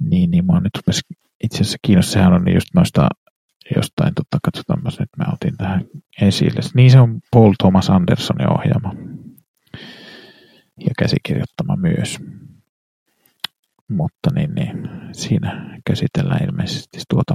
Niin, 0.00 0.30
niin 0.30 0.46
mä 0.46 0.52
oon 0.52 0.62
nyt 0.62 0.98
itse 1.44 1.56
asiassa 1.56 1.78
kiinnostunut. 1.82 2.12
Sehän 2.12 2.32
on 2.32 2.54
just 2.54 2.68
noista 2.74 3.08
jostain, 3.76 4.14
totta 4.14 4.38
katsotaan 4.44 4.82
nyt 5.00 5.08
mä 5.16 5.32
otin 5.32 5.56
tähän 5.56 5.84
esille. 6.20 6.60
Niin 6.74 6.90
se 6.90 7.00
on 7.00 7.20
Paul 7.30 7.52
Thomas 7.58 7.90
Andersonin 7.90 8.52
ohjaama 8.52 8.92
ja 10.80 10.90
käsikirjoittama 10.98 11.76
myös. 11.76 12.18
Mutta 13.88 14.30
niin, 14.34 14.54
niin, 14.54 14.90
siinä 15.12 15.80
käsitellään 15.86 16.44
ilmeisesti 16.44 16.98
tuota 17.08 17.34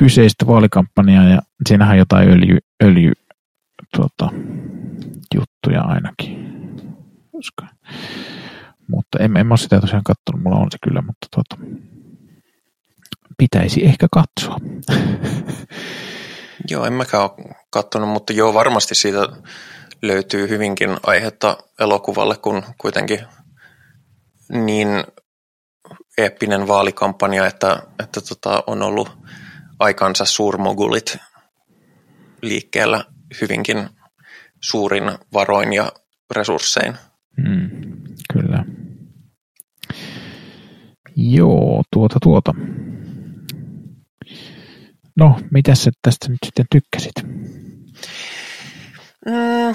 kyseistä 0.00 0.46
vaalikampanjaa 0.46 1.24
ja 1.24 1.38
siinähän 1.68 1.98
jotain 1.98 2.28
öljy, 2.28 2.58
öljy 2.84 3.12
tuota, 3.96 4.28
juttuja 5.34 5.82
ainakin. 5.82 6.52
Koska, 7.32 7.66
mutta 8.88 9.18
en, 9.18 9.36
en 9.36 9.52
ole 9.52 9.58
sitä 9.58 9.80
tosiaan 9.80 10.04
katsonut, 10.04 10.42
mulla 10.42 10.56
on 10.56 10.70
se 10.70 10.78
kyllä, 10.84 11.02
mutta 11.02 11.26
tuota, 11.34 11.56
pitäisi 13.38 13.84
ehkä 13.84 14.06
katsoa. 14.12 14.56
Joo, 16.70 16.86
en 16.86 16.92
mäkään 16.92 17.22
ole 17.22 17.54
katsonut, 17.70 18.08
mutta 18.08 18.32
joo, 18.32 18.54
varmasti 18.54 18.94
siitä 18.94 19.28
löytyy 20.02 20.48
hyvinkin 20.48 20.96
aihetta 21.02 21.56
elokuvalle, 21.80 22.36
kun 22.36 22.62
kuitenkin 22.78 23.20
niin 24.48 24.88
eeppinen 26.18 26.68
vaalikampanja, 26.68 27.46
että, 27.46 27.82
että 28.02 28.20
tota, 28.20 28.64
on 28.66 28.82
ollut 28.82 29.18
aikansa 29.78 30.24
suurmogulit 30.24 31.16
liikkeellä 32.42 33.04
hyvinkin 33.40 33.88
suurin 34.60 35.04
varoin 35.32 35.72
ja 35.72 35.92
resurssein. 36.30 36.96
Mm, 37.36 37.70
kyllä. 38.32 38.64
Joo, 41.16 41.82
tuota 41.92 42.18
tuota. 42.22 42.54
No, 45.16 45.40
mitä 45.50 45.74
sä 45.74 45.90
tästä 46.02 46.28
nyt 46.28 46.38
sitten 46.44 46.66
tykkäsit? 46.70 47.12
Mm, 49.26 49.74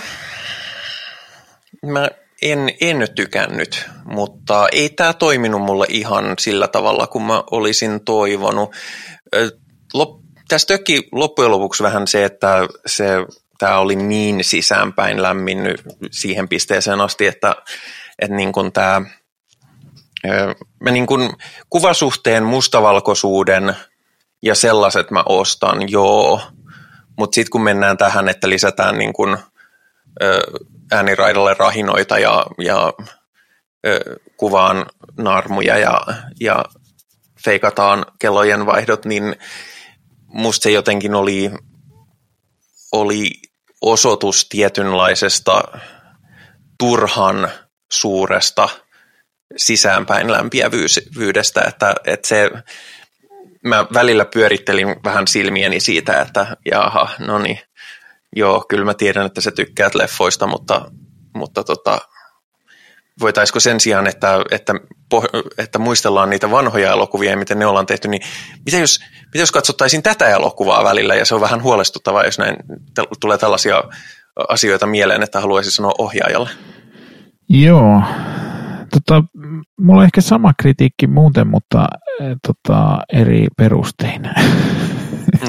mä 1.91 2.09
en, 2.41 2.59
en 2.81 3.07
tykännyt, 3.15 3.89
mutta 4.05 4.67
ei 4.71 4.89
tämä 4.89 5.13
toiminut 5.13 5.61
mulle 5.61 5.85
ihan 5.89 6.35
sillä 6.39 6.67
tavalla, 6.67 7.07
kuin 7.07 7.23
mä 7.23 7.43
olisin 7.51 8.05
toivonut. 8.05 8.75
Lop, 9.93 10.19
tässä 10.47 10.67
tökki 10.67 11.07
loppujen 11.11 11.51
lopuksi 11.51 11.83
vähän 11.83 12.07
se, 12.07 12.25
että 12.25 12.67
se, 12.85 13.05
tämä 13.57 13.77
oli 13.77 13.95
niin 13.95 14.43
sisäänpäin 14.43 15.21
lämminnyt 15.21 15.81
siihen 16.11 16.49
pisteeseen 16.49 17.01
asti, 17.01 17.27
että, 17.27 17.55
että 18.19 18.35
niin 18.35 18.51
kuin 18.51 18.71
tämä, 18.71 19.01
mä 20.79 20.91
niin 20.91 21.07
kuin 21.07 21.33
kuvasuhteen 21.69 22.43
mustavalkoisuuden 22.43 23.75
ja 24.41 24.55
sellaiset 24.55 25.11
mä 25.11 25.23
ostan, 25.29 25.91
joo, 25.91 26.41
mutta 27.17 27.35
sitten 27.35 27.51
kun 27.51 27.63
mennään 27.63 27.97
tähän, 27.97 28.29
että 28.29 28.49
lisätään 28.49 28.97
niin 28.97 29.13
kuin, 29.13 29.37
ääniraidalle 30.91 31.55
rahinoita 31.59 32.19
ja, 32.19 32.45
ja 32.57 32.93
kuvaan 34.37 34.85
narmuja 35.17 35.77
ja, 35.77 36.01
ja 36.39 36.65
feikataan 37.45 38.05
kellojen 38.19 38.65
vaihdot, 38.65 39.05
niin 39.05 39.35
musta 40.27 40.63
se 40.63 40.71
jotenkin 40.71 41.15
oli, 41.15 41.51
oli 42.91 43.31
osoitus 43.81 44.49
tietynlaisesta 44.49 45.61
turhan 46.79 47.49
suuresta 47.91 48.69
sisäänpäin 49.57 50.31
lämpiävyydestä, 50.31 51.61
että, 51.67 51.95
että 52.05 52.27
se, 52.27 52.51
mä 53.63 53.85
välillä 53.93 54.25
pyörittelin 54.25 54.95
vähän 55.03 55.27
silmieni 55.27 55.79
siitä, 55.79 56.21
että 56.21 56.57
jaha, 56.71 57.09
no 57.19 57.39
niin, 57.39 57.59
joo, 58.35 58.65
kyllä 58.69 58.85
mä 58.85 58.93
tiedän, 58.93 59.25
että 59.25 59.41
sä 59.41 59.51
tykkäät 59.51 59.95
leffoista, 59.95 60.47
mutta, 60.47 60.91
mutta 61.35 61.63
tota, 61.63 61.99
voitaisiko 63.19 63.59
sen 63.59 63.79
sijaan, 63.79 64.07
että, 64.07 64.41
että, 64.51 64.73
että 65.57 65.79
muistellaan 65.79 66.29
niitä 66.29 66.51
vanhoja 66.51 66.91
elokuvia 66.91 67.31
ja 67.31 67.37
miten 67.37 67.59
ne 67.59 67.65
ollaan 67.65 67.85
tehty, 67.85 68.07
niin 68.07 68.21
mitä 68.65 68.77
jos, 68.77 68.99
mitä 69.25 69.37
jos 69.37 69.51
katsottaisiin 69.51 70.03
tätä 70.03 70.29
elokuvaa 70.29 70.83
välillä 70.83 71.15
ja 71.15 71.25
se 71.25 71.35
on 71.35 71.41
vähän 71.41 71.63
huolestuttavaa, 71.63 72.23
jos 72.23 72.39
näin 72.39 72.55
tulee 73.19 73.37
tällaisia 73.37 73.83
asioita 74.49 74.87
mieleen, 74.87 75.23
että 75.23 75.41
haluaisi 75.41 75.71
sanoa 75.71 75.91
ohjaajalle. 75.97 76.49
Joo, 77.49 78.01
tota, 78.91 79.23
mulla 79.81 79.99
on 79.99 80.05
ehkä 80.05 80.21
sama 80.21 80.53
kritiikki 80.61 81.07
muuten, 81.07 81.47
mutta 81.47 81.87
tota, 82.47 82.99
eri 83.13 83.47
perustein. 83.57 84.21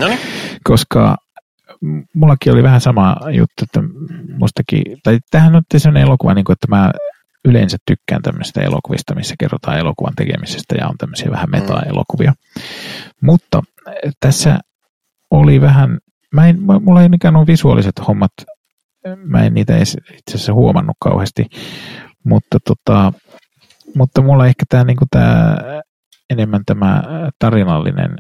No 0.01 0.09
niin. 0.09 0.19
Koska 0.65 1.17
mullakin 2.15 2.53
oli 2.53 2.63
vähän 2.63 2.81
sama 2.81 3.17
juttu, 3.31 3.63
että 3.63 3.81
mustakin, 4.39 4.83
tai 5.03 5.19
tähän 5.31 5.57
on 5.57 5.63
sellainen 5.77 6.03
elokuva, 6.03 6.35
niin 6.35 6.45
kuin, 6.45 6.55
että 6.55 6.67
mä 6.69 6.91
yleensä 7.45 7.77
tykkään 7.87 8.23
tämmöistä 8.23 8.61
elokuvista, 8.61 9.15
missä 9.15 9.35
kerrotaan 9.39 9.79
elokuvan 9.79 10.15
tekemisestä 10.17 10.75
ja 10.79 10.89
on 10.89 10.99
tämmöisiä 10.99 11.31
vähän 11.31 11.51
meta-elokuvia. 11.51 12.31
Mm. 12.31 12.63
Mutta 13.23 13.63
eh, 13.87 14.13
tässä 14.21 14.59
oli 15.31 15.61
vähän, 15.61 15.99
mä 16.35 16.47
en, 16.47 16.63
mulla 16.63 17.03
ei 17.03 17.09
ikään 17.15 17.37
ole 17.37 17.47
visuaaliset 17.47 18.09
hommat, 18.09 18.33
mä 19.17 19.43
en 19.43 19.55
niitä 19.55 19.77
itse 19.79 19.99
asiassa 20.35 20.55
huomannut 20.55 20.97
kauheasti, 21.01 21.47
mutta, 22.25 22.59
tota, 22.65 23.13
mutta 23.95 24.23
mulla 24.23 24.47
ehkä 24.47 24.65
tämä 24.69 24.85
niinku 24.85 25.05
tää, 25.11 25.57
enemmän 26.31 26.63
tämä 26.67 27.03
tarinallinen 27.39 28.17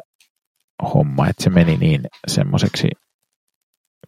homma, 0.95 1.29
että 1.29 1.45
se 1.45 1.51
meni 1.51 1.77
niin 1.77 2.01
semmoiseksi, 2.27 2.89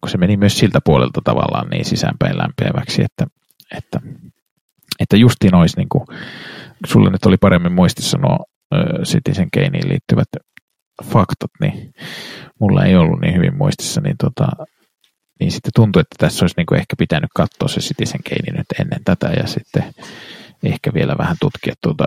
kun 0.01 0.09
se 0.09 0.17
meni 0.17 0.37
myös 0.37 0.57
siltä 0.57 0.79
puolelta 0.85 1.21
tavallaan 1.23 1.67
niin 1.69 1.85
sisäänpäin 1.85 2.37
lämpiäväksi, 2.37 3.03
että, 3.03 3.25
että 3.77 3.99
että 5.01 5.17
justiin 5.17 5.55
olisi, 5.55 5.77
niin 5.77 5.89
kuin, 5.89 6.03
sulle 6.85 7.09
nyt 7.09 7.25
oli 7.25 7.37
paremmin 7.37 7.73
muistissa 7.73 8.17
nuo 8.17 8.45
Citizen 9.03 9.51
Kaneen 9.53 9.89
liittyvät 9.89 10.27
faktat, 11.03 11.51
niin 11.61 11.93
mulla 12.59 12.85
ei 12.85 12.95
ollut 12.95 13.21
niin 13.21 13.35
hyvin 13.35 13.57
muistissa, 13.57 14.01
niin, 14.01 14.15
tota, 14.17 14.47
niin 15.39 15.51
sitten 15.51 15.71
tuntui, 15.75 15.99
että 16.01 16.15
tässä 16.17 16.43
olisi 16.43 16.55
niin 16.57 16.65
kuin 16.65 16.79
ehkä 16.79 16.95
pitänyt 16.97 17.29
katsoa 17.35 17.67
se 17.67 17.79
Citizen 17.79 18.21
Kane 18.29 18.57
nyt 18.57 18.79
ennen 18.79 19.03
tätä 19.03 19.27
ja 19.27 19.47
sitten 19.47 19.83
ehkä 20.63 20.93
vielä 20.93 21.15
vähän 21.17 21.35
tutkia 21.39 21.73
tuota, 21.83 22.05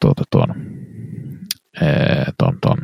tuota 0.00 0.22
tuon, 0.30 0.54
tuon, 2.38 2.58
tuon 2.60 2.78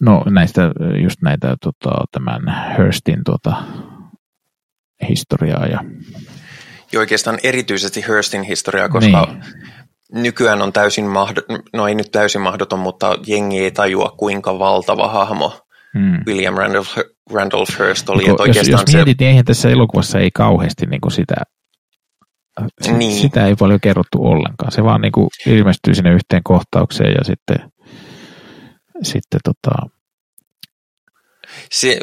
no 0.00 0.24
näistä, 0.30 0.72
just 1.02 1.22
näitä 1.22 1.56
tota, 1.62 2.04
tämän 2.12 2.42
Hurstin 2.78 3.24
tota, 3.24 3.62
historiaa. 5.08 5.66
Ja... 5.66 5.80
ja 6.92 6.98
oikeastaan 6.98 7.38
erityisesti 7.42 8.04
Hurstin 8.08 8.42
historiaa, 8.42 8.88
koska 8.88 9.26
niin. 9.26 9.44
nykyään 10.12 10.62
on 10.62 10.72
täysin 10.72 11.04
mahdoton, 11.04 11.58
no 11.72 11.88
ei 11.88 11.94
nyt 11.94 12.10
täysin 12.12 12.40
mahdoton, 12.40 12.78
mutta 12.78 13.16
jengi 13.26 13.58
ei 13.58 13.70
tajua 13.70 14.14
kuinka 14.16 14.58
valtava 14.58 15.08
hahmo 15.08 15.60
hmm. 15.98 16.18
William 16.26 16.54
Randolph, 16.54 16.98
Randolph 17.32 17.78
Hearst 17.78 18.08
oli. 18.08 18.22
Niin, 18.22 18.54
jos, 18.54 18.68
jos 18.68 18.82
se... 18.86 18.96
mietit, 18.96 19.18
niin 19.18 19.28
eihän 19.28 19.44
tässä 19.44 19.68
elokuvassa 19.68 20.18
ei 20.18 20.30
kauheasti 20.34 20.86
niin 20.86 21.00
kuin 21.00 21.12
sitä, 21.12 21.34
niin. 22.96 23.12
sitä 23.12 23.46
ei 23.46 23.54
paljon 23.54 23.80
kerrottu 23.80 24.26
ollenkaan. 24.26 24.72
Se 24.72 24.84
vaan 24.84 25.00
niin 25.00 25.12
kuin 25.12 25.28
ilmestyy 25.46 25.94
sinne 25.94 26.10
yhteen 26.10 26.42
kohtaukseen 26.44 27.12
ja 27.18 27.24
sitten, 27.24 27.56
sitten 29.02 29.40
tota, 29.44 29.95
se, 31.70 31.98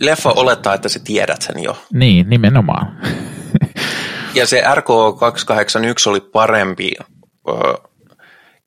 leffa 0.00 0.30
olettaa, 0.30 0.74
että 0.74 0.88
sä 0.88 1.00
tiedät 1.04 1.42
sen 1.42 1.62
jo. 1.62 1.76
Niin, 1.92 2.30
nimenomaan. 2.30 2.98
ja 4.34 4.46
se 4.46 4.62
RK281 4.62 6.08
oli 6.10 6.20
parempi 6.20 6.90
ö, 7.48 7.52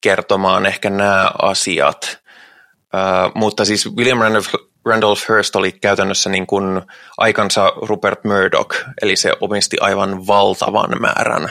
kertomaan 0.01 0.65
ehkä 0.65 0.89
nämä 0.89 1.31
asiat, 1.41 2.19
ö, 2.93 2.97
mutta 3.35 3.65
siis 3.65 3.95
William 3.95 4.19
Randolph, 4.19 4.49
Randolph 4.85 5.29
Hearst 5.29 5.55
oli 5.55 5.71
käytännössä 5.71 6.29
niin 6.29 6.47
kuin 6.47 6.81
aikansa 7.17 7.73
Rupert 7.81 8.23
Murdoch, 8.23 8.75
eli 9.01 9.15
se 9.15 9.33
omisti 9.41 9.77
aivan 9.81 10.27
valtavan 10.27 11.01
määrän 11.01 11.49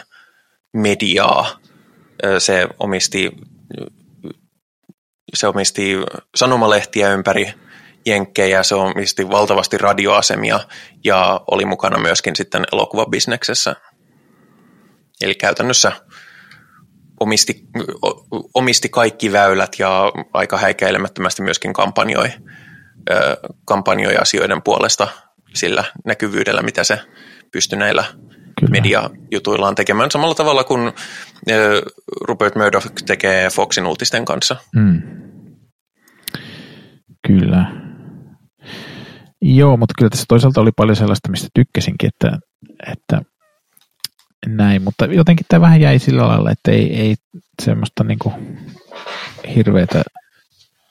mediaa. 0.73 1.49
Se 2.39 2.69
omisti, 2.79 3.31
se 5.35 5.47
omisti 5.47 5.97
sanomalehtiä 6.37 7.13
ympäri 7.13 7.55
jenkkejä, 8.07 8.63
se 8.63 8.75
omisti 8.75 9.31
valtavasti 9.31 9.79
radioasemia 9.79 10.61
ja 11.05 11.41
oli 11.51 11.65
mukana 11.65 11.99
myöskin 11.99 12.37
sitten 12.37 12.65
elokuvabisneksessä. 12.73 13.77
Eli 15.23 15.35
käytännössä 15.35 15.93
omisti, 17.21 17.67
omisti 18.55 18.89
kaikki 18.89 19.33
väylät 19.33 19.79
ja 19.79 20.13
aika 20.33 20.59
häikäilemättömästi 20.59 21.43
myöskin 21.43 21.73
kampanjoi, 21.73 22.29
kampanjoi 23.65 24.17
asioiden 24.17 24.63
puolesta 24.63 25.09
sillä 25.55 25.85
näkyvyydellä, 26.05 26.63
mitä 26.63 26.85
se 26.85 26.99
pystyi 27.53 27.79
näillä 27.79 28.05
Kyllä. 28.61 28.71
mediajutuillaan 28.71 29.75
tekemään 29.75 30.11
samalla 30.11 30.35
tavalla 30.35 30.65
kuin 30.65 30.93
Rupert 32.21 32.57
Murdoch 32.57 32.93
tekee 33.07 33.51
Foxin 33.51 33.87
uutisten 33.87 34.25
kanssa. 34.25 34.57
Mm. 34.77 35.03
Kyllä. 37.27 37.67
Joo, 39.43 39.77
mutta 39.77 39.95
kyllä 39.99 40.11
tässä 40.11 40.25
toisaalta 40.29 40.61
oli 40.61 40.71
paljon 40.77 40.97
sellaista, 40.97 41.31
mistä 41.31 41.49
tykkäsinkin, 41.55 42.09
että, 42.09 42.39
että 42.93 43.23
näin, 44.47 44.83
mutta 44.83 45.05
jotenkin 45.05 45.47
tämä 45.49 45.61
vähän 45.61 45.81
jäi 45.81 45.99
sillä 45.99 46.29
lailla, 46.29 46.51
että 46.51 46.71
ei, 46.71 47.01
ei 47.01 47.15
semmoista 47.63 48.05
niin 48.05 48.19
kuin 48.19 48.59
hirveätä, 49.55 50.03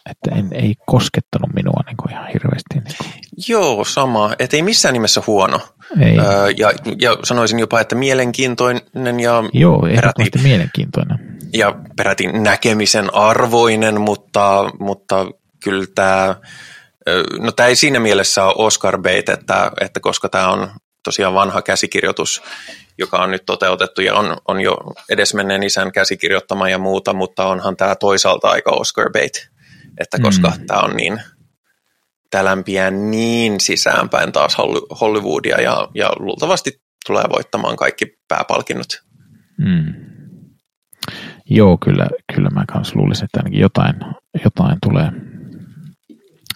että 0.09 0.35
en, 0.35 0.49
ei 0.53 0.75
koskettanut 0.85 1.53
minua 1.53 1.83
niin 1.85 1.97
kuin 1.97 2.11
ihan 2.11 2.27
hirveästi. 2.27 2.73
Niin 2.73 2.95
kuin. 2.97 3.09
Joo, 3.47 3.83
sama. 3.83 4.31
Että 4.39 4.57
ei 4.57 4.63
missään 4.63 4.93
nimessä 4.93 5.21
huono. 5.27 5.59
Ei. 6.01 6.19
Öö, 6.19 6.49
ja, 6.57 6.71
ja 7.01 7.17
sanoisin 7.23 7.59
jopa, 7.59 7.79
että 7.79 7.95
mielenkiintoinen 7.95 9.19
ja 9.19 9.43
Joo, 9.53 9.81
peräti, 9.81 10.39
mielenkiintoinen. 10.43 11.37
Ja 11.53 11.75
peräti 11.97 12.27
näkemisen 12.27 13.15
arvoinen, 13.15 14.01
mutta, 14.01 14.71
mutta 14.79 15.25
kyllä 15.63 15.85
tämä 15.95 16.35
No 17.39 17.51
tämä 17.51 17.69
ei 17.69 17.75
siinä 17.75 17.99
mielessä 17.99 18.43
ole 18.43 18.53
Oscar 18.57 19.01
bait, 19.01 19.29
että, 19.29 19.71
että 19.81 19.99
koska 19.99 20.29
tämä 20.29 20.49
on 20.49 20.71
tosiaan 21.03 21.33
vanha 21.33 21.61
käsikirjoitus, 21.61 22.43
joka 22.97 23.17
on 23.17 23.31
nyt 23.31 23.45
toteutettu 23.45 24.01
ja 24.01 24.15
on, 24.15 24.37
on 24.47 24.61
jo 24.61 24.77
edesmenneen 25.09 25.63
isän 25.63 25.91
käsikirjoittama 25.91 26.69
ja 26.69 26.77
muuta, 26.77 27.13
mutta 27.13 27.47
onhan 27.47 27.77
tämä 27.77 27.95
toisaalta 27.95 28.49
aika 28.49 28.71
Oscar 28.71 29.11
bait, 29.11 29.49
että 29.99 30.19
koska 30.19 30.49
mm. 30.57 30.65
tämä 30.67 30.79
on 30.79 30.95
niin, 30.95 31.21
tämä 32.29 32.45
lämpiää 32.45 32.91
niin 32.91 33.59
sisäänpäin 33.59 34.31
taas 34.31 34.57
Hollywoodia 35.01 35.61
ja, 35.61 35.87
ja 35.95 36.09
luultavasti 36.19 36.81
tulee 37.07 37.23
voittamaan 37.29 37.75
kaikki 37.75 38.17
pääpalkinnot. 38.27 39.01
Mm. 39.57 39.93
Joo, 41.45 41.77
kyllä, 41.77 42.07
kyllä 42.35 42.49
mä 42.49 42.63
kanssa 42.73 42.95
luulisin, 42.95 43.25
että 43.25 43.39
ainakin 43.39 43.59
jotain, 43.59 43.95
jotain 44.43 44.77
tulee 44.83 45.11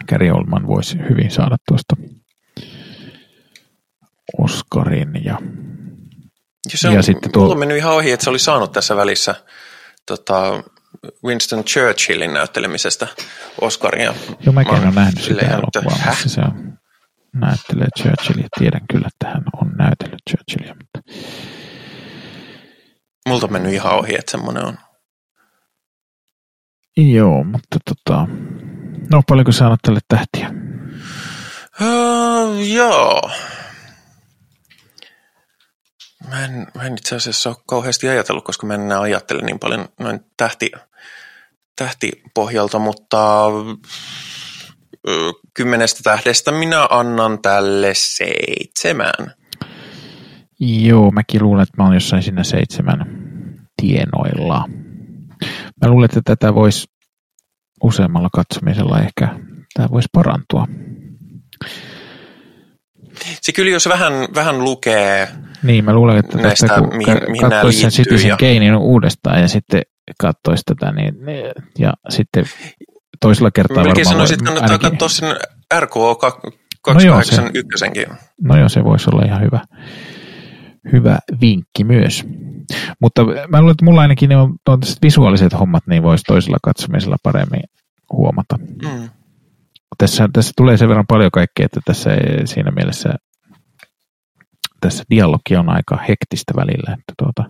Gary 0.08 0.30
Oldman 0.30 0.68
voisi 0.68 0.98
hyvin 1.10 1.32
saada 1.32 1.56
tuosta 1.68 1.96
Oscarin. 4.38 5.24
Ja, 5.24 5.40
ja, 6.72 6.78
se 6.78 6.88
on, 6.88 6.94
ja 6.94 7.02
sitten 7.02 7.32
tuo... 7.32 7.52
on 7.52 7.60
mennyt 7.60 7.78
ihan 7.78 7.94
ohi, 7.94 8.12
että 8.12 8.24
se 8.24 8.30
oli 8.30 8.40
saanut 8.40 8.72
tässä 8.72 8.96
välissä 8.96 9.36
tota, 10.06 10.64
Winston 11.24 11.64
Churchillin 11.64 12.34
näyttelemisestä 12.34 13.08
Oscaria. 13.62 14.14
Joo, 14.46 14.54
mäkin 14.54 14.74
olen 14.74 14.96
nähnyt 14.96 15.24
sitä 15.24 15.46
elokuvaa, 15.46 16.10
missä 16.10 16.30
se 16.30 16.42
on 16.42 16.78
näyttelee 17.34 17.88
Churchillia. 18.00 18.48
Tiedän 18.60 18.82
kyllä, 18.92 19.08
että 19.08 19.28
hän 19.28 19.44
on 19.62 19.72
näytellyt 19.78 20.20
Churchillia, 20.30 20.76
mutta... 20.76 21.12
Multa 23.30 23.46
on 23.46 23.52
mennyt 23.52 23.74
ihan 23.74 23.96
ohi, 23.96 24.16
että 24.16 24.32
semmoinen 24.32 24.66
on. 24.66 24.78
Joo, 26.98 27.44
mutta 27.44 27.78
tota... 27.86 28.28
No, 29.12 29.22
paljonko 29.28 29.52
sä 29.52 29.66
annat 29.66 29.80
tälle 29.82 30.00
tähtiä? 30.08 30.52
Uh, 31.82 32.68
joo. 32.74 33.32
Mä 36.30 36.46
en, 36.46 36.68
mä 36.76 36.84
en 36.84 36.94
itse 36.94 37.16
asiassa 37.16 37.50
ole 37.50 37.58
kauheasti 37.68 38.10
ajatellut, 38.10 38.46
koska 38.46 38.68
mä 38.68 38.74
en 38.74 38.82
enää 38.82 39.02
ajattele 39.02 39.42
niin 39.42 39.60
paljon 39.60 39.90
noin 40.00 40.20
tähti, 40.38 40.72
tähtipohjalta, 41.76 42.80
mutta 42.80 43.50
kymmenestä 45.54 46.00
tähdestä 46.04 46.52
minä 46.52 46.88
annan 46.90 47.42
tälle 47.42 47.92
seitsemän. 47.94 49.34
Joo, 50.60 51.12
mäkin 51.12 51.44
luulen, 51.44 51.64
että 51.64 51.78
mä 51.78 51.84
oon 51.84 51.94
jossain 51.94 52.24
siinä 52.24 52.44
seitsemän 52.44 53.06
tienoilla. 53.82 54.70
Mä 55.82 55.90
luulen, 55.90 56.06
että 56.06 56.22
tätä 56.26 56.56
voisi 56.56 56.88
useammalla 57.84 58.30
katsomisella 58.34 59.00
ehkä 59.00 59.28
tämä 59.74 59.88
voisi 59.92 60.10
parantua. 60.12 60.68
Se 63.42 63.52
kyllä, 63.52 63.72
jos 63.72 63.90
vähän, 63.90 64.14
vähän 64.36 64.64
lukee 64.64 65.28
Niin, 65.64 65.86
mä 65.86 65.94
luulen, 65.94 66.18
että 66.18 66.38
näistä, 66.38 66.68
tästä, 66.68 66.82
kun 66.82 66.98
mihin, 66.98 67.18
mihin 67.28 67.50
katsoisi 67.50 67.82
sen 67.82 67.92
Citizen 67.92 68.30
ja... 68.30 68.38
Kanein 68.38 68.76
uudestaan 68.76 69.42
ja 69.42 69.48
sitten 69.48 69.82
katsoisi 70.22 70.64
tätä, 70.66 70.92
niin, 70.92 71.16
ja 71.80 71.94
sitten 72.10 72.46
toisella 73.22 73.52
kertaa 73.52 73.84
Melkein 73.84 74.06
varmaan... 74.06 74.28
sanoisin, 74.28 74.34
että 74.34 74.46
kannattaa 74.46 74.90
katsoa 74.92 75.10
sen 75.10 75.36
RKO 75.80 76.16
281. 76.82 77.86
No, 77.86 78.16
no 78.44 78.60
joo, 78.60 78.70
se 78.70 78.84
voisi 78.84 79.10
olla 79.14 79.26
ihan 79.26 79.42
hyvä, 79.42 79.60
hyvä 80.92 81.20
vinkki 81.42 81.84
myös. 81.84 82.24
Mutta 83.00 83.26
mä 83.26 83.60
luulen, 83.60 83.72
että 83.72 83.86
mulla 83.86 84.02
ainakin 84.02 84.30
ne 84.30 84.38
on, 84.38 84.56
on 84.68 84.80
visuaaliset 85.04 85.54
hommat, 85.60 85.88
niin 85.88 86.04
voisi 86.04 86.24
toisella 86.24 86.58
katsomisella 86.64 87.18
paremmin 87.24 87.64
huomata. 88.12 88.58
Mm. 88.58 89.10
Tässä, 89.98 90.30
tässä 90.34 90.52
tulee 90.58 90.78
sen 90.78 90.90
verran 90.90 91.08
paljon 91.08 91.32
kaikkea, 91.32 91.66
että 91.66 91.80
tässä 91.86 92.14
ei, 92.14 92.48
siinä 92.48 92.72
mielessä 92.72 93.16
tässä 94.82 95.04
dialogi 95.10 95.56
on 95.56 95.70
aika 95.70 95.98
hektistä 96.10 96.54
välillä, 96.56 96.94
että 96.94 97.14
tuota, 97.18 97.50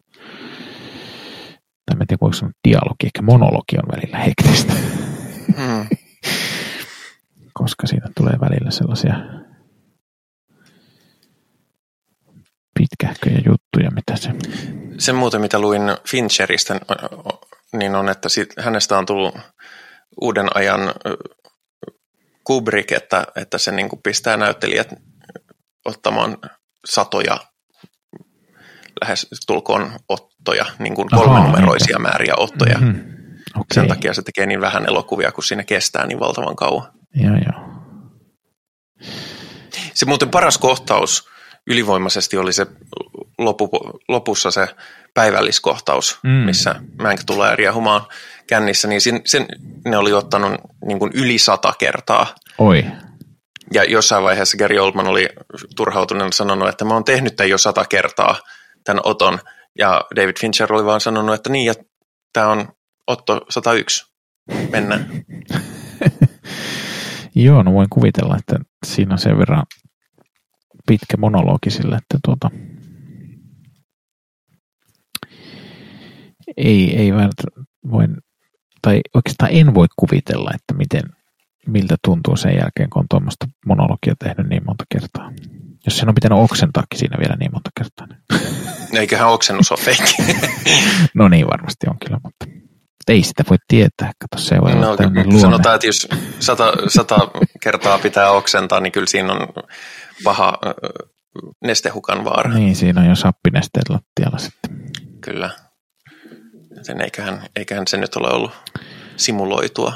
tai 1.85 1.97
en 2.01 2.07
tiedä 2.07 2.17
voiko 2.21 2.33
sanoa 2.33 2.51
dialogi, 2.67 3.05
ehkä 3.05 3.21
monologi 3.21 3.77
on 3.83 3.89
välillä 3.95 4.17
hektistä. 4.17 4.73
Mm. 5.47 5.87
Koska 7.59 7.87
siitä 7.87 8.09
tulee 8.17 8.37
välillä 8.41 8.71
sellaisia 8.71 9.15
pitkähköjä 12.79 13.41
juttuja, 13.45 13.91
mitä 13.91 14.15
se... 14.15 14.29
Se 14.97 15.13
muuten, 15.13 15.41
mitä 15.41 15.59
luin 15.59 15.81
Fincheristä, 16.07 16.79
niin 17.73 17.95
on, 17.95 18.09
että 18.09 18.29
sit, 18.29 18.53
hänestä 18.59 18.97
on 18.97 19.05
tullut 19.05 19.37
uuden 20.21 20.47
ajan 20.55 20.93
Kubrick, 22.43 22.91
että, 22.91 23.27
että 23.35 23.57
se 23.57 23.71
niin 23.71 23.89
pistää 24.03 24.37
näyttelijät 24.37 24.93
ottamaan 25.85 26.37
satoja 26.85 27.37
lähes 29.01 29.27
tulkoon 29.47 29.91
ottoja, 30.09 30.65
niin 30.79 30.95
kuin 30.95 31.09
kolmenumeroisia 31.09 31.99
määriä 31.99 32.33
ottoja. 32.37 32.77
Mm-hmm. 32.77 33.15
Okay. 33.55 33.65
Sen 33.73 33.87
takia 33.87 34.13
se 34.13 34.21
tekee 34.21 34.45
niin 34.45 34.61
vähän 34.61 34.85
elokuvia, 34.85 35.31
kun 35.31 35.43
siinä 35.43 35.63
kestää 35.63 36.07
niin 36.07 36.19
valtavan 36.19 36.55
kauan. 36.55 36.91
Joo, 37.15 37.35
joo. 37.35 37.65
Se 39.93 40.05
muuten 40.05 40.29
paras 40.29 40.57
kohtaus 40.57 41.29
ylivoimaisesti 41.67 42.37
oli 42.37 42.53
se 42.53 42.67
lopu, 43.37 43.69
lopussa 44.07 44.51
se 44.51 44.67
päivälliskohtaus, 45.13 46.19
mm. 46.23 46.29
missä 46.29 46.75
Mänk 47.01 47.19
tulee 47.25 47.55
riehumaan 47.55 48.01
kännissä, 48.47 48.87
niin 48.87 49.01
sen, 49.01 49.21
sen 49.25 49.45
ne 49.85 49.97
oli 49.97 50.13
ottanut 50.13 50.51
niin 50.85 50.99
kuin 50.99 51.11
yli 51.13 51.37
sata 51.37 51.73
kertaa. 51.79 52.27
Oi. 52.57 52.85
Ja 53.73 53.83
jossain 53.83 54.23
vaiheessa 54.23 54.57
Gary 54.57 54.77
Oldman 54.77 55.07
oli 55.07 55.29
turhautuneen 55.75 56.33
sanonut, 56.33 56.69
että 56.69 56.85
mä 56.85 56.93
oon 56.93 57.03
tehnyt 57.03 57.35
tämän 57.35 57.49
jo 57.49 57.57
sata 57.57 57.85
kertaa, 57.85 58.35
tämän 58.83 59.01
oton. 59.03 59.39
Ja 59.79 60.05
David 60.15 60.35
Fincher 60.39 60.73
oli 60.73 60.85
vaan 60.85 61.01
sanonut, 61.01 61.35
että 61.35 61.49
niin, 61.49 61.65
ja 61.65 61.73
tämä 62.33 62.47
on 62.47 62.67
Otto 63.07 63.41
101. 63.49 64.05
Mennään. 64.71 65.09
Joo, 67.35 67.63
no 67.63 67.73
voin 67.73 67.89
kuvitella, 67.89 68.37
että 68.37 68.55
siinä 68.85 69.13
on 69.13 69.19
sen 69.19 69.37
verran 69.37 69.63
pitkä 70.85 71.17
monologi 71.17 71.69
sille, 71.69 71.95
että 71.95 72.17
tuota, 72.25 72.49
ei, 76.57 76.97
ei 76.97 77.13
voi, 77.91 78.07
tai 78.81 79.01
oikeastaan 79.13 79.51
en 79.53 79.73
voi 79.73 79.87
kuvitella, 79.95 80.51
että 80.55 80.73
miten, 80.73 81.03
miltä 81.67 81.95
tuntuu 82.05 82.35
sen 82.35 82.55
jälkeen, 82.55 82.89
kun 82.89 82.99
on 82.99 83.05
tuommoista 83.09 83.47
monologia 83.65 84.13
tehnyt 84.19 84.49
niin 84.49 84.63
monta 84.65 84.83
kertaa. 84.89 85.31
Jos 85.85 85.97
sen 85.97 86.09
on 86.09 86.15
pitänyt 86.15 86.39
oksentaakin 86.39 86.99
siinä 86.99 87.17
vielä 87.19 87.35
niin 87.39 87.51
monta 87.51 87.69
kertaa. 87.77 88.07
Niin. 88.07 88.99
Eiköhän 89.01 89.29
oksennus 89.29 89.71
ole 89.71 89.79
feikki. 89.79 90.15
no 91.15 91.27
niin, 91.27 91.47
varmasti 91.47 91.87
on 91.89 91.99
kyllä, 91.99 92.19
mutta 92.23 92.45
ei 93.07 93.23
sitä 93.23 93.43
voi 93.49 93.57
tietää. 93.67 94.11
Kato, 94.19 94.43
se 94.43 94.61
voi 94.61 94.75
no, 94.75 94.89
olla 94.89 95.39
sanotaan, 95.39 95.75
että 95.75 95.87
jos 95.87 96.07
sata, 96.39 96.73
sata 96.87 97.17
kertaa 97.61 97.97
pitää 97.97 98.31
oksentaa, 98.31 98.79
niin 98.79 98.91
kyllä 98.91 99.07
siinä 99.07 99.33
on 99.33 99.47
paha 100.23 100.57
nestehukan 101.63 102.25
vaara. 102.25 102.53
Niin, 102.53 102.75
siinä 102.75 103.01
on 103.01 103.07
jo 103.07 103.15
sappinesteet 103.15 103.89
lattialla 103.89 104.37
sitten. 104.37 104.71
Kyllä. 105.21 105.49
Sen 106.81 107.01
eiköhän, 107.01 107.43
eiköhän 107.55 107.87
se 107.87 107.97
nyt 107.97 108.15
ole 108.15 108.29
ollut 108.29 108.51
simuloitua. 109.17 109.93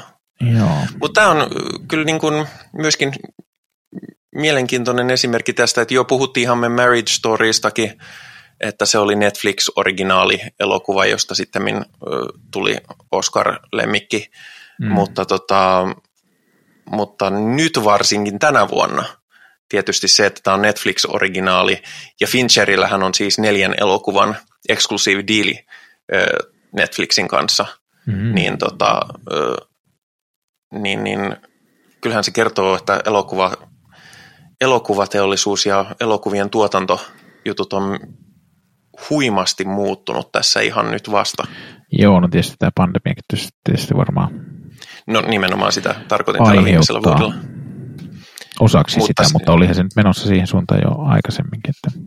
Joo. 0.58 0.86
Mutta 1.00 1.20
tämä 1.20 1.30
on 1.30 1.50
kyllä 1.88 2.04
niin 2.04 2.18
kuin 2.18 2.46
myöskin 2.72 3.12
mielenkiintoinen 4.34 5.10
esimerkki 5.10 5.52
tästä, 5.52 5.82
että 5.82 5.94
jo 5.94 6.04
puhuttiin 6.04 6.58
me 6.58 6.68
Marriage 6.68 7.12
Storiestakin, 7.12 7.98
että 8.60 8.86
se 8.86 8.98
oli 8.98 9.14
Netflix-originaali 9.14 10.40
elokuva, 10.60 11.06
josta 11.06 11.34
sitten 11.34 11.84
tuli 12.52 12.76
Oscar-lemmikki, 13.12 14.30
mm. 14.80 14.92
mutta, 14.92 15.24
tota, 15.24 15.88
mutta 16.90 17.30
nyt 17.30 17.80
varsinkin 17.84 18.38
tänä 18.38 18.68
vuonna 18.68 19.04
tietysti 19.70 20.08
se, 20.08 20.26
että 20.26 20.40
tämä 20.44 20.54
on 20.54 20.62
Netflix-originaali 20.62 21.82
ja 22.20 22.26
Fincherillähän 22.26 23.02
on 23.02 23.14
siis 23.14 23.38
neljän 23.38 23.74
elokuvan 23.80 24.36
exclusive 24.68 25.24
deali 25.26 25.64
Netflixin 26.76 27.28
kanssa, 27.28 27.66
mm. 28.06 28.34
niin, 28.34 28.58
tota, 28.58 29.00
niin, 30.72 31.04
niin 31.04 31.36
kyllähän 32.00 32.24
se 32.24 32.30
kertoo, 32.30 32.76
että 32.76 33.00
elokuva, 33.06 33.52
elokuvateollisuus 34.60 35.66
ja 35.66 35.86
elokuvien 36.00 36.50
tuotantojutut 36.50 37.72
on 37.72 37.98
huimasti 39.10 39.64
muuttunut 39.64 40.32
tässä 40.32 40.60
ihan 40.60 40.90
nyt 40.90 41.10
vasta. 41.10 41.46
Joo, 41.92 42.20
no 42.20 42.28
tietysti 42.28 42.56
tämä 42.58 42.70
pandemia 42.74 43.14
tietysti 43.64 43.96
varmaan 43.96 44.60
No 45.06 45.20
nimenomaan 45.20 45.72
sitä 45.72 45.94
tarkoitin 46.08 46.44
tällä 46.44 46.64
viimeisellä 46.64 47.02
vuodella. 47.02 47.34
Osaksi 48.60 48.98
mutta 48.98 49.24
sitä, 49.24 49.32
mutta 49.32 49.52
olihan 49.52 49.74
se 49.74 49.82
nyt 49.82 49.96
menossa 49.96 50.28
siihen 50.28 50.46
suuntaan 50.46 50.80
jo 50.84 51.04
aikaisemminkin, 51.04 51.74
että, 51.76 52.00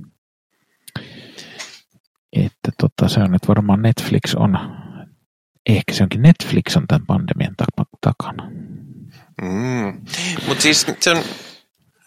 että 2.34 2.72
tota, 2.82 3.10
se 3.14 3.20
on 3.20 3.32
nyt 3.32 3.48
varmaan 3.48 3.82
Netflix 3.82 4.36
on, 4.36 4.60
ehkä 5.70 5.94
se 5.94 6.04
onkin 6.04 6.22
Netflix 6.22 6.78
on 6.78 6.88
tämän 6.88 7.06
pandemian 7.06 7.56
takana. 8.02 8.50
Mm. 9.42 10.02
Mutta 10.48 10.62
siis 10.62 10.88
se 11.00 11.12
on, 11.12 11.24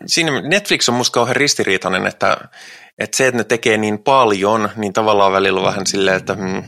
siinä 0.07 0.41
Netflix 0.41 0.89
on 0.89 0.95
musta 0.95 1.15
kauhean 1.15 1.37
ristiriitainen, 1.37 2.07
että 2.07 2.37
että 2.99 3.17
se, 3.17 3.27
että 3.27 3.39
ne 3.39 3.45
tekee 3.45 3.77
niin 3.77 3.99
paljon, 3.99 4.71
niin 4.77 4.93
tavallaan 4.93 5.33
välillä 5.33 5.63
vähän 5.63 5.87
silleen, 5.87 6.17
että 6.17 6.35
hmm, 6.35 6.63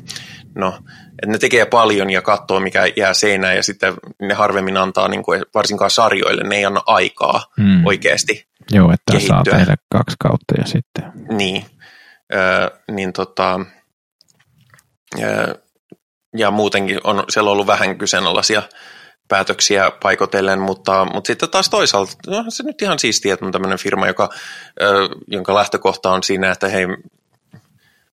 no, 0.54 0.78
että 1.22 1.32
ne 1.32 1.38
tekee 1.38 1.64
paljon 1.64 2.10
ja 2.10 2.22
katsoo, 2.22 2.60
mikä 2.60 2.82
jää 2.96 3.14
seinään 3.14 3.56
ja 3.56 3.62
sitten 3.62 3.94
ne 4.22 4.34
harvemmin 4.34 4.76
antaa, 4.76 5.08
niin 5.08 5.22
kuin, 5.22 5.42
varsinkaan 5.54 5.90
sarjoille, 5.90 6.42
ne 6.42 6.56
ei 6.56 6.64
anna 6.64 6.82
aikaa 6.86 7.44
hmm. 7.56 7.86
oikeasti 7.86 8.48
Joo, 8.70 8.92
että 8.92 9.12
kehittyä. 9.12 9.36
saa 9.44 9.58
tehdä 9.58 9.76
kaksi 9.92 10.16
kautta 10.18 10.54
ja 10.58 10.66
sitten. 10.66 11.12
Niin, 11.30 11.64
ö, 12.34 12.70
niin 12.90 13.12
tota, 13.12 13.60
ö, 15.22 15.62
ja 16.36 16.50
muutenkin 16.50 17.00
on 17.04 17.24
siellä 17.28 17.50
ollut 17.50 17.66
vähän 17.66 17.98
kyseenalaisia 17.98 18.62
päätöksiä 19.28 19.92
paikotellen, 20.02 20.60
mutta, 20.60 21.04
mutta 21.04 21.26
sitten 21.28 21.50
taas 21.50 21.68
toisaalta 21.68 22.12
no, 22.26 22.44
se 22.48 22.62
nyt 22.62 22.82
ihan 22.82 22.98
siistiä, 22.98 23.34
että 23.34 23.46
on 23.46 23.52
tämmöinen 23.52 23.78
firma, 23.78 24.06
joka, 24.06 24.28
jonka 25.26 25.54
lähtökohta 25.54 26.10
on 26.10 26.22
siinä, 26.22 26.52
että 26.52 26.68
hei, 26.68 26.86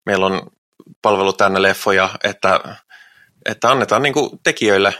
meillä 0.06 0.26
on 0.26 0.42
palvelu 1.02 1.34
tänne 1.34 1.62
leffoja, 1.62 2.10
että 2.24 2.60
että 3.46 3.72
annetaan 3.72 4.02
niin 4.02 4.14
kuin 4.14 4.40
tekijöille 4.44 4.94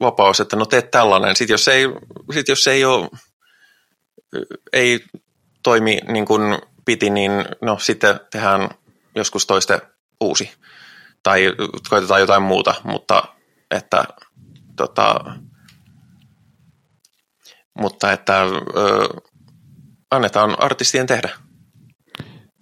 vapaus, 0.00 0.40
että 0.40 0.56
no 0.56 0.66
teet 0.66 0.90
tällainen. 0.90 1.36
Sitten 1.36 1.54
jos 1.54 1.68
ei, 1.68 1.84
sit 2.34 2.48
jos 2.48 2.66
ei, 2.66 2.84
ole, 2.84 3.08
ei 4.72 5.04
toimi 5.62 5.98
niin 6.08 6.26
kuin 6.26 6.58
piti, 6.84 7.10
niin 7.10 7.32
no 7.60 7.78
sitten 7.78 8.20
tehdään 8.30 8.68
joskus 9.14 9.46
toiste 9.46 9.80
uusi. 10.20 10.50
Tai 11.22 11.52
koitetaan 11.90 12.20
jotain 12.20 12.42
muuta, 12.42 12.74
mutta 12.84 13.22
että, 13.70 14.04
tota, 14.76 15.14
mutta 17.78 18.12
että 18.12 18.42
ö, 18.42 18.50
annetaan 20.10 20.60
artistien 20.60 21.06
tehdä. 21.06 21.28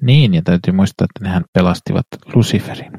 Niin, 0.02 0.34
ja 0.34 0.42
täytyy 0.44 0.72
muistaa, 0.72 1.04
että 1.04 1.28
nehän 1.28 1.44
pelastivat 1.52 2.06
Luciferin. 2.34 2.92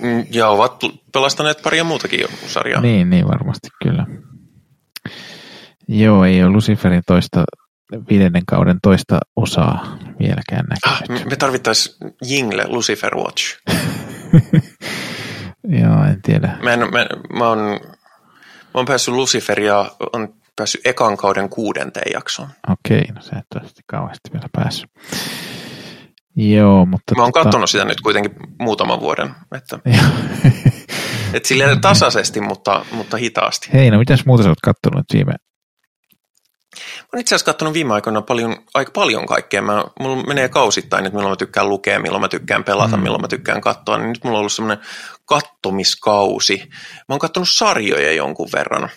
Mm, 0.00 0.26
ja 0.30 0.48
ovat 0.48 0.82
pelastaneet 1.12 1.62
paria 1.62 1.84
muutakin 1.84 2.26
sarjaa. 2.46 2.80
Niin, 2.80 3.10
niin 3.10 3.28
varmasti 3.28 3.68
kyllä. 3.82 4.06
Joo, 5.88 6.24
ei 6.24 6.42
ole 6.42 6.52
Luciferin 6.52 7.02
toista, 7.06 7.44
viidennen 8.10 8.42
kauden 8.46 8.78
toista 8.82 9.18
osaa 9.36 9.98
vieläkään 10.18 10.66
näkynyt. 10.68 11.22
Ah, 11.22 11.30
me 11.30 11.36
tarvittaisiin 11.36 11.96
Jingle 12.28 12.64
Lucifer 12.68 13.16
Watch. 13.16 13.58
Joo, 15.82 16.04
en 16.04 16.22
tiedä. 16.22 16.58
Mä, 16.62 16.72
en, 16.72 16.80
mä, 16.80 17.06
mä, 17.38 17.48
oon, 17.48 17.58
mä 17.58 17.78
oon 18.74 18.86
päässyt 18.86 19.14
Luciferia, 19.14 19.90
on 20.12 20.34
päässyt 20.56 20.86
ekan 20.86 21.16
kauden 21.16 21.48
kuudenteen 21.48 22.12
jaksoon. 22.14 22.48
Okei, 22.68 23.04
no 23.14 23.22
sä 23.22 23.36
et 23.38 23.62
ole 23.62 23.70
kauheasti 23.86 24.30
vielä 24.32 24.48
päässyt. 24.52 24.90
Joo, 26.36 26.86
mutta... 26.86 27.14
Mä 27.14 27.22
oon 27.22 27.32
tota... 27.32 27.44
katsonut 27.44 27.70
sitä 27.70 27.84
nyt 27.84 28.00
kuitenkin 28.00 28.32
muutaman 28.58 29.00
vuoden, 29.00 29.34
että, 29.56 29.78
että 31.34 31.48
silleen 31.48 31.80
tasaisesti, 31.80 32.40
mutta, 32.40 32.84
mutta 32.92 33.16
hitaasti. 33.16 33.68
Hei, 33.72 33.90
no 33.90 33.98
mitäs 33.98 34.26
muuta 34.26 34.42
sä 34.42 34.48
oot 34.48 34.60
kattonut 34.60 35.06
viime? 35.12 35.34
Mä 36.72 37.08
oon 37.12 37.20
itse 37.20 37.34
asiassa 37.34 37.52
katsonut 37.52 37.74
viime 37.74 37.94
aikoina 37.94 38.22
paljon, 38.22 38.56
aika 38.74 38.90
paljon 38.94 39.26
kaikkea. 39.26 39.62
Mä, 39.62 39.84
mulla 40.00 40.22
menee 40.22 40.48
kausittain, 40.48 41.06
että 41.06 41.16
milloin 41.16 41.32
mä 41.32 41.36
tykkään 41.36 41.68
lukea, 41.68 42.00
milloin 42.00 42.20
mä 42.20 42.28
tykkään 42.28 42.64
pelata, 42.64 42.96
mm. 42.96 43.02
milloin 43.02 43.22
mä 43.22 43.28
tykkään 43.28 43.60
katsoa. 43.60 43.98
Niin 43.98 44.08
nyt 44.08 44.24
mulla 44.24 44.38
on 44.38 44.40
ollut 44.40 44.52
semmoinen 44.52 44.84
kattomiskausi. 45.24 46.62
Mä 47.08 47.12
oon 47.12 47.18
katsonut 47.18 47.48
sarjoja 47.48 48.12
jonkun 48.12 48.48
verran. 48.52 48.88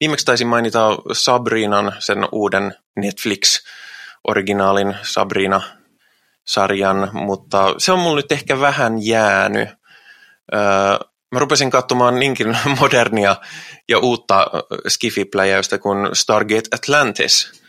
Viimeksi 0.00 0.26
taisin 0.26 0.46
mainita 0.46 0.88
Sabrinan, 1.12 1.92
sen 1.98 2.28
uuden 2.32 2.74
Netflix-originaalin 2.96 4.94
Sabrina– 5.02 5.62
sarjan, 6.46 7.10
mutta 7.12 7.74
se 7.78 7.92
on 7.92 7.98
mulle 7.98 8.16
nyt 8.16 8.32
ehkä 8.32 8.60
vähän 8.60 9.06
jäänyt. 9.06 9.68
mä 11.32 11.38
rupesin 11.38 11.70
katsomaan 11.70 12.18
niinkin 12.18 12.56
modernia 12.80 13.36
ja 13.88 13.98
uutta 13.98 14.46
skifipläjäystä 14.88 15.78
kuin 15.78 16.08
Stargate 16.12 16.68
Atlantis, 16.74 17.62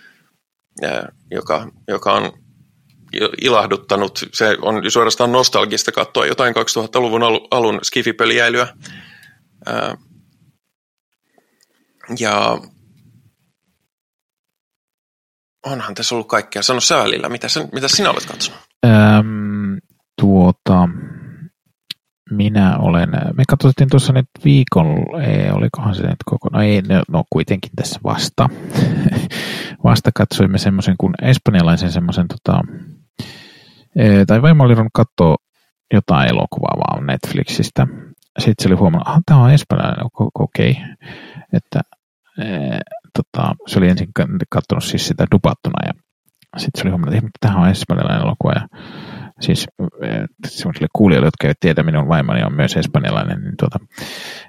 joka, 1.32 1.68
joka 1.88 2.14
on 2.14 2.32
ilahduttanut. 3.42 4.20
Se 4.34 4.58
on 4.62 4.92
suorastaan 4.92 5.32
nostalgista 5.32 5.92
katsoa 5.92 6.26
jotain 6.26 6.56
2000-luvun 6.56 7.24
alun 7.52 7.80
skifipeliäilyä. 7.84 8.68
Ja 12.20 12.58
onhan 15.66 15.96
tässä 15.96 16.16
ollut 16.16 16.28
kaikkea. 16.28 16.64
Sano 16.64 16.80
sä 16.80 16.98
välillä, 16.98 17.30
mitä, 17.30 17.50
sä, 17.50 17.68
mitä 17.74 17.88
sinä 17.88 18.10
olet 18.12 18.26
katsonut? 18.26 18.60
Öm, 18.86 19.78
tuota, 20.22 20.90
minä 22.32 22.78
olen, 22.78 23.10
me 23.10 23.44
katsottiin 23.48 23.90
tuossa 23.90 24.14
nyt 24.14 24.26
viikon, 24.46 24.88
ei, 25.22 25.52
olikohan 25.52 25.96
se 25.96 26.04
nyt 26.04 26.24
koko, 26.26 26.50
no 26.52 26.62
ei, 26.62 26.82
no, 27.10 27.24
kuitenkin 27.30 27.72
tässä 27.76 28.00
vasta. 28.04 28.50
vasta 29.84 30.12
katsoimme 30.16 30.58
semmoisen 30.58 30.96
kuin 30.98 31.14
espanjalaisen 31.22 31.92
semmoisen, 31.92 32.28
tota, 32.28 32.62
e, 33.96 34.26
tai 34.26 34.42
vaimo 34.42 34.64
oli 34.64 34.76
katsoa 34.94 35.36
jotain 35.94 36.30
elokuvaa 36.30 36.78
vaan 36.78 37.08
Netflixistä. 37.08 37.88
Sitten 38.40 38.64
se 38.64 38.70
oli 38.70 38.76
huomannut, 38.76 39.08
että 39.08 39.22
tämä 39.26 39.44
on 39.44 39.52
espanjalainen, 39.52 40.06
okei, 40.40 40.72
okay. 40.72 40.84
että 41.54 41.82
e, 42.40 42.46
tota, 43.18 43.56
se 43.68 43.80
oli 43.80 43.90
ensin 43.90 44.10
katsonut 44.50 44.84
siis 44.84 45.08
sitä 45.08 45.26
dupattuna 45.32 45.88
ja 45.88 45.94
sitten 46.58 46.82
se 46.82 46.88
oli 46.88 46.92
huomannut, 46.92 47.16
että 47.16 47.30
tähän 47.40 47.62
on 47.62 47.70
espanjalainen 47.70 48.22
elokuva 48.22 48.54
ja 48.54 48.68
siis 49.42 49.66
eh, 50.02 50.24
semmoisille 50.48 50.88
kuulijoille, 50.96 51.28
jotka 51.28 51.48
eivät 51.48 51.58
tiedä, 51.60 51.84
minun 51.84 52.08
vaimoni 52.08 52.44
on 52.44 52.56
myös 52.56 52.78
espanjalainen, 52.78 53.42
niin 53.42 53.58
tuota, 53.60 53.80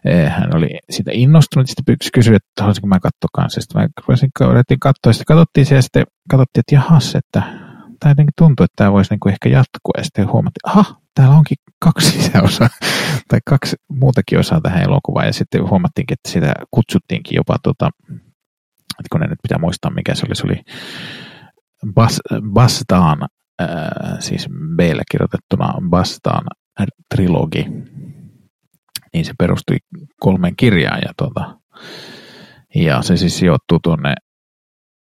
eh, 0.05 0.31
hän 0.31 0.57
oli 0.57 0.79
siitä 0.91 1.11
innostunut, 1.15 1.69
sitten 1.69 1.97
kysyi, 2.15 2.37
että 2.37 2.63
haluaisinko 2.63 2.87
mä 2.87 3.01
katsoa 3.01 3.29
kanssa. 3.35 3.61
Sitten 3.61 3.83
mä 3.83 3.89
rupesin, 4.01 4.31
katsoa, 4.81 5.13
sitten 5.13 5.37
katsottiin 5.37 5.67
se 5.67 5.75
ja 5.75 5.83
sitten 5.83 6.05
katsottiin, 6.31 6.61
että 6.61 6.75
jahas, 6.75 7.15
että 7.15 7.43
tämä 8.01 8.11
jotenkin 8.11 8.33
tuntuu, 8.39 8.65
että 8.65 8.77
tämä 8.77 8.93
voisi 8.93 9.13
niin 9.13 9.21
kuin 9.21 9.33
ehkä 9.33 9.49
jatkua. 9.49 9.95
Ja 9.97 10.05
sitten 10.05 10.33
huomattiin, 10.33 10.71
aha, 10.71 10.85
täällä 11.15 11.37
onkin 11.37 11.57
kaksi 11.85 12.17
lisäosaa, 12.19 12.69
tai 13.29 13.39
kaksi 13.47 13.77
muutakin 13.89 14.39
osaa 14.39 14.61
tähän 14.61 14.83
elokuvaan. 14.83 15.27
Ja 15.27 15.33
sitten 15.33 15.71
huomattiinkin, 15.71 16.15
että 16.15 16.31
sitä 16.31 16.55
kutsuttiinkin 16.71 17.37
jopa 17.37 17.57
tota, 17.63 17.91
ne 19.19 19.27
nyt 19.27 19.39
pitää 19.43 19.59
muistaa, 19.59 19.91
mikä 19.91 20.15
se 20.15 20.27
oli, 20.27 20.35
se 20.35 20.47
oli 20.47 20.61
Bas, 21.95 22.21
Bastaan, 22.53 23.29
äh, 23.63 23.69
siis 24.19 24.49
b 24.77 24.81
kirjoitettuna 25.11 25.75
Bastaan 25.89 26.47
trilogi, 27.15 27.67
niin 29.13 29.25
se 29.25 29.33
perustui 29.39 29.77
kolmeen 30.21 30.57
kirjaan 30.57 31.01
ja, 31.03 31.13
tota, 31.17 31.59
ja 32.75 33.03
se 33.03 33.17
siis 33.17 33.39
sijoittuu 33.39 33.79
tuonne 33.83 34.15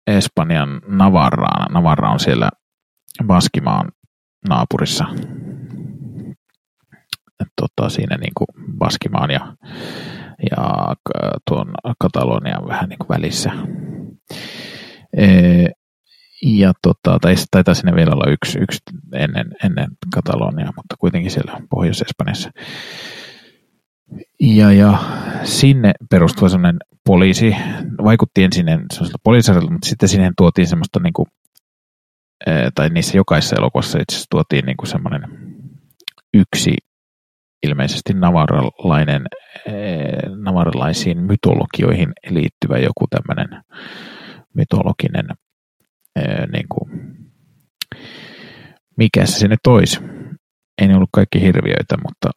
Espanjan 0.06 0.80
Navarraan. 0.86 1.72
Navarra 1.72 2.10
on 2.10 2.20
siellä 2.20 2.50
Baskimaan 3.26 3.88
naapurissa. 4.48 5.04
Tota, 7.56 7.88
siinä 7.88 8.16
niin 8.16 8.32
kuin 8.34 8.46
Baskimaan 8.78 9.30
ja 9.30 9.54
ja 10.50 10.94
tuon 11.48 11.74
Katalonian 11.98 12.66
vähän 12.68 12.88
niin 12.88 12.98
kuin 12.98 13.08
välissä. 13.08 13.50
E, 15.16 15.26
ja 16.42 16.72
tota, 16.82 17.18
tai 17.20 17.34
taitaa 17.50 17.74
sinne 17.74 17.94
vielä 17.94 18.12
olla 18.12 18.30
yksi, 18.30 18.58
yksi 18.58 18.78
ennen, 19.14 19.46
ennen 19.64 19.88
Kataloniaa, 20.14 20.72
mutta 20.76 20.96
kuitenkin 20.98 21.30
siellä 21.30 21.60
Pohjois-Espanjassa. 21.70 22.50
Ja, 24.40 24.72
ja 24.72 24.98
sinne 25.44 25.92
perustuva 26.10 26.48
sellainen 26.48 26.78
poliisi, 27.06 27.56
vaikutti 28.04 28.44
ensin 28.44 28.66
sellaiselta 28.66 29.18
poliisarjalta, 29.24 29.72
mutta 29.72 29.88
sitten 29.88 30.08
siihen 30.08 30.32
tuotiin 30.36 30.66
semmoista 30.66 31.00
niin 31.00 31.12
kuin, 31.12 31.26
tai 32.74 32.88
niissä 32.88 33.16
jokaisessa 33.16 33.56
elokuvassa 33.56 33.98
itse 33.98 34.14
asiassa 34.14 34.26
tuotiin 34.30 34.64
niin 34.66 34.76
kuin 34.76 34.88
semmoinen 34.88 35.22
yksi 36.34 36.76
ilmeisesti 37.62 38.14
navaralainen, 38.14 39.22
eh, 39.66 40.36
navaralaisiin 40.42 41.22
mytologioihin 41.22 42.12
liittyvä 42.28 42.78
joku 42.78 43.06
tämmöinen 43.10 43.62
mytologinen, 44.54 45.26
eh, 46.16 46.46
niin 46.52 46.66
kuin, 46.68 46.90
mikä 48.96 49.26
se 49.26 49.38
sinne 49.38 49.56
toisi. 49.62 50.00
Ei 50.78 50.88
ne 50.88 50.96
ollut 50.96 51.08
kaikki 51.12 51.40
hirviöitä, 51.40 51.96
mutta 52.02 52.30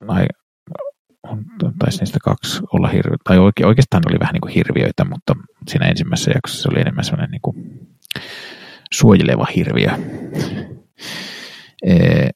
taisi 1.80 2.00
niistä 2.00 2.20
kaksi 2.24 2.62
olla 2.74 2.88
hirviöitä, 2.88 3.24
tai 3.24 3.38
oike, 3.38 3.66
oikeastaan 3.66 4.04
oli 4.10 4.20
vähän 4.20 4.34
niin 4.34 4.42
kuin 4.42 4.54
hirviöitä, 4.54 5.06
mutta 5.06 5.36
siinä 5.68 5.88
ensimmäisessä 5.88 6.32
jaksossa 6.32 6.70
oli 6.72 6.82
enemmän 6.82 7.04
sellainen 7.04 7.32
niin 7.32 7.42
kuin 7.42 7.56
suojeleva 8.94 9.46
hirviö. 9.56 9.90
Eh, 11.86 12.30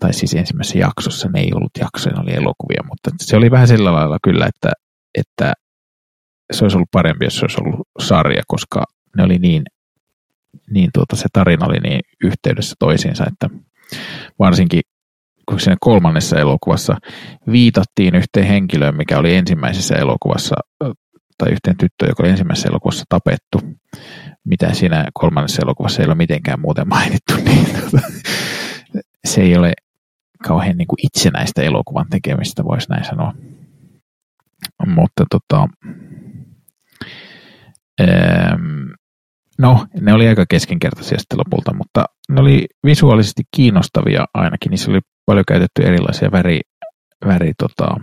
tai 0.00 0.12
siis 0.12 0.34
ensimmäisessä 0.34 0.78
jaksossa, 0.78 1.28
ne 1.28 1.40
ei 1.40 1.50
ollut 1.54 1.70
jaksoja, 1.80 2.14
ne 2.14 2.22
oli 2.22 2.34
elokuvia, 2.34 2.82
mutta 2.88 3.10
se 3.20 3.36
oli 3.36 3.50
vähän 3.50 3.68
sillä 3.68 3.92
lailla 3.92 4.18
kyllä, 4.22 4.46
että, 4.46 4.72
että 5.18 5.52
se 6.52 6.64
olisi 6.64 6.76
ollut 6.76 6.90
parempi, 6.92 7.24
jos 7.24 7.36
se 7.36 7.44
olisi 7.44 7.60
ollut 7.60 7.88
sarja, 7.98 8.42
koska 8.46 8.84
ne 9.16 9.22
oli 9.22 9.38
niin, 9.38 9.62
niin 10.70 10.90
tuota, 10.94 11.16
se 11.16 11.26
tarina 11.32 11.66
oli 11.66 11.78
niin 11.78 12.00
yhteydessä 12.24 12.74
toisiinsa, 12.78 13.24
että 13.32 13.48
varsinkin 14.38 14.80
kun 15.48 15.60
siinä 15.60 15.76
kolmannessa 15.80 16.38
elokuvassa 16.38 16.96
viitattiin 17.52 18.14
yhteen 18.14 18.46
henkilöön, 18.46 18.96
mikä 18.96 19.18
oli 19.18 19.34
ensimmäisessä 19.34 19.94
elokuvassa, 19.94 20.56
tai 21.38 21.52
yhteen 21.52 21.76
tyttöön, 21.76 22.08
joka 22.08 22.22
oli 22.22 22.30
ensimmäisessä 22.30 22.68
elokuvassa 22.68 23.04
tapettu, 23.08 23.60
mitä 24.44 24.74
siinä 24.74 25.04
kolmannessa 25.14 25.62
elokuvassa 25.62 26.02
ei 26.02 26.06
ole 26.06 26.14
mitenkään 26.14 26.60
muuten 26.60 26.88
mainittu, 26.88 27.34
niin 27.44 27.66
tuota, 27.80 28.06
se 29.24 29.40
ei 29.42 29.56
ole 29.56 29.72
kauhean 30.42 30.76
niin 30.76 30.88
kuin 30.88 31.06
itsenäistä 31.06 31.62
elokuvan 31.62 32.06
tekemistä, 32.10 32.64
voisi 32.64 32.90
näin 32.90 33.04
sanoa. 33.04 33.34
Mutta 34.86 35.24
tota, 35.30 35.68
ähm, 38.00 38.90
no, 39.58 39.86
ne 40.00 40.12
oli 40.12 40.28
aika 40.28 40.44
keskinkertaisia 40.50 41.18
sitten 41.18 41.38
lopulta, 41.38 41.74
mutta 41.74 42.04
ne 42.28 42.40
oli 42.40 42.66
visuaalisesti 42.84 43.42
kiinnostavia 43.56 44.24
ainakin. 44.34 44.70
Niissä 44.70 44.90
oli 44.90 45.00
paljon 45.26 45.44
käytetty 45.48 45.82
erilaisia 45.82 46.32
väri, 46.32 46.60
väri 47.26 47.52
tota, 47.58 47.96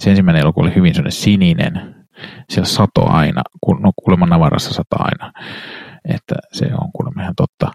se 0.00 0.10
ensimmäinen 0.10 0.42
elokuva 0.42 0.66
oli 0.66 0.74
hyvin 0.74 0.94
sellainen 0.94 1.12
sininen. 1.12 1.94
Siellä 2.50 2.68
sato 2.68 3.08
aina, 3.08 3.42
no 3.80 3.92
kuulemma 4.04 4.26
Navarassa 4.26 4.70
sato 4.70 4.96
aina. 4.98 5.32
Että 6.08 6.34
se 6.52 6.66
on 6.66 6.92
kuulemma 6.92 7.22
ihan 7.22 7.34
totta. 7.36 7.70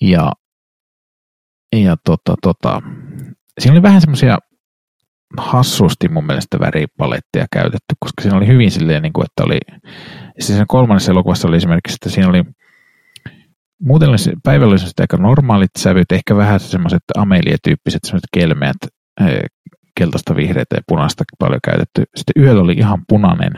Ja, 0.00 0.32
ja 1.76 1.96
tota, 2.04 2.34
tota, 2.42 2.82
siinä 3.58 3.74
oli 3.74 3.82
vähän 3.82 4.00
semmoisia 4.00 4.38
hassusti 5.36 6.08
mun 6.08 6.26
mielestä 6.26 6.60
väripaletteja 6.60 7.46
käytetty, 7.52 7.94
koska 8.00 8.22
siinä 8.22 8.36
oli 8.36 8.46
hyvin 8.46 8.70
silleen, 8.70 9.02
niin 9.02 9.12
kuin, 9.12 9.24
että 9.24 9.44
oli, 9.44 9.58
siis 10.32 10.46
siinä 10.46 10.64
kolmannessa 10.68 11.12
elokuvassa 11.12 11.48
oli 11.48 11.56
esimerkiksi, 11.56 11.94
että 11.94 12.10
siinä 12.10 12.28
oli 12.28 12.44
muuten 13.82 14.08
päivällä 14.42 14.72
oli 14.72 14.80
aika 15.00 15.16
normaalit 15.16 15.70
sävyt, 15.78 16.12
ehkä 16.12 16.36
vähän 16.36 16.60
semmoiset 16.60 17.02
Amelia-tyyppiset 17.16 18.04
semmoiset 18.04 18.28
kelmeät, 18.34 18.76
eh, 19.20 19.40
keltaista, 19.98 20.36
vihreitä 20.36 20.76
ja 20.76 20.82
punaista 20.88 21.24
paljon 21.38 21.60
käytetty. 21.64 22.02
Sitten 22.16 22.42
yöllä 22.42 22.62
oli 22.62 22.72
ihan 22.72 23.04
punainen. 23.08 23.52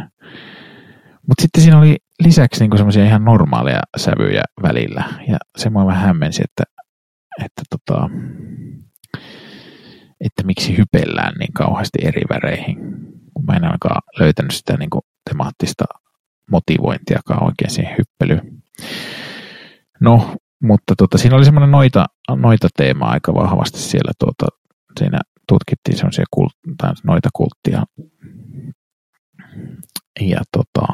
Mutta 1.26 1.42
sitten 1.42 1.62
siinä 1.62 1.78
oli 1.78 1.96
lisäksi 2.24 2.60
niinku 2.60 2.76
semmoisia 2.76 3.04
ihan 3.04 3.24
normaaleja 3.24 3.80
sävyjä 3.96 4.42
välillä. 4.62 5.04
Ja 5.28 5.36
se 5.56 5.70
mua 5.70 5.86
vähän 5.86 6.06
hämmensi, 6.06 6.42
että, 6.44 6.79
että, 7.38 7.62
tota, 7.70 8.10
että 10.20 10.42
miksi 10.44 10.78
hypellään 10.78 11.34
niin 11.38 11.52
kauheasti 11.52 11.98
eri 12.02 12.22
väreihin. 12.30 12.76
Kun 13.34 13.44
mä 13.44 13.56
en 13.56 13.64
ainakaan 13.64 14.02
löytänyt 14.18 14.50
sitä 14.50 14.76
niinku 14.76 15.00
temaattista 15.30 15.84
motivointiakaan 16.50 17.44
oikein 17.44 17.70
siihen 17.70 17.96
hyppelyyn. 17.98 18.62
No, 20.00 20.36
mutta 20.62 20.94
tota, 20.98 21.18
siinä 21.18 21.36
oli 21.36 21.44
semmoinen 21.44 21.70
noita, 21.70 22.06
noita 22.36 22.68
teema 22.76 23.06
aika 23.06 23.34
vahvasti 23.34 23.78
siellä 23.78 24.12
tuota, 24.18 24.46
siinä 24.98 25.18
tutkittiin 25.48 25.98
semmoisia 25.98 26.24
kult- 26.36 27.00
noita 27.04 27.28
kulttia. 27.32 27.84
Ja 30.20 30.40
tota, 30.52 30.86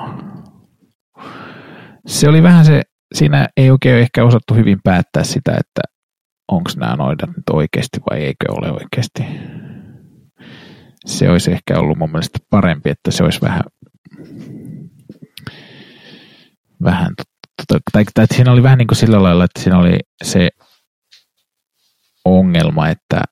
se 2.07 2.28
oli 2.28 2.43
vähän 2.43 2.64
se, 2.64 2.82
siinä 3.14 3.49
ei 3.57 3.70
oikein 3.70 3.97
ehkä 3.97 4.24
osattu 4.24 4.55
hyvin 4.55 4.78
päättää 4.84 5.24
sitä, 5.24 5.53
että 5.53 5.95
onko 6.49 6.70
nämä 6.76 6.97
noidat 6.97 7.30
nyt 7.30 7.51
oikeasti 7.53 8.01
vai 8.11 8.18
eikö 8.18 8.53
ole 8.53 8.70
oikeasti. 8.72 9.24
Se 11.07 11.30
olisi 11.30 11.53
ehkä 11.53 11.78
ollut 11.78 11.99
mun 11.99 12.11
mielestä 12.11 12.38
parempi, 12.51 12.90
että 12.90 13.11
se 13.11 13.24
olisi 13.24 13.40
vähän, 13.40 13.62
vähän 16.82 17.12
tai, 17.66 17.78
tai, 17.92 18.05
tai 18.14 18.26
siinä 18.34 18.53
oli 18.53 18.62
vähän 18.62 18.78
niin 18.78 18.88
kuin 18.88 18.99
sillä 18.99 19.22
lailla, 19.22 19.44
että 19.44 19.61
siinä 19.61 19.78
oli 19.78 19.99
se 20.24 20.49
ongelma, 22.24 22.88
että 22.88 23.22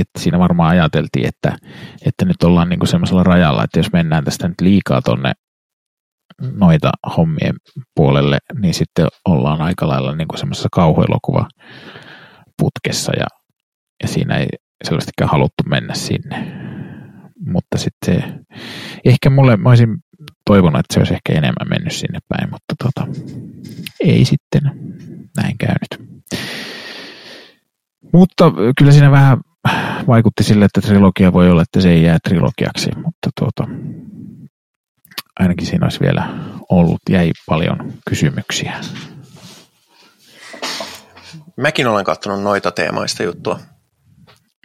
että 0.00 0.20
siinä 0.20 0.38
varmaan 0.38 0.70
ajateltiin, 0.70 1.28
että, 1.28 1.58
että 2.06 2.24
nyt 2.24 2.42
ollaan 2.42 2.68
niin 2.68 2.86
semmoisella 2.86 3.22
rajalla, 3.22 3.64
että 3.64 3.78
jos 3.78 3.92
mennään 3.92 4.24
tästä 4.24 4.48
nyt 4.48 4.60
liikaa 4.60 5.02
tonne 5.02 5.32
noita 6.52 6.90
hommien 7.16 7.54
puolelle, 7.94 8.38
niin 8.60 8.74
sitten 8.74 9.08
ollaan 9.24 9.62
aika 9.62 9.88
lailla 9.88 10.16
niin 10.16 10.28
semmoisessa 10.36 10.68
kauhuelokuva 10.72 11.48
putkessa 12.58 13.12
ja, 13.16 13.26
ja 14.02 14.08
siinä 14.08 14.36
ei 14.36 14.46
selvästikään 14.84 15.30
haluttu 15.30 15.62
mennä 15.68 15.94
sinne. 15.94 16.52
Mutta 17.46 17.78
sitten 17.78 18.46
ehkä 19.04 19.30
mulle, 19.30 19.56
mä 19.56 19.68
olisin 19.68 19.96
toivonut, 20.46 20.80
että 20.80 20.94
se 20.94 21.00
olisi 21.00 21.14
ehkä 21.14 21.32
enemmän 21.32 21.68
mennyt 21.68 21.92
sinne 21.92 22.18
päin, 22.28 22.50
mutta 22.50 22.74
tota, 22.84 23.06
ei 24.00 24.24
sitten 24.24 24.62
näin 25.36 25.58
käynyt. 25.58 26.22
Mutta 28.12 28.52
kyllä 28.78 28.92
siinä 28.92 29.10
vähän 29.10 29.38
vaikutti 30.06 30.42
sille, 30.42 30.64
että 30.64 30.80
trilogia 30.80 31.32
voi 31.32 31.50
olla, 31.50 31.62
että 31.62 31.80
se 31.80 31.90
ei 31.90 32.02
jää 32.02 32.18
trilogiaksi, 32.24 32.90
mutta 33.04 33.30
tuota, 33.40 33.68
ainakin 35.40 35.66
siinä 35.66 35.86
olisi 35.86 36.00
vielä 36.00 36.28
ollut, 36.70 37.00
jäi 37.10 37.30
paljon 37.46 37.92
kysymyksiä. 38.08 38.80
Mäkin 41.56 41.86
olen 41.86 42.04
katsonut 42.04 42.42
noita 42.42 42.70
teemaista 42.70 43.22
juttua. 43.22 43.58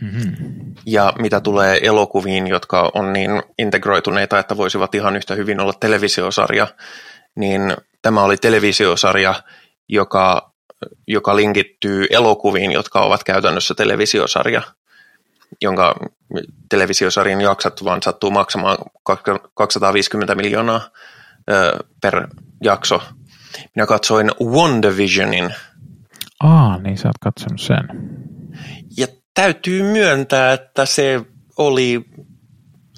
Mm-hmm. 0.01 0.73
Ja 0.85 1.13
mitä 1.19 1.39
tulee 1.39 1.79
elokuviin, 1.83 2.47
jotka 2.47 2.91
on 2.93 3.13
niin 3.13 3.43
integroituneita, 3.59 4.39
että 4.39 4.57
voisivat 4.57 4.95
ihan 4.95 5.15
yhtä 5.15 5.35
hyvin 5.35 5.59
olla 5.59 5.73
televisiosarja, 5.79 6.67
niin 7.35 7.61
tämä 8.01 8.23
oli 8.23 8.37
televisiosarja, 8.37 9.43
joka, 9.89 10.53
joka 11.07 11.35
linkittyy 11.35 12.05
elokuviin, 12.09 12.71
jotka 12.71 13.01
ovat 13.01 13.23
käytännössä 13.23 13.73
televisiosarja 13.73 14.61
jonka 15.61 15.95
televisiosarjan 16.69 17.41
jaksat 17.41 17.83
vaan 17.83 18.01
sattuu 18.01 18.31
maksamaan 18.31 18.77
250 19.53 20.35
miljoonaa 20.35 20.81
per 22.01 22.27
jakso. 22.63 23.01
Minä 23.75 23.85
katsoin 23.85 24.31
WandaVisionin. 24.43 25.55
Aa, 26.43 26.77
niin 26.77 26.97
sä 26.97 27.07
oot 27.07 27.17
katsonut 27.21 27.61
sen. 27.61 27.87
Ja 28.97 29.07
täytyy 29.33 29.83
myöntää, 29.83 30.53
että 30.53 30.85
se 30.85 31.21
oli, 31.57 32.05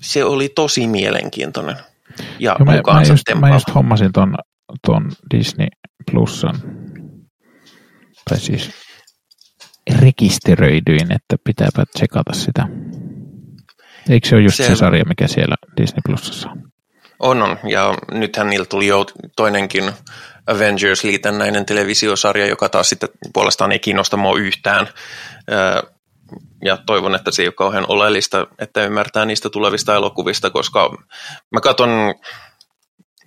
se 0.02 0.24
oli 0.24 0.50
tosi 0.50 0.88
mielenkiintoinen. 0.88 1.76
Ja 2.40 2.56
Joo, 2.60 2.66
mä, 2.66 2.94
mä, 2.94 3.02
just, 3.10 3.24
mä 3.40 3.50
just 3.50 3.76
hommasin 3.76 4.12
ton, 4.12 4.36
ton 4.88 5.12
Disney 5.36 5.68
Plusan, 6.12 6.56
tai 8.30 8.40
siis 8.40 8.72
rekisteröidyin, 10.02 11.12
että 11.12 11.36
pitääpä 11.44 11.84
tsekata 11.96 12.34
sitä. 12.34 12.68
Eikö 14.10 14.28
se 14.28 14.36
ole 14.36 14.44
just 14.44 14.58
se, 14.58 14.68
se 14.68 14.76
sarja, 14.76 15.06
mikä 15.06 15.28
siellä 15.28 15.56
Disney 15.78 16.00
Plusassa 16.06 16.50
on? 16.50 16.64
On, 17.20 17.42
on. 17.42 17.58
Ja 17.70 17.94
nythän 18.12 18.50
niillä 18.50 18.66
tuli 18.66 18.88
jo 18.88 19.06
toinenkin 19.36 19.84
Avengers-liitännäinen 20.48 21.66
televisiosarja, 21.66 22.46
joka 22.46 22.70
taas 22.70 22.90
sitten 22.90 23.10
puolestaan 23.34 23.72
ei 23.72 23.80
kiinnosta 23.80 24.18
mua 24.18 24.38
yhtään. 24.38 24.90
Ja 26.66 26.78
toivon, 26.86 27.16
että 27.16 27.32
se 27.32 27.42
ei 27.42 27.48
ole 27.48 27.54
kauhean 27.54 27.86
oleellista, 27.88 28.48
että 28.60 28.84
ymmärtää 28.84 29.26
niistä 29.26 29.50
tulevista 29.50 29.96
elokuvista, 29.96 30.50
koska 30.50 30.98
mä 31.52 31.62
katson 31.62 31.90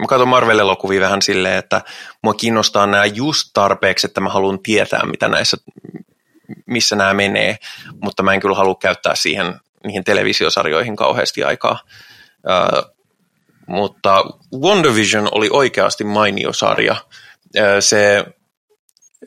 Mä 0.00 0.06
katson 0.06 0.28
Marvel-elokuvia 0.28 1.00
vähän 1.00 1.22
silleen, 1.22 1.58
että 1.58 1.82
mua 2.22 2.34
kiinnostaa 2.34 2.86
nämä 2.86 3.04
just 3.04 3.50
tarpeeksi, 3.52 4.06
että 4.06 4.20
mä 4.20 4.28
haluan 4.28 4.62
tietää, 4.62 5.06
mitä 5.06 5.28
näissä 5.28 5.56
missä 6.66 6.96
nämä 6.96 7.14
menee, 7.14 7.56
mutta 8.02 8.22
mä 8.22 8.34
en 8.34 8.40
kyllä 8.40 8.56
halua 8.56 8.74
käyttää 8.74 9.14
siihen 9.14 9.60
niihin 9.84 10.04
televisiosarjoihin 10.04 10.96
kauheasti 10.96 11.44
aikaa. 11.44 11.80
Mutta 13.66 14.24
WandaVision 14.62 15.28
oli 15.32 15.48
oikeasti 15.52 16.04
mainio 16.04 16.52
sarja. 16.52 16.96
Se, 17.80 18.24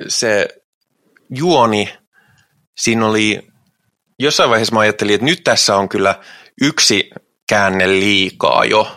se 0.07 0.47
juoni, 1.35 1.93
siinä 2.77 3.07
oli, 3.07 3.47
jossain 4.19 4.49
vaiheessa 4.49 4.75
mä 4.75 4.79
ajattelin, 4.79 5.15
että 5.15 5.25
nyt 5.25 5.43
tässä 5.43 5.75
on 5.75 5.89
kyllä 5.89 6.15
yksi 6.61 7.09
käänne 7.49 7.87
liikaa 7.87 8.65
jo, 8.65 8.95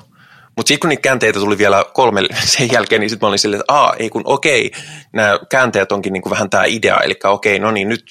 mutta 0.57 0.68
sitten 0.68 0.80
kun 0.80 0.88
niitä 0.88 1.01
käänteitä 1.01 1.38
tuli 1.38 1.59
vielä 1.59 1.84
kolme 1.95 2.20
sen 2.45 2.72
jälkeen, 2.72 3.01
niin 3.01 3.11
sitten 3.11 3.26
mä 3.26 3.28
olin 3.28 3.38
silleen, 3.38 3.61
että 3.61 3.93
ei 3.99 4.11
kun 4.11 4.22
okei, 4.24 4.70
nämä 5.12 5.38
käänteet 5.51 5.93
onkin 5.93 6.12
niinku 6.12 6.30
vähän 6.30 6.51
tämä 6.51 6.64
idea, 6.64 7.01
eli 7.01 7.14
okei, 7.24 7.59
no 7.59 7.70
niin, 7.70 7.88
nyt 7.88 8.05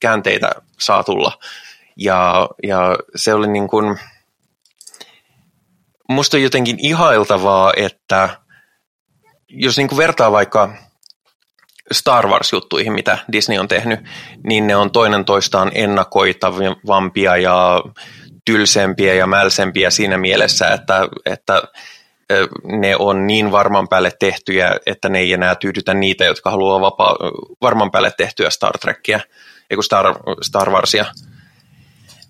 käänteitä 0.00 0.50
saa 0.78 1.04
tulla. 1.04 1.38
Ja, 1.96 2.48
ja 2.62 2.96
se 3.16 3.34
oli 3.34 3.48
niin 3.48 3.68
kuin, 3.68 3.98
musta 6.12 6.36
on 6.36 6.42
jotenkin 6.42 6.76
ihailtavaa, 6.78 7.72
että 7.76 8.28
jos 9.48 9.76
niin 9.76 9.88
kuin 9.88 9.96
vertaa 9.96 10.32
vaikka 10.32 10.72
Star 11.92 12.26
Wars-juttuihin, 12.26 12.92
mitä 12.92 13.18
Disney 13.32 13.58
on 13.58 13.68
tehnyt, 13.68 14.00
niin 14.44 14.66
ne 14.66 14.76
on 14.76 14.90
toinen 14.90 15.24
toistaan 15.24 15.70
ennakoitavampia 15.74 17.36
ja 17.36 17.82
tylsempiä 18.44 19.14
ja 19.14 19.26
mälsempiä 19.26 19.90
siinä 19.90 20.18
mielessä, 20.18 20.68
että, 20.68 21.08
että 21.26 21.62
ne 22.64 22.96
on 22.96 23.26
niin 23.26 23.52
varman 23.52 23.88
päälle 23.88 24.12
tehtyjä, 24.18 24.76
että 24.86 25.08
ne 25.08 25.18
ei 25.18 25.32
enää 25.32 25.54
tyydytä 25.54 25.94
niitä, 25.94 26.24
jotka 26.24 26.50
haluaa 26.50 26.80
vapaa, 26.80 27.16
varman 27.60 27.90
päälle 27.90 28.12
tehtyä 28.16 28.50
Star 28.50 28.78
Trekkiä 28.78 29.20
Star, 29.80 30.14
Star 30.42 30.70
Warsia, 30.70 31.04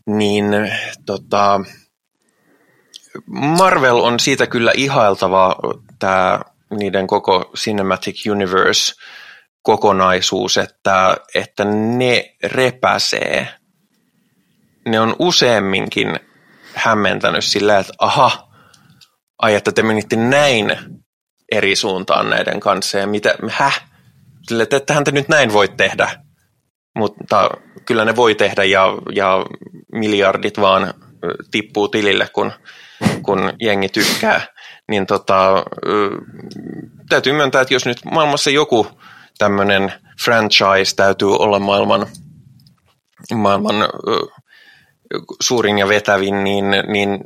niin 0.07 0.45
tota, 1.07 1.61
Marvel 3.27 3.97
on 3.97 4.21
siitä 4.21 4.47
kyllä 4.47 4.73
ihailtava 4.75 5.57
tämä 5.99 6.41
niiden 6.79 7.07
koko 7.07 7.51
Cinematic 7.57 8.27
Universe 8.31 8.95
kokonaisuus, 9.63 10.59
että, 10.59 11.17
että 11.35 11.65
ne 11.65 12.35
repäsee. 12.45 13.49
Ne 14.89 15.01
on 15.01 15.17
useamminkin 15.19 16.21
hämmentänyt 16.75 17.45
sillä, 17.45 17.79
että 17.79 17.93
aha, 17.99 18.49
ai 19.39 19.55
että 19.55 19.73
te 19.73 19.83
menitte 19.83 20.17
näin 20.17 20.77
eri 21.53 21.77
suuntaan 21.77 22.31
näiden 22.31 22.61
kanssa 22.61 22.99
ja 22.99 23.07
mitä, 23.07 23.35
häh? 23.49 23.85
Sille, 24.43 24.63
että 24.63 24.77
ettehän 24.77 25.05
te 25.05 25.11
nyt 25.11 25.29
näin 25.29 25.53
voi 25.53 25.69
tehdä 25.69 26.23
mutta 26.97 27.51
kyllä 27.85 28.05
ne 28.05 28.17
voi 28.17 28.35
tehdä 28.35 28.65
ja, 28.65 28.87
ja 29.13 29.47
miljardit 29.93 30.61
vaan 30.61 30.95
tippuu 31.51 31.89
tilille, 31.89 32.29
kun, 32.33 32.53
kun 33.23 33.53
jengi 33.61 33.89
tykkää, 33.89 34.47
niin 34.89 35.07
tota, 35.07 35.65
täytyy 37.09 37.33
myöntää, 37.33 37.61
että 37.61 37.75
jos 37.75 37.87
nyt 37.87 38.05
maailmassa 38.05 38.51
joku 38.51 38.87
tämmöinen 39.39 39.93
franchise 40.25 40.97
täytyy 40.97 41.37
olla 41.37 41.59
maailman, 41.59 42.07
maailman 43.35 43.75
suurin 45.41 45.79
ja 45.79 45.89
vetävin, 45.89 46.45
niin, 46.45 46.65
niin 46.89 47.21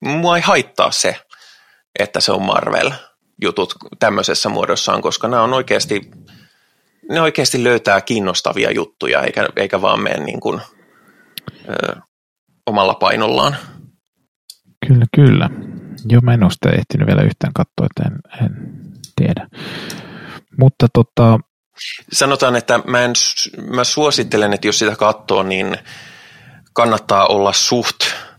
mua 0.00 0.36
ei 0.36 0.42
haittaa 0.42 0.90
se, 0.90 1.16
että 1.98 2.20
se 2.20 2.32
on 2.32 2.42
Marvel-jutut 2.42 3.74
tämmöisessä 3.98 4.48
muodossaan, 4.48 5.02
koska 5.02 5.28
nämä 5.28 5.42
on 5.42 5.54
oikeasti, 5.54 6.00
ne 7.10 7.20
oikeasti 7.20 7.64
löytää 7.64 8.00
kiinnostavia 8.00 8.70
juttuja, 8.70 9.22
eikä, 9.22 9.48
eikä 9.56 9.82
vaan 9.82 10.00
mene 10.00 10.24
niin 10.24 10.40
kuin, 10.40 10.60
ö, 11.68 11.96
omalla 12.66 12.94
painollaan. 12.94 13.56
Kyllä, 14.86 15.04
kyllä. 15.16 15.50
En 16.34 16.42
ole 16.42 16.50
sitä 16.50 16.70
ehtinyt 16.70 17.06
vielä 17.06 17.22
yhtään 17.22 17.52
katsoa, 17.52 17.86
että 17.86 18.02
en, 18.06 18.46
en 18.46 18.82
tiedä. 19.16 19.48
Mutta 20.58 20.86
tota... 20.92 21.38
Sanotaan, 22.12 22.56
että 22.56 22.80
mä, 22.86 23.00
en, 23.00 23.12
mä 23.70 23.84
suosittelen, 23.84 24.52
että 24.52 24.68
jos 24.68 24.78
sitä 24.78 24.96
katsoo, 24.96 25.42
niin 25.42 25.76
kannattaa 26.72 27.26
olla 27.26 27.52
suht 27.52 27.96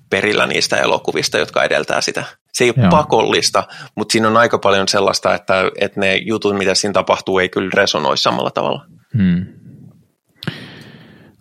perillä 0.10 0.46
niistä 0.48 0.78
elokuvista, 0.78 1.38
jotka 1.38 1.64
edeltää 1.64 2.02
sitä. 2.02 2.24
Se 2.54 2.64
ei 2.64 2.70
ole 2.70 2.84
Joo. 2.84 2.90
pakollista, 2.90 3.64
mutta 3.96 4.12
siinä 4.12 4.28
on 4.28 4.38
aika 4.38 4.58
paljon 4.58 4.88
sellaista, 4.88 5.36
että, 5.36 5.72
että 5.80 6.00
ne 6.00 6.16
jutut, 6.16 6.58
mitä 6.58 6.76
siinä 6.76 6.94
tapahtuu, 6.94 7.40
ei 7.40 7.50
kyllä 7.50 7.70
resonoi 7.74 8.18
samalla 8.18 8.52
tavalla. 8.52 8.86
Hmm. 9.18 9.46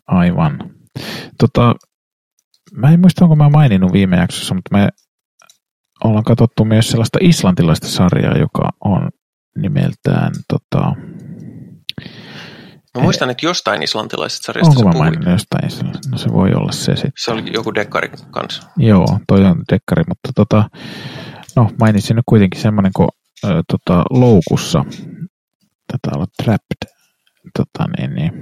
Aivan. 0.06 0.58
Tota, 1.38 1.74
mä 2.76 2.90
en 2.90 3.00
muista, 3.00 3.24
onko 3.24 3.36
mä 3.36 3.48
maininnut 3.48 3.92
viime 3.92 4.16
jaksossa, 4.16 4.54
mutta 4.54 4.76
me 4.76 4.88
ollaan 6.04 6.24
katsottu 6.24 6.64
myös 6.64 6.88
sellaista 6.88 7.18
islantilaista 7.22 7.88
sarjaa, 7.88 8.38
joka 8.38 8.68
on 8.84 9.10
nimeltään 9.56 10.32
tota, 10.48 10.94
Mä 12.98 13.02
muistan, 13.02 13.30
että 13.30 13.46
jostain 13.46 13.82
islantilaisesta 13.82 14.46
sarjasta 14.46 14.70
Onko 14.70 14.92
mä 14.92 14.98
maininnut 14.98 15.32
jostain? 15.32 15.70
No 16.10 16.18
se 16.18 16.32
voi 16.32 16.54
olla 16.54 16.72
se 16.72 16.96
sitten. 16.96 17.12
Se 17.16 17.30
oli 17.30 17.52
joku 17.52 17.74
dekkari 17.74 18.10
kanssa. 18.30 18.62
Joo, 18.76 19.18
toi 19.28 19.44
on 19.44 19.62
dekkari, 19.72 20.04
mutta 20.08 20.30
tota, 20.34 20.70
no 21.56 21.70
mainitsin 21.80 22.16
nyt 22.16 22.24
kuitenkin 22.28 22.60
semmoinen 22.60 22.92
kuin 22.96 23.08
äh, 23.44 23.50
tota, 23.70 24.04
Loukussa. 24.10 24.84
Tätä 25.86 26.16
olla 26.16 26.26
Trapped. 26.42 26.92
Tota, 27.58 27.88
niin, 27.98 28.14
niin. 28.14 28.32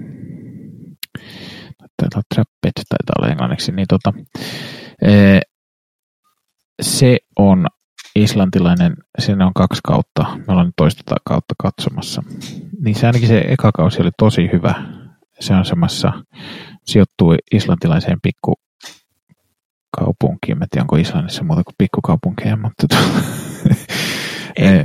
Taitaa 2.00 2.18
olla 2.18 2.26
Trapped, 2.34 2.84
taitaa 2.88 3.14
olla 3.18 3.28
englanniksi. 3.28 3.72
Niin, 3.72 3.86
tota, 3.88 4.12
ee, 5.02 5.40
se 6.82 7.18
on 7.38 7.66
islantilainen, 8.16 8.94
siinä 9.18 9.46
on 9.46 9.54
kaksi 9.54 9.80
kautta, 9.84 10.24
me 10.38 10.44
ollaan 10.48 10.66
nyt 10.66 10.76
toista 10.76 11.14
kautta 11.24 11.54
katsomassa. 11.62 12.22
Niin 12.84 12.94
se 12.94 13.06
ainakin 13.06 13.28
se 13.28 13.44
eka 13.48 13.72
kausi 13.72 14.02
oli 14.02 14.10
tosi 14.18 14.48
hyvä. 14.52 14.74
Se 15.40 15.54
on 15.54 15.64
semmoissa, 15.64 16.12
sijoittuu 16.84 17.34
islantilaiseen 17.52 18.18
pikku 18.22 18.54
kaupunkiin. 19.98 20.58
Mä 20.58 20.66
tiedän, 20.70 20.84
onko 20.84 20.96
Islannissa 20.96 21.44
muuta 21.44 21.64
kuin 21.64 21.74
pikkukaupunkeja, 21.78 22.56
mutta, 22.56 22.86
e, 24.56 24.84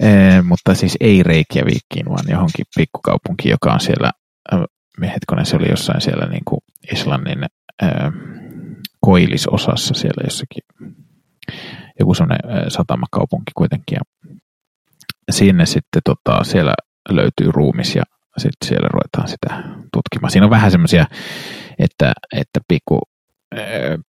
e, 0.00 0.42
mutta 0.42 0.74
siis 0.74 0.96
ei 1.00 1.22
Reykjavikiin, 1.22 2.08
vaan 2.08 2.24
johonkin 2.28 2.64
pikkukaupunkiin, 2.76 3.50
joka 3.50 3.72
on 3.72 3.80
siellä, 3.80 4.10
hetkonen 5.02 5.46
se 5.46 5.56
oli 5.56 5.70
jossain 5.70 6.00
siellä 6.00 6.26
niin 6.26 6.44
kuin 6.44 6.60
Islannin 6.92 7.44
e, 7.82 7.86
koillisosassa 9.00 9.94
siellä 9.94 10.22
jossakin 10.24 10.62
joku 12.00 12.14
semmoinen 12.14 12.70
satamakaupunki 12.70 13.52
kuitenkin. 13.56 13.98
Ja 15.26 15.32
sinne 15.32 15.66
sitten 15.66 16.02
tota, 16.04 16.44
siellä 16.44 16.74
löytyy 17.08 17.52
ruumis 17.52 17.96
ja 17.96 18.02
sitten 18.38 18.68
siellä 18.68 18.88
ruvetaan 18.92 19.28
sitä 19.28 19.62
tutkimaan. 19.92 20.30
Siinä 20.30 20.46
on 20.46 20.50
vähän 20.50 20.70
semmoisia, 20.70 21.06
että, 21.78 22.12
että 22.32 22.60
pikku, 22.68 23.00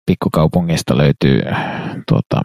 pikkukaupungista 0.07 0.99
löytyy 0.99 1.41
tuota, 2.09 2.43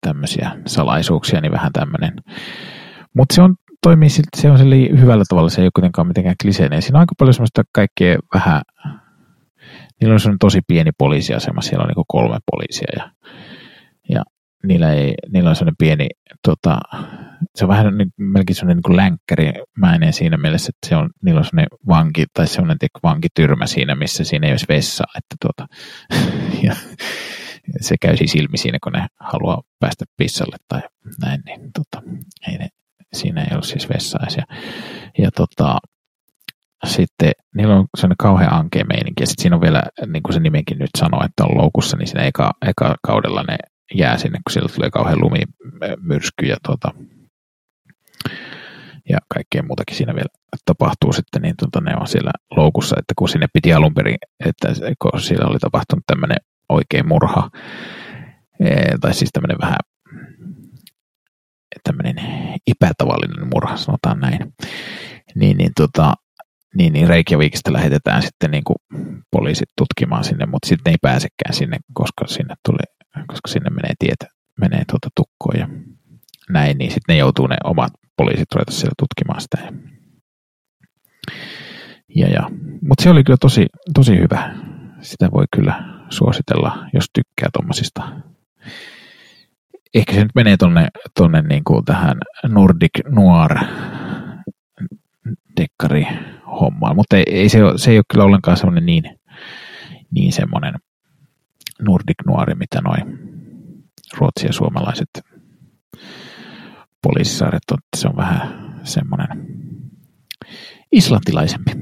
tämmöisiä 0.00 0.50
salaisuuksia, 0.66 1.40
niin 1.40 1.52
vähän 1.52 1.72
tämmöinen. 1.72 2.12
Mutta 3.14 3.34
se 3.34 3.42
on, 3.42 3.56
toimii 3.86 4.08
silti, 4.08 4.40
se 4.40 4.50
on 4.50 4.58
hyvällä 5.00 5.24
tavalla, 5.28 5.48
se 5.48 5.60
ei 5.60 5.66
ole 5.66 5.70
kuitenkaan 5.74 6.06
mitenkään 6.06 6.36
kliseinen. 6.42 6.82
Siinä 6.82 6.98
on 6.98 7.00
aika 7.00 7.14
paljon 7.18 7.34
semmoista 7.34 7.62
kaikkea 7.72 8.18
vähän 8.34 8.62
niillä 10.00 10.12
on 10.12 10.20
sellainen 10.20 10.38
tosi 10.38 10.60
pieni 10.66 10.90
poliisiasema, 10.98 11.60
siellä 11.60 11.82
on 11.82 11.88
niin 11.88 12.04
kolme 12.08 12.38
poliisia 12.50 12.88
ja, 12.96 13.10
ja 14.08 14.22
niillä, 14.64 14.92
ei, 14.92 15.14
niillä 15.32 15.50
on 15.50 15.56
sellainen 15.56 15.76
pieni, 15.78 16.06
tota, 16.42 16.78
se 17.54 17.64
on 17.64 17.68
vähän 17.68 17.98
niin, 17.98 18.12
melkein 18.16 18.56
sellainen 18.56 18.82
niin 18.88 18.96
länkkärimäinen 18.96 20.12
siinä 20.12 20.36
mielessä, 20.36 20.70
että 20.76 20.88
se 20.88 20.96
on, 20.96 21.10
niillä 21.24 21.38
on 21.38 21.44
sellainen 21.44 21.78
vanki, 21.88 22.24
tai 22.34 22.46
sellainen 22.46 22.78
vankityrmä 23.02 23.66
siinä, 23.66 23.94
missä 23.94 24.24
siinä 24.24 24.46
ei 24.46 24.52
olisi 24.52 24.66
vessa, 24.68 25.04
että 25.16 25.36
tuota, 25.40 25.66
ja 26.66 26.76
se 27.80 27.94
käy 28.00 28.16
siis 28.16 28.34
ilmi 28.34 28.58
siinä, 28.58 28.78
kun 28.82 28.92
ne 28.92 29.06
haluaa 29.20 29.62
päästä 29.80 30.04
pissalle 30.16 30.56
tai 30.68 30.80
näin, 31.20 31.40
niin 31.44 31.60
tota, 31.72 32.02
ei 32.48 32.58
ne, 32.58 32.68
siinä 33.12 33.42
ei 33.44 33.54
ole 33.54 33.62
siis 33.62 33.88
vessaa. 33.88 34.26
Ja, 35.18 35.30
tota, 35.30 35.78
sitten 36.86 37.32
niillä 37.54 37.76
on 37.76 37.86
sellainen 37.96 38.16
kauhean 38.16 38.52
ankea 38.52 38.84
meininki, 38.84 39.22
ja 39.22 39.26
sitten 39.26 39.42
siinä 39.42 39.56
on 39.56 39.62
vielä, 39.62 39.82
niin 40.06 40.22
kuin 40.22 40.32
se 40.34 40.40
nimenkin 40.40 40.78
nyt 40.78 40.90
sanoo, 40.98 41.24
että 41.24 41.44
on 41.44 41.58
loukussa, 41.58 41.96
niin 41.96 42.06
siinä 42.06 42.24
eka, 42.24 42.52
eka 42.66 42.94
kaudella 43.02 43.42
ne 43.42 43.56
jää 43.94 44.18
sinne, 44.18 44.38
kun 44.38 44.52
siellä 44.52 44.74
tulee 44.74 44.90
kauhean 44.90 45.20
lumimyrsky 45.20 46.46
ja, 46.46 46.56
tuota, 46.66 46.90
ja 49.08 49.18
kaikkea 49.34 49.62
muutakin 49.62 49.96
siinä 49.96 50.14
vielä 50.14 50.28
tapahtuu 50.64 51.12
sitten, 51.12 51.42
niin 51.42 51.54
tuota, 51.58 51.80
ne 51.80 51.96
on 52.00 52.06
siellä 52.08 52.30
loukussa, 52.56 52.96
että 52.98 53.14
kun 53.18 53.28
sinne 53.28 53.46
piti 53.52 53.72
alun 53.72 53.94
perin, 53.94 54.16
että 54.44 54.68
kun 55.02 55.20
siellä 55.20 55.50
oli 55.50 55.58
tapahtunut 55.58 56.04
tämmöinen 56.06 56.38
oikein 56.68 57.08
murha, 57.08 57.50
tai 59.00 59.14
siis 59.14 59.30
tämmöinen 59.32 59.58
vähän 59.60 59.78
tämmöinen 61.86 62.16
epätavallinen 62.66 63.48
murha, 63.54 63.76
sanotaan 63.76 64.20
näin, 64.20 64.38
niin, 65.34 65.56
niin 65.56 65.70
tota, 65.76 66.14
niin, 66.74 66.92
niin 66.92 67.08
Reykjavikista 67.08 67.72
lähetetään 67.72 68.22
sitten 68.22 68.50
niin 68.50 68.64
kuin 68.64 68.76
poliisit 69.30 69.68
tutkimaan 69.78 70.24
sinne, 70.24 70.46
mutta 70.46 70.68
sitten 70.68 70.90
ei 70.90 70.96
pääsekään 71.02 71.54
sinne, 71.54 71.76
koska 71.94 72.26
sinne, 72.26 72.54
tuli, 72.64 72.78
koska 73.26 73.48
sinne 73.48 73.70
menee 73.70 73.92
tietä, 73.98 74.26
menee 74.60 74.82
tuota 74.90 75.08
tukkoon 75.16 75.60
ja 75.60 75.68
näin, 76.50 76.78
niin 76.78 76.90
sitten 76.90 77.14
ne 77.14 77.18
joutuu 77.18 77.46
ne 77.46 77.56
omat 77.64 77.92
poliisit 78.16 78.54
ruveta 78.54 78.72
siellä 78.72 78.94
tutkimaan 78.98 79.40
sitä. 79.40 79.58
Ja, 82.16 82.28
ja. 82.28 82.50
Mutta 82.82 83.02
se 83.02 83.10
oli 83.10 83.24
kyllä 83.24 83.36
tosi, 83.40 83.66
tosi 83.94 84.18
hyvä. 84.18 84.54
Sitä 85.00 85.30
voi 85.30 85.44
kyllä 85.56 85.82
suositella, 86.10 86.86
jos 86.94 87.06
tykkää 87.12 87.48
tuommoisista. 87.52 88.12
Ehkä 89.96 90.12
se 90.12 90.22
nyt 90.22 90.34
menee 90.34 90.56
tonne, 90.56 90.88
tonne 91.14 91.42
niin 91.42 91.64
kuin 91.64 91.84
tähän 91.84 92.16
Nordic 92.48 92.90
Noir 93.08 93.58
dekkari 95.60 96.06
hommaan, 96.60 96.96
mutta 96.96 97.16
ei, 97.16 97.24
ei 97.26 97.48
se, 97.48 97.58
se 97.76 97.90
ei 97.90 97.98
ole 97.98 98.04
kyllä 98.12 98.24
ollenkaan 98.24 98.56
semmoinen 98.56 98.86
niin, 98.86 99.04
niin 100.10 100.32
semmoinen 100.32 100.74
Nordic 101.82 102.16
Noir, 102.26 102.54
mitä 102.54 102.80
noin 102.80 103.18
ruotsi- 104.16 104.46
ja 104.46 104.52
suomalaiset 104.52 105.08
poliisisarjat 107.02 107.70
on, 107.72 107.78
se 107.96 108.08
on 108.08 108.16
vähän 108.16 108.74
semmoinen 108.84 109.46
islantilaisempi. 110.92 111.72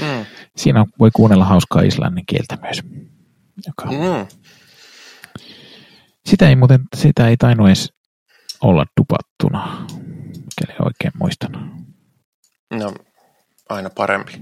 Mm. 0.00 0.26
Siinä 0.56 0.86
voi 0.98 1.10
kuunnella 1.16 1.44
hauskaa 1.44 1.82
islannin 1.82 2.26
kieltä 2.26 2.58
myös. 2.62 2.82
Joka... 3.66 3.86
Mm. 3.86 4.41
Sitä 6.26 6.48
ei 6.48 6.56
muuten, 6.56 6.80
sitä 6.96 7.28
ei 7.28 7.36
tainnut 7.36 7.66
edes 7.66 7.92
olla 8.62 8.84
dupattuna, 9.00 9.86
mikäli 10.36 10.76
oikein 10.84 11.12
muistan. 11.18 11.72
No, 12.70 12.94
aina 13.68 13.90
parempi. 13.90 14.32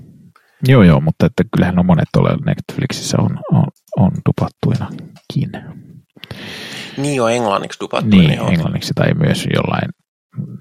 Joo, 0.68 0.82
joo, 0.82 1.00
mutta 1.00 1.26
että 1.26 1.44
kyllähän 1.56 1.78
on 1.78 1.86
monet 1.86 2.08
ole 2.16 2.36
Netflixissä 2.46 3.16
on, 3.20 3.38
on, 3.52 3.64
on 3.96 4.12
dupattuinakin. 4.28 5.50
Niin 6.96 7.16
jo 7.16 7.28
englanniksi 7.28 7.80
dupattuina. 7.80 8.28
Niin, 8.28 8.40
on. 8.40 8.52
englanniksi 8.52 8.94
tai 8.94 9.14
myös 9.14 9.46
jollain, 9.54 9.90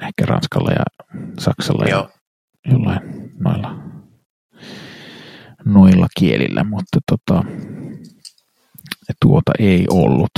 ehkä 0.02 0.26
Ranskalla 0.26 0.72
ja 0.72 1.12
Saksalla 1.40 1.86
joo. 1.90 2.10
ja 2.66 2.72
jollain 2.72 3.32
noilla, 3.40 3.76
noilla 5.66 6.08
kielillä, 6.20 6.64
mutta 6.64 7.00
tota, 7.10 7.44
tuota 9.22 9.52
ei 9.60 9.86
ollut. 9.90 10.32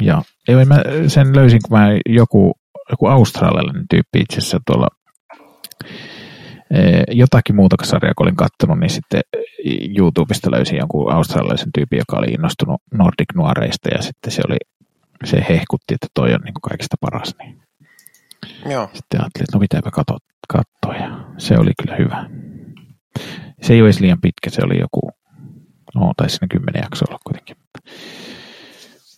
Ja 0.00 0.22
ei, 0.48 0.64
mä 0.64 0.82
sen 1.06 1.36
löysin, 1.36 1.60
kun 1.68 1.78
mä 1.78 1.88
joku, 2.08 2.52
joku 2.90 3.06
australialainen 3.06 3.84
tyyppi 3.90 4.20
itse 4.20 4.38
asiassa 4.38 4.58
tuolla 4.66 4.88
jotakin 7.10 7.56
muuta 7.56 7.76
sarjaa, 7.82 8.14
kun 8.16 8.26
olin 8.26 8.36
katsonut, 8.36 8.80
niin 8.80 8.90
sitten 8.90 9.20
YouTubesta 9.98 10.50
löysin 10.50 10.78
jonkun 10.78 11.12
australialaisen 11.12 11.72
tyypin, 11.74 11.98
joka 11.98 12.16
oli 12.16 12.26
innostunut 12.26 12.80
Nordic 12.94 13.34
Noireista 13.34 13.88
ja 13.88 14.02
sitten 14.02 14.32
se 14.32 14.42
oli, 14.48 14.56
se 15.24 15.46
hehkutti, 15.48 15.94
että 15.94 16.06
toi 16.14 16.34
on 16.34 16.40
niin 16.44 16.54
kuin 16.54 16.70
kaikista 16.70 16.96
paras. 17.00 17.34
Niin 17.38 17.62
Joo. 18.70 18.90
Sitten 18.92 19.20
ajattelin, 19.20 19.44
että 19.44 19.56
no 19.56 19.60
pitääpä 19.60 19.90
katsoa 20.48 20.94
ja 20.96 21.24
se 21.38 21.58
oli 21.58 21.70
kyllä 21.82 21.96
hyvä. 21.96 22.30
Se 23.62 23.72
ei 23.72 23.80
ole 23.80 23.88
edes 23.88 24.00
liian 24.00 24.20
pitkä, 24.20 24.50
se 24.50 24.62
oli 24.64 24.78
joku, 24.78 25.10
no 25.94 26.12
taisi 26.16 26.36
siinä 26.36 26.48
kymmenen 26.50 26.82
jaksoa 26.82 27.06
olla 27.08 27.20
kuitenkin. 27.24 27.56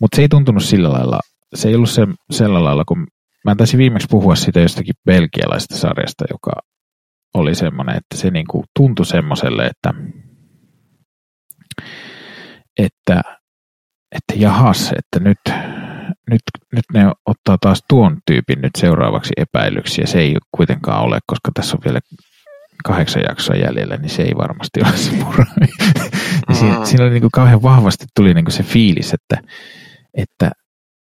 Mutta 0.01 0.16
se 0.16 0.22
ei 0.22 0.28
tuntunut 0.28 0.64
sillä 0.64 0.92
lailla, 0.92 1.20
se 1.55 1.68
ei 1.68 1.74
ollut 1.74 1.90
se, 1.90 2.06
sillä 2.30 2.64
lailla, 2.64 2.84
kun 2.84 3.06
mä 3.44 3.55
taisin 3.55 3.78
viimeksi 3.78 4.09
puhua 4.10 4.34
siitä 4.34 4.60
jostakin 4.60 4.94
belgialaisesta 5.06 5.76
sarjasta, 5.76 6.24
joka 6.30 6.51
oli 7.34 7.55
semmoinen, 7.55 7.96
että 7.96 8.16
se 8.16 8.30
niinku 8.30 8.64
tuntui 8.76 9.06
semmoiselle, 9.06 9.66
että, 9.66 9.94
että, 12.78 13.22
että 14.12 14.34
jahas, 14.36 14.92
että 14.98 15.28
nyt, 15.28 15.38
nyt, 16.30 16.42
nyt 16.72 16.84
ne 16.94 17.12
ottaa 17.26 17.59
taas 17.60 17.82
tuon 17.88 18.18
tyypin 18.26 18.60
nyt 18.60 18.72
seuraavaksi 18.78 19.32
epäilyksi, 19.36 20.01
ja 20.01 20.06
se 20.06 20.18
ei 20.20 20.36
kuitenkaan 20.56 21.02
ole, 21.02 21.18
koska 21.26 21.51
tässä 21.55 21.76
on 21.76 21.82
vielä 21.84 22.01
kahdeksan 22.85 23.23
jaksoa 23.28 23.56
jäljellä, 23.56 23.97
niin 23.97 24.11
se 24.11 24.23
ei 24.23 24.32
varmasti 24.36 24.81
ole 24.81 24.97
se 24.97 25.12
murha. 25.12 25.44
mm. 26.48 26.55
siinä, 26.55 26.85
siinä 26.85 27.05
oli 27.05 27.12
niin 27.12 27.20
kuin 27.20 27.31
kauhean 27.31 27.62
vahvasti 27.62 28.05
tuli 28.16 28.35
niin 28.35 28.44
kuin 28.44 28.52
se 28.52 28.62
fiilis, 28.62 29.15
että, 29.15 29.48
että 30.15 30.51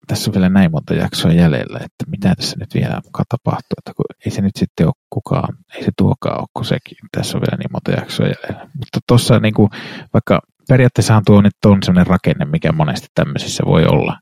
tässä 0.07 0.29
on 0.29 0.33
vielä 0.33 0.49
näin 0.49 0.71
monta 0.71 0.93
jaksoa 0.93 1.31
jäljellä, 1.31 1.77
että 1.77 2.05
mitä 2.07 2.35
tässä 2.35 2.55
nyt 2.59 2.73
vielä 2.73 3.01
mukaan 3.05 3.25
tapahtuu, 3.29 3.75
että 3.77 3.91
kun 3.95 4.05
ei 4.25 4.31
se 4.31 4.41
nyt 4.41 4.55
sitten 4.55 4.85
ole 4.85 4.93
kukaan, 5.09 5.57
ei 5.75 5.83
se 5.83 5.91
tuokaan 5.97 6.39
ole 6.39 6.47
kuin 6.53 6.65
sekin, 6.65 6.97
tässä 7.17 7.37
on 7.37 7.41
vielä 7.41 7.57
niin 7.57 7.71
monta 7.71 7.91
jaksoa 7.91 8.25
jäljellä. 8.25 8.69
Mutta 8.77 8.99
tuossa 9.07 9.39
niin 9.39 9.53
kuin, 9.53 9.69
vaikka 10.13 10.41
periaatteessahan 10.69 11.23
tuo 11.25 11.41
nyt 11.41 11.65
on 11.65 11.83
sellainen 11.83 12.07
rakenne, 12.07 12.45
mikä 12.45 12.71
monesti 12.71 13.07
tämmöisissä 13.15 13.63
voi 13.65 13.85
olla, 13.85 14.17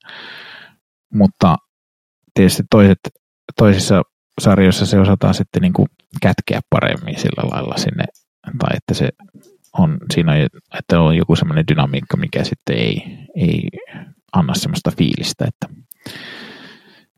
mutta 1.14 1.58
tietysti 2.34 2.64
toiset, 2.72 3.00
toisissa 3.58 4.02
sarjoissa 4.42 4.86
se 4.86 5.00
osataan 5.00 5.34
sitten 5.34 5.62
niin 5.62 5.74
kuin 5.74 5.88
kätkeä 6.22 6.60
paremmin 6.70 7.20
sillä 7.20 7.50
lailla 7.52 7.78
sinne, 7.78 8.04
tai 8.60 8.78
että 8.78 8.94
se 8.94 9.10
on 9.74 9.98
siinä, 10.14 10.34
että 10.80 11.00
on 11.00 11.18
joku 11.18 11.36
semmoinen 11.36 11.68
dynamiikka, 11.68 12.18
mikä 12.18 12.44
sitten 12.44 12.78
ei, 12.78 13.18
ei 13.36 13.68
anna 14.34 14.54
semmoista 14.54 14.92
fiilistä, 14.98 15.46
että, 15.46 15.76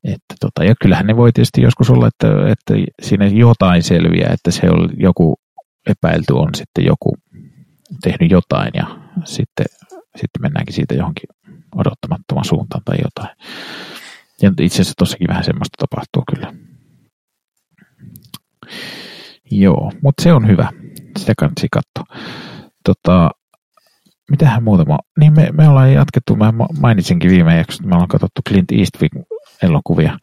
että 0.03 0.35
tota, 0.39 0.63
ja 0.63 0.75
kyllähän 0.81 1.07
ne 1.07 1.17
voi 1.17 1.31
tietysti 1.31 1.61
joskus 1.61 1.89
olla, 1.89 2.07
että, 2.07 2.27
että 2.51 2.73
siinä 3.01 3.27
jotain 3.27 3.83
selviää, 3.83 4.33
että 4.33 4.51
se 4.51 4.69
on 4.69 4.89
joku 4.97 5.35
epäilty 5.87 6.33
on 6.33 6.49
sitten 6.55 6.85
joku 6.85 7.17
tehnyt 8.03 8.31
jotain 8.31 8.71
ja 8.73 8.87
sitten, 9.25 9.65
sitten 10.15 10.41
mennäänkin 10.41 10.75
siitä 10.75 10.93
johonkin 10.93 11.29
odottamattoman 11.75 12.45
suuntaan 12.45 12.81
tai 12.85 12.97
jotain. 13.03 13.37
Ja 14.41 14.51
itse 14.59 14.75
asiassa 14.75 14.93
tossakin 14.97 15.27
vähän 15.27 15.43
semmoista 15.43 15.87
tapahtuu 15.87 16.23
kyllä. 16.33 16.53
Joo, 19.51 19.91
mutta 20.01 20.23
se 20.23 20.33
on 20.33 20.47
hyvä. 20.47 20.69
Sitä 21.17 21.33
kannattaa 21.37 21.67
katsoa. 21.71 22.17
Tota, 22.85 23.29
mitähän 24.31 24.63
muuta 24.63 24.85
mä, 24.85 24.97
niin 25.19 25.33
me, 25.33 25.49
me 25.51 25.69
ollaan 25.69 25.93
jatkettu, 25.93 26.35
mä 26.35 26.53
mainitsinkin 26.79 27.31
viime 27.31 27.57
jaksossa, 27.57 27.81
että 27.81 27.89
me 27.89 27.95
ollaan 27.95 28.07
katsottu 28.07 28.41
Clint 28.49 28.71
Eastwood 28.71 29.25
elokuvia. 29.63 30.19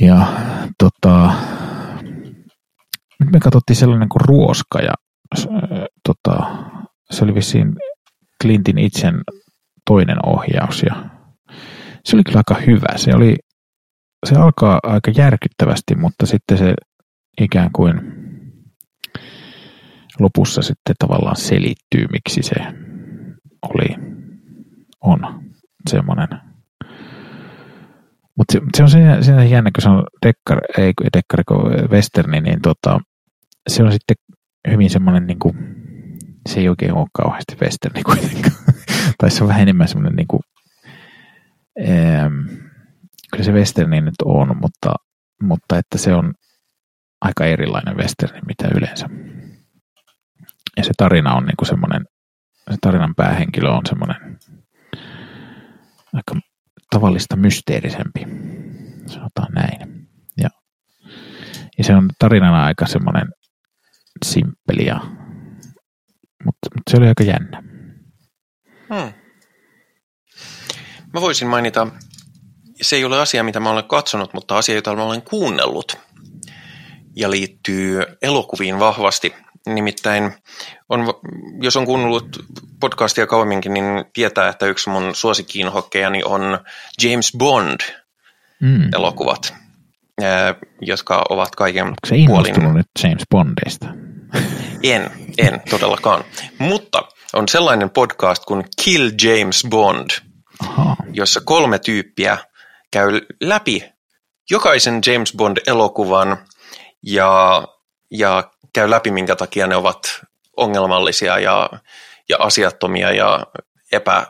Ja 0.00 0.26
tota, 0.78 1.32
nyt 3.20 3.32
me 3.32 3.40
katsottiin 3.40 3.76
sellainen 3.76 4.08
kuin 4.08 4.20
Ruoska 4.20 4.78
ja 4.78 4.94
tota, 6.08 6.46
se 7.10 7.24
oli 7.24 7.34
vissiin 7.34 7.76
Clintin 8.42 8.78
itsen 8.78 9.14
toinen 9.86 10.26
ohjaus 10.26 10.82
ja 10.82 11.04
se 12.04 12.16
oli 12.16 12.24
kyllä 12.24 12.38
aika 12.48 12.62
hyvä. 12.66 12.96
Se, 12.96 13.14
oli, 13.14 13.36
se 14.26 14.34
alkaa 14.36 14.80
aika 14.82 15.10
järkyttävästi, 15.16 15.94
mutta 15.94 16.26
sitten 16.26 16.58
se 16.58 16.74
ikään 17.40 17.70
kuin 17.72 18.00
lopussa 20.20 20.62
sitten 20.62 20.94
tavallaan 20.98 21.36
selittyy, 21.36 22.06
miksi 22.12 22.42
se 22.42 22.54
oli, 23.62 23.96
on 25.00 25.42
semmoinen. 25.90 26.28
Mutta 28.36 28.52
se, 28.52 28.60
se, 28.76 28.82
on 28.82 28.90
siinä, 28.90 29.22
siinä 29.22 29.44
jännä, 29.44 29.70
kun 29.74 29.82
se 29.82 29.88
on 29.88 30.04
dekkar, 30.26 30.60
ei 30.78 30.92
dekkari, 31.16 31.42
westerni, 31.90 32.40
niin 32.40 32.60
tota, 32.62 33.00
se 33.68 33.82
on 33.82 33.92
sitten 33.92 34.16
hyvin 34.70 34.90
semmoinen, 34.90 35.26
niin 35.26 35.38
kuin, 35.38 35.54
se 36.48 36.60
ei 36.60 36.68
oikein 36.68 36.94
ole 36.94 37.06
kauheasti 37.12 37.56
westerni 37.62 38.02
kuitenkaan. 38.02 38.56
tai 39.18 39.30
se 39.30 39.44
on 39.44 39.48
vähän 39.48 39.62
enemmän 39.62 39.88
semmoinen, 39.88 40.16
niin 40.16 40.28
kuin, 40.28 40.42
ähm, 41.88 42.71
kyllä 43.32 43.44
se 43.44 43.52
westerni 43.52 44.00
nyt 44.00 44.14
on, 44.24 44.56
mutta, 44.56 44.94
mutta 45.42 45.78
että 45.78 45.98
se 45.98 46.14
on 46.14 46.34
aika 47.20 47.44
erilainen 47.44 47.96
westerni, 47.96 48.40
mitä 48.46 48.68
yleensä. 48.76 49.08
Ja 50.76 50.84
se 50.84 50.90
tarina 50.96 51.34
on 51.34 51.44
niinku 51.44 51.64
semmoinen, 51.64 52.04
se 52.70 52.76
tarinan 52.80 53.14
päähenkilö 53.14 53.70
on 53.70 53.86
semmoinen 53.88 54.38
aika 56.12 56.34
tavallista 56.90 57.36
mysteerisempi, 57.36 58.26
sanotaan 59.06 59.52
näin. 59.52 60.08
Ja, 60.36 60.48
ja 61.78 61.84
se 61.84 61.94
on 61.94 62.10
tarinana 62.18 62.64
aika 62.64 62.86
semmoinen 62.86 63.28
simppeli, 64.24 64.86
ja, 64.86 65.00
mutta, 66.44 66.68
mutta 66.74 66.90
se 66.90 66.96
oli 66.96 67.08
aika 67.08 67.24
jännä. 67.24 67.62
Hmm. 68.88 69.12
Mä 71.12 71.20
voisin 71.20 71.48
mainita, 71.48 71.86
se 72.82 72.96
ei 72.96 73.04
ole 73.04 73.20
asia, 73.20 73.44
mitä 73.44 73.60
mä 73.60 73.70
olen 73.70 73.84
katsonut, 73.84 74.34
mutta 74.34 74.58
asia, 74.58 74.74
jota 74.74 74.96
mä 74.96 75.02
olen 75.02 75.22
kuunnellut 75.22 75.98
ja 77.16 77.30
liittyy 77.30 78.02
elokuviin 78.22 78.78
vahvasti. 78.78 79.34
Nimittäin, 79.66 80.32
on, 80.88 81.14
jos 81.60 81.76
on 81.76 81.86
kuunnellut 81.86 82.44
podcastia 82.80 83.26
kauemminkin, 83.26 83.74
niin 83.74 84.04
tietää, 84.12 84.48
että 84.48 84.66
yksi 84.66 84.90
mun 84.90 85.14
suosikiinhokkejani 85.14 86.22
on 86.24 86.58
James 87.02 87.32
Bond-elokuvat, 87.38 89.52
mm. 89.52 89.58
jotka 90.80 91.24
ovat 91.30 91.56
kaiken 91.56 91.94
se 92.06 92.14
puolin... 92.26 92.74
nyt 92.74 92.86
James 93.02 93.22
Bondista? 93.30 93.86
En, 94.82 95.10
en 95.38 95.62
todellakaan. 95.70 96.24
Mutta 96.58 97.02
on 97.32 97.48
sellainen 97.48 97.90
podcast 97.90 98.44
kuin 98.44 98.64
Kill 98.84 99.10
James 99.22 99.66
Bond, 99.70 100.10
Aha. 100.60 100.96
jossa 101.12 101.40
kolme 101.44 101.78
tyyppiä 101.78 102.38
käy 102.92 103.20
läpi 103.40 103.92
jokaisen 104.50 105.00
James 105.06 105.32
Bond-elokuvan 105.36 106.36
ja, 107.02 107.64
ja 108.10 108.50
käy 108.72 108.90
läpi, 108.90 109.10
minkä 109.10 109.36
takia 109.36 109.66
ne 109.66 109.76
ovat 109.76 110.20
ongelmallisia 110.56 111.38
ja, 111.38 111.70
ja 112.28 112.36
asiattomia 112.40 113.12
ja 113.12 113.46
epä, 113.92 114.26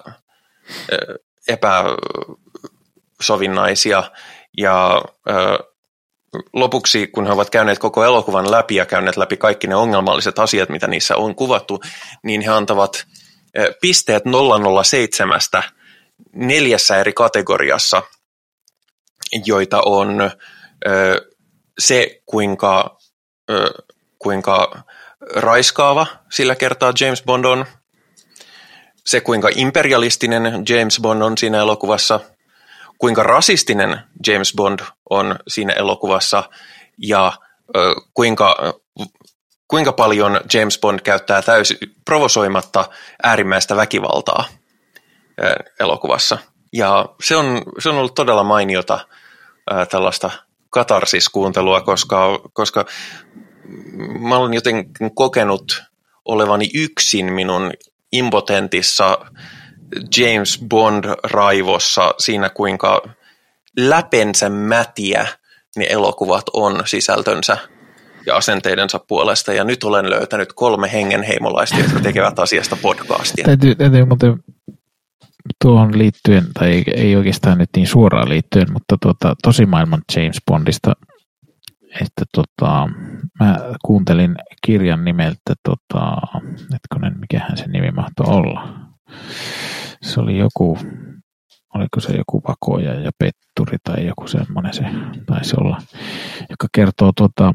epäsovinnaisia. 1.49 4.11
Ja 4.59 5.03
lopuksi, 6.53 7.07
kun 7.07 7.27
he 7.27 7.33
ovat 7.33 7.51
käyneet 7.51 7.79
koko 7.79 8.05
elokuvan 8.05 8.51
läpi 8.51 8.75
ja 8.75 8.87
käyneet 8.87 9.17
läpi 9.17 9.37
kaikki 9.37 9.67
ne 9.67 9.75
ongelmalliset 9.75 10.39
asiat, 10.39 10.69
mitä 10.69 10.87
niissä 10.87 11.17
on 11.17 11.35
kuvattu, 11.35 11.81
niin 12.23 12.41
he 12.41 12.51
antavat 12.51 13.07
pisteet 13.81 14.23
007 14.85 15.41
neljässä 16.33 16.97
eri 16.97 17.13
kategoriassa, 17.13 18.03
joita 19.47 19.83
on 19.87 20.31
se, 21.79 22.23
kuinka, 22.27 22.99
kuinka 24.19 24.83
raiskaava 25.35 26.07
sillä 26.31 26.55
kertaa 26.55 26.93
James 27.01 27.23
Bond 27.23 27.45
on, 27.45 27.67
se 29.07 29.21
kuinka 29.21 29.49
imperialistinen 29.55 30.45
James 30.45 31.01
Bond 31.01 31.23
on 31.23 31.39
siinä 31.39 31.59
elokuvassa, 31.59 32.21
kuinka 32.99 33.23
rasistinen 33.23 34.01
James 34.27 34.53
Bond 34.57 34.81
on 35.11 35.39
siinä 35.49 35.73
elokuvassa 35.73 36.51
ja 36.99 37.33
kuinka, 38.15 38.75
kuinka 39.69 39.93
paljon 39.93 40.41
James 40.55 40.79
Bond 40.79 41.01
käyttää 41.01 41.43
täysin 41.43 41.79
provosoimatta 42.05 42.89
äärimmäistä 43.23 43.77
väkivaltaa 43.77 44.45
elokuvassa. 45.81 46.39
Ja 46.73 47.09
se 47.25 47.37
on, 47.37 47.63
se 47.79 47.89
on 47.89 47.97
ollut 47.97 48.15
todella 48.15 48.45
mainiota 48.45 49.07
tällaista 49.91 50.31
katarsiskuuntelua, 50.71 51.81
koska, 51.81 52.41
koska 52.53 52.85
mä 54.19 54.37
olen 54.37 54.55
jotenkin 54.55 55.15
kokenut 55.15 55.83
olevani 56.25 56.71
yksin 56.75 57.33
minun 57.33 57.73
impotentissa 58.13 59.19
James 60.17 60.65
Bond-raivossa 60.69 62.15
siinä, 62.19 62.49
kuinka 62.49 63.03
läpensä 63.79 64.49
mätiä 64.49 65.27
ne 65.77 65.87
elokuvat 65.91 66.45
on 66.53 66.83
sisältönsä 66.85 67.57
ja 68.27 68.37
asenteidensa 68.37 69.01
puolesta. 69.09 69.53
Ja 69.53 69.65
nyt 69.65 69.85
olen 69.85 70.11
löytänyt 70.11 70.53
kolme 70.53 70.93
hengenheimolaista, 70.93 71.79
jotka 71.79 72.01
tekevät 72.01 72.39
asiasta 72.39 72.77
podcastia. 72.83 73.45
Täytyy, 73.45 73.75
täytyy 73.75 74.05
muuten 74.05 74.45
tuohon 75.63 75.99
liittyen, 75.99 76.45
tai 76.55 76.71
ei, 76.71 76.85
ei 76.97 77.17
oikeastaan 77.17 77.59
nyt 77.59 77.71
niin 77.77 77.87
suoraan 77.87 78.29
liittyen, 78.29 78.73
mutta 78.73 78.97
tuota, 79.03 79.35
tosi 79.43 79.67
maailman 79.67 80.03
James 80.17 80.39
Bondista, 80.47 80.93
että 82.01 82.25
tota, 82.35 82.89
mä 83.41 83.57
kuuntelin 83.85 84.37
kirjan 84.67 85.05
nimeltä, 85.05 85.55
tota, 85.63 86.17
etkonen, 86.75 87.21
mikähän 87.21 87.57
se 87.57 87.67
nimi 87.67 87.91
mahtoi 87.91 88.27
olla. 88.29 88.79
Se 90.03 90.21
oli 90.21 90.39
joku, 90.39 90.79
oliko 91.75 92.01
se 92.01 92.17
joku 92.17 92.43
vakoja 92.49 92.95
ja 92.95 93.11
petturi 93.19 93.79
tai 93.85 94.07
joku 94.07 94.29
semmoinen 94.29 94.75
se 94.75 94.85
taisi 95.27 95.57
olla, 95.61 95.83
joka 96.51 96.67
kertoo 96.75 97.13
tuota, 97.17 97.55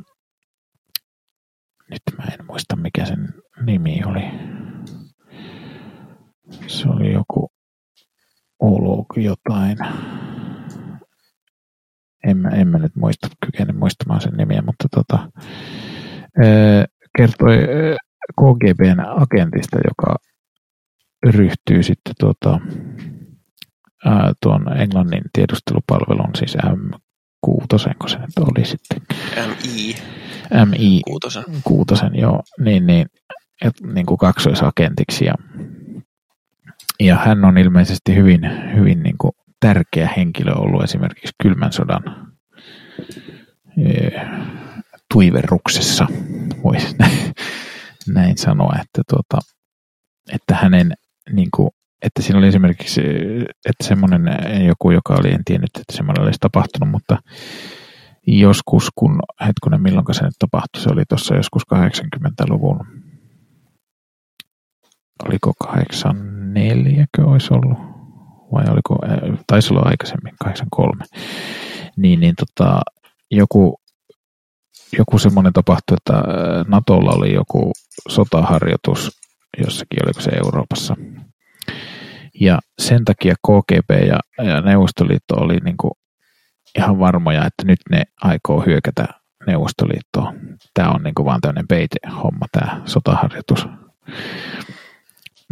nyt 1.91 2.01
mä 2.17 2.23
en 2.23 2.45
muista 2.45 2.75
mikä 2.75 3.05
sen 3.05 3.33
nimi 3.65 4.01
oli. 4.05 4.23
Se 6.67 6.89
oli 6.89 7.13
joku 7.13 7.51
Olog 8.59 9.05
jotain. 9.15 9.77
En 12.27 12.37
mä, 12.37 12.49
en 12.49 12.67
mä 12.67 12.77
nyt 12.77 12.95
muista, 12.95 13.27
kykene 13.45 13.73
muistamaan 13.73 14.21
sen 14.21 14.33
nimiä, 14.33 14.61
mutta 14.61 14.87
tota, 14.95 15.31
kertoi 17.17 17.57
KGBn 18.41 18.99
agentista, 18.99 19.77
joka 19.89 20.15
ryhtyy 21.25 21.83
sitten 21.83 22.13
tuota, 22.19 22.59
tuon 24.41 24.77
Englannin 24.77 25.23
tiedustelupalvelun, 25.33 26.35
siis 26.35 26.57
M6, 26.57 27.93
kun 27.99 28.09
se 28.09 28.17
nyt 28.17 28.37
oli 28.37 28.65
sitten. 28.65 29.01
MI. 29.47 29.95
MI. 30.65 31.01
Kuutosen. 31.07 31.43
Kuutosen, 31.63 32.15
joo. 32.15 32.43
Niin, 32.59 32.87
niin, 32.87 33.07
et, 33.61 33.73
niin 33.93 34.05
kuin 34.05 34.17
kaksoisagentiksi. 34.17 35.25
Ja, 35.25 35.33
ja 36.99 37.15
hän 37.15 37.45
on 37.45 37.57
ilmeisesti 37.57 38.15
hyvin, 38.15 38.41
hyvin 38.75 39.03
niin 39.03 39.15
kuin 39.17 39.31
tärkeä 39.59 40.09
henkilö 40.17 40.53
ollut 40.53 40.83
esimerkiksi 40.83 41.33
kylmän 41.43 41.73
sodan 41.73 42.33
e, 43.85 44.09
tuiverruksessa, 45.13 46.07
voisi 46.63 46.95
näin, 46.99 47.33
näin 48.15 48.37
sanoa, 48.37 48.73
että, 48.81 49.01
tuota, 49.09 49.39
että 50.33 50.55
hänen 50.55 50.93
niin 51.33 51.49
kuin, 51.55 51.69
että 52.01 52.21
siinä 52.21 52.39
oli 52.39 52.47
esimerkiksi 52.47 53.01
että 53.69 53.83
semmoinen 53.83 54.21
joku, 54.65 54.91
joka 54.91 55.15
oli, 55.19 55.33
en 55.33 55.45
tiennyt, 55.45 55.69
että 55.75 55.97
semmoinen 55.97 56.23
olisi 56.23 56.39
tapahtunut, 56.39 56.91
mutta 56.91 57.17
joskus, 58.27 58.89
kun, 58.95 59.19
hetkonen, 59.47 59.81
milloin 59.81 60.05
se 60.11 60.23
nyt 60.23 60.33
tapahtui, 60.39 60.81
se 60.81 60.89
oli 60.91 61.03
tuossa 61.09 61.35
joskus 61.35 61.63
80-luvun, 61.75 62.79
oliko 65.25 65.53
84 65.59 67.05
olisi 67.19 67.53
ollut, 67.53 67.77
vai 68.53 68.65
oliko, 68.71 68.99
taisi 69.47 69.73
olla 69.73 69.81
aikaisemmin, 69.85 70.33
83, 70.43 71.03
niin, 71.97 72.19
niin 72.19 72.33
tota, 72.35 72.81
joku, 73.31 73.81
joku 74.97 75.19
semmoinen 75.19 75.53
tapahtui, 75.53 75.97
että 75.97 76.23
Natolla 76.67 77.11
oli 77.11 77.33
joku 77.33 77.71
sotaharjoitus 78.09 79.11
jossakin, 79.63 80.05
oliko 80.05 80.21
se 80.21 80.31
Euroopassa, 80.31 80.95
ja 82.39 82.59
sen 82.79 83.05
takia 83.05 83.35
KGB 83.47 83.89
ja, 84.07 84.45
ja 84.45 84.61
Neuvostoliitto 84.61 85.35
oli 85.35 85.57
niin 85.57 85.77
kuin 85.77 85.91
ihan 86.77 86.99
varmoja, 86.99 87.45
että 87.45 87.63
nyt 87.65 87.79
ne 87.89 88.03
aikoo 88.21 88.61
hyökätä 88.61 89.07
Neuvostoliittoon. 89.47 90.35
Tämä 90.73 90.89
on 90.89 91.03
niin 91.03 91.15
kuin 91.15 91.25
vaan 91.25 91.41
tämmöinen 91.41 91.67
peite-homma, 91.67 92.45
tämä 92.51 92.81
sotaharjoitus. 92.85 93.67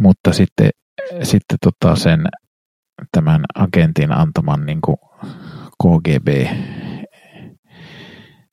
Mutta 0.00 0.32
sitten, 0.32 0.70
sitten 1.22 1.58
tota 1.62 1.96
sen 1.96 2.26
tämän 3.12 3.44
agentin 3.54 4.12
antaman 4.12 4.66
niin 4.66 4.80
kuin 4.80 4.96
KGB 5.82 6.28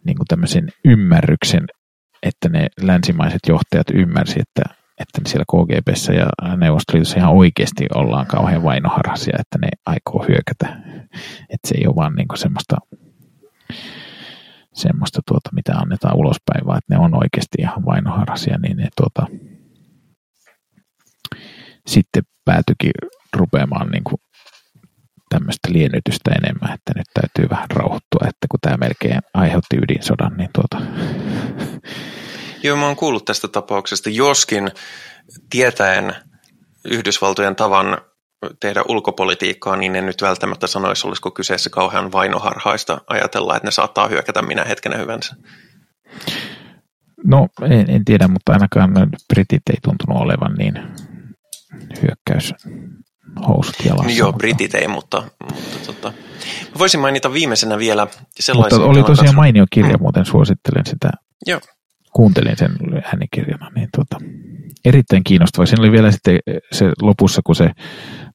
niin 0.06 0.18
kuin 0.18 0.28
tämmöisen 0.28 0.70
ymmärryksen, 0.86 1.66
että 2.24 2.50
ne 2.50 2.68
länsimaiset 2.82 3.40
johtajat 3.48 3.88
ymmärsi, 3.94 4.40
että 4.40 4.76
että 5.00 5.30
siellä 5.30 5.46
KGBssä 5.52 6.14
ja 6.14 6.56
Neuvostoliitossa 6.58 7.18
ihan 7.18 7.34
oikeasti 7.34 7.86
ollaan 7.96 8.28
kauhean 8.28 8.64
vainoharhaisia, 8.64 9.38
että 9.40 9.58
ne 9.58 9.68
aikoo 9.86 10.26
hyökätä. 10.28 10.82
Että 11.50 11.68
se 11.68 11.76
ei 11.78 11.88
ole 11.88 11.96
vaan 11.96 12.16
niinku 12.16 12.36
semmoista, 12.38 12.78
semmoista 14.74 15.22
tuota, 15.28 15.50
mitä 15.54 15.74
annetaan 15.74 16.18
ulospäin, 16.18 16.66
vaan 16.66 16.78
että 16.78 16.94
ne 16.94 17.00
on 17.00 17.16
oikeasti 17.16 17.58
ihan 17.60 17.86
vainoharhaisia, 17.86 18.58
niin 18.58 18.78
ne 18.78 18.88
tuota, 18.98 19.28
sitten 21.88 22.24
päätyikin 22.46 22.92
rupeamaan 23.34 23.90
niin 23.90 24.04
kuin 24.04 24.18
tämmöistä 25.30 25.68
liennytystä 25.72 26.32
enemmän, 26.32 26.74
että 26.74 26.92
nyt 26.96 27.08
täytyy 27.14 27.50
vähän 27.50 27.72
rauhoittua, 27.72 28.28
että 28.28 28.48
kun 28.52 28.60
tämä 28.62 28.78
melkein 28.78 29.20
aiheutti 29.34 29.78
ydinsodan, 29.78 30.38
niin 30.38 30.50
tuota, 30.54 30.86
Joo, 32.64 32.78
mä 32.78 32.86
oon 32.86 32.96
kuullut 32.96 33.26
tästä 33.26 33.48
tapauksesta, 33.48 34.10
joskin 34.10 34.72
tietäen 35.50 36.16
Yhdysvaltojen 36.86 37.56
tavan 37.56 37.98
tehdä 38.60 38.84
ulkopolitiikkaa, 38.88 39.76
niin 39.76 39.96
en 39.96 40.06
nyt 40.06 40.22
välttämättä 40.22 40.68
sanoisi, 40.68 41.08
olisiko 41.08 41.32
kyseessä 41.32 41.70
kauhean 41.70 42.12
vainoharhaista 42.12 43.02
ajatella, 43.08 43.56
että 43.56 43.68
ne 43.68 43.72
saattaa 43.72 44.08
hyökätä 44.08 44.42
minä 44.42 44.64
hetkenä 44.64 44.98
hyvänsä. 44.98 45.36
No, 47.26 47.48
en, 47.62 47.90
en 47.90 48.06
tiedä, 48.06 48.28
mutta 48.28 48.54
ainakaan 48.54 48.92
britit 49.34 49.62
ei 49.70 49.78
tuntunut 49.84 50.22
olevan 50.22 50.54
niin 50.54 50.74
hyökkäys 52.02 52.54
housut 53.48 53.76
jalassa. 53.86 54.12
Joo, 54.12 54.28
mutta... 54.28 54.38
britit 54.38 54.76
ei, 54.76 54.88
mutta, 54.88 55.24
mutta 55.54 55.80
tota, 55.86 56.14
voisin 56.80 57.00
mainita 57.00 57.34
viimeisenä 57.34 57.78
vielä 57.78 58.08
sellaisen... 58.40 58.80
Mutta 58.80 58.92
oli 58.92 59.04
tosiaan 59.04 59.36
mainio 59.36 59.66
kirja, 59.72 59.98
mm. 59.98 60.02
muuten 60.02 60.26
suosittelen 60.26 60.86
sitä. 60.86 61.12
Joo 61.48 61.60
kuuntelin 62.14 62.58
sen 62.58 62.72
äänikirjana, 63.04 63.70
niin 63.76 63.90
tota, 63.98 64.26
erittäin 64.86 65.24
kiinnostava. 65.24 65.66
Siinä 65.66 65.82
oli 65.82 65.92
vielä 65.92 66.12
sitten 66.12 66.40
se 66.72 66.92
lopussa, 67.02 67.42
kun 67.46 67.56
se, 67.56 67.72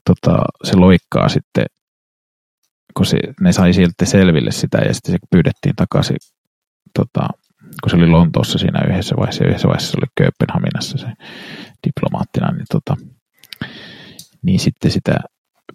tota, 0.05 0.39
se 0.65 0.77
loikkaa 0.77 1.29
sitten, 1.29 1.67
kun 2.97 3.07
se, 3.07 3.19
ne 3.41 3.53
sai 3.53 3.73
sieltä 3.73 4.05
selville 4.05 4.51
sitä 4.51 4.79
ja 4.79 4.95
sitten 4.95 5.13
se 5.13 5.19
pyydettiin 5.31 5.77
takaisin, 5.77 6.17
tota, 6.99 7.29
kun 7.83 7.91
se 7.91 7.97
oli 7.97 8.07
Lontoossa 8.07 8.59
siinä 8.59 8.85
yhdessä 8.91 9.15
vaiheessa, 9.17 9.45
yhdessä 9.45 9.69
vaiheessa 9.69 9.91
se 9.91 9.99
oli 9.99 10.11
Kööpenhaminassa 10.17 10.99
se 10.99 11.07
diplomaattina, 11.87 12.53
niin, 12.53 12.67
tota, 12.73 12.97
niin 14.43 14.61
sitten 14.61 14.91
sitä 14.91 15.15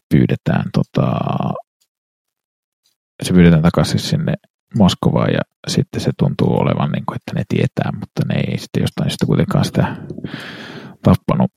pyydetään, 0.10 0.66
tota, 0.74 1.20
se 3.24 3.34
pyydetään 3.34 3.62
takaisin 3.62 4.00
sinne 4.00 4.34
Moskovaan 4.78 5.34
ja 5.34 5.42
sitten 5.68 6.02
se 6.02 6.12
tuntuu 6.18 6.60
olevan, 6.60 6.92
niin 6.92 7.06
kuin, 7.06 7.16
että 7.16 7.32
ne 7.36 7.44
tietää, 7.50 7.92
mutta 8.00 8.22
ne 8.28 8.40
ei 8.48 8.58
sitten 8.58 8.82
jostain 8.82 9.10
syystä 9.10 9.26
kuitenkaan 9.26 9.66
sitä 9.66 9.96
tappanut 11.04 11.52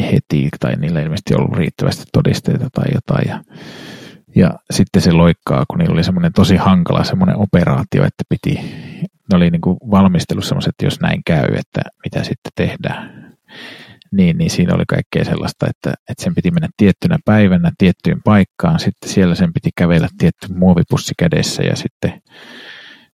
heti, 0.00 0.48
tai 0.60 0.76
niillä 0.76 1.00
ilmeisesti 1.00 1.34
ollut 1.34 1.56
riittävästi 1.56 2.04
todisteita 2.12 2.68
tai 2.72 2.84
jotain. 2.94 3.28
Ja, 3.28 3.44
ja 4.36 4.58
sitten 4.70 5.02
se 5.02 5.12
loikkaa, 5.12 5.64
kun 5.70 5.78
niillä 5.78 5.92
oli 5.92 6.04
semmoinen 6.04 6.32
tosi 6.32 6.56
hankala 6.56 7.04
semmoinen 7.04 7.36
operaatio, 7.36 8.04
että 8.04 8.24
piti, 8.28 8.54
ne 9.32 9.36
oli 9.36 9.50
niin 9.50 9.60
kuin 9.60 9.76
valmistellut 9.90 10.44
semmoiset, 10.44 10.68
että 10.68 10.86
jos 10.86 11.00
näin 11.00 11.22
käy, 11.26 11.54
että 11.54 11.80
mitä 12.04 12.24
sitten 12.24 12.52
tehdään 12.56 13.24
niin, 14.16 14.38
niin 14.38 14.50
siinä 14.50 14.74
oli 14.74 14.84
kaikkea 14.88 15.24
sellaista, 15.24 15.66
että, 15.66 15.94
että 16.10 16.24
sen 16.24 16.34
piti 16.34 16.50
mennä 16.50 16.68
tiettynä 16.76 17.18
päivänä 17.24 17.72
tiettyyn 17.78 18.20
paikkaan, 18.24 18.80
sitten 18.80 19.10
siellä 19.10 19.34
sen 19.34 19.52
piti 19.52 19.70
kävellä 19.76 20.08
tietty 20.18 20.46
muovipussi 20.54 21.14
kädessä 21.18 21.62
ja 21.62 21.76
sitten, 21.76 22.22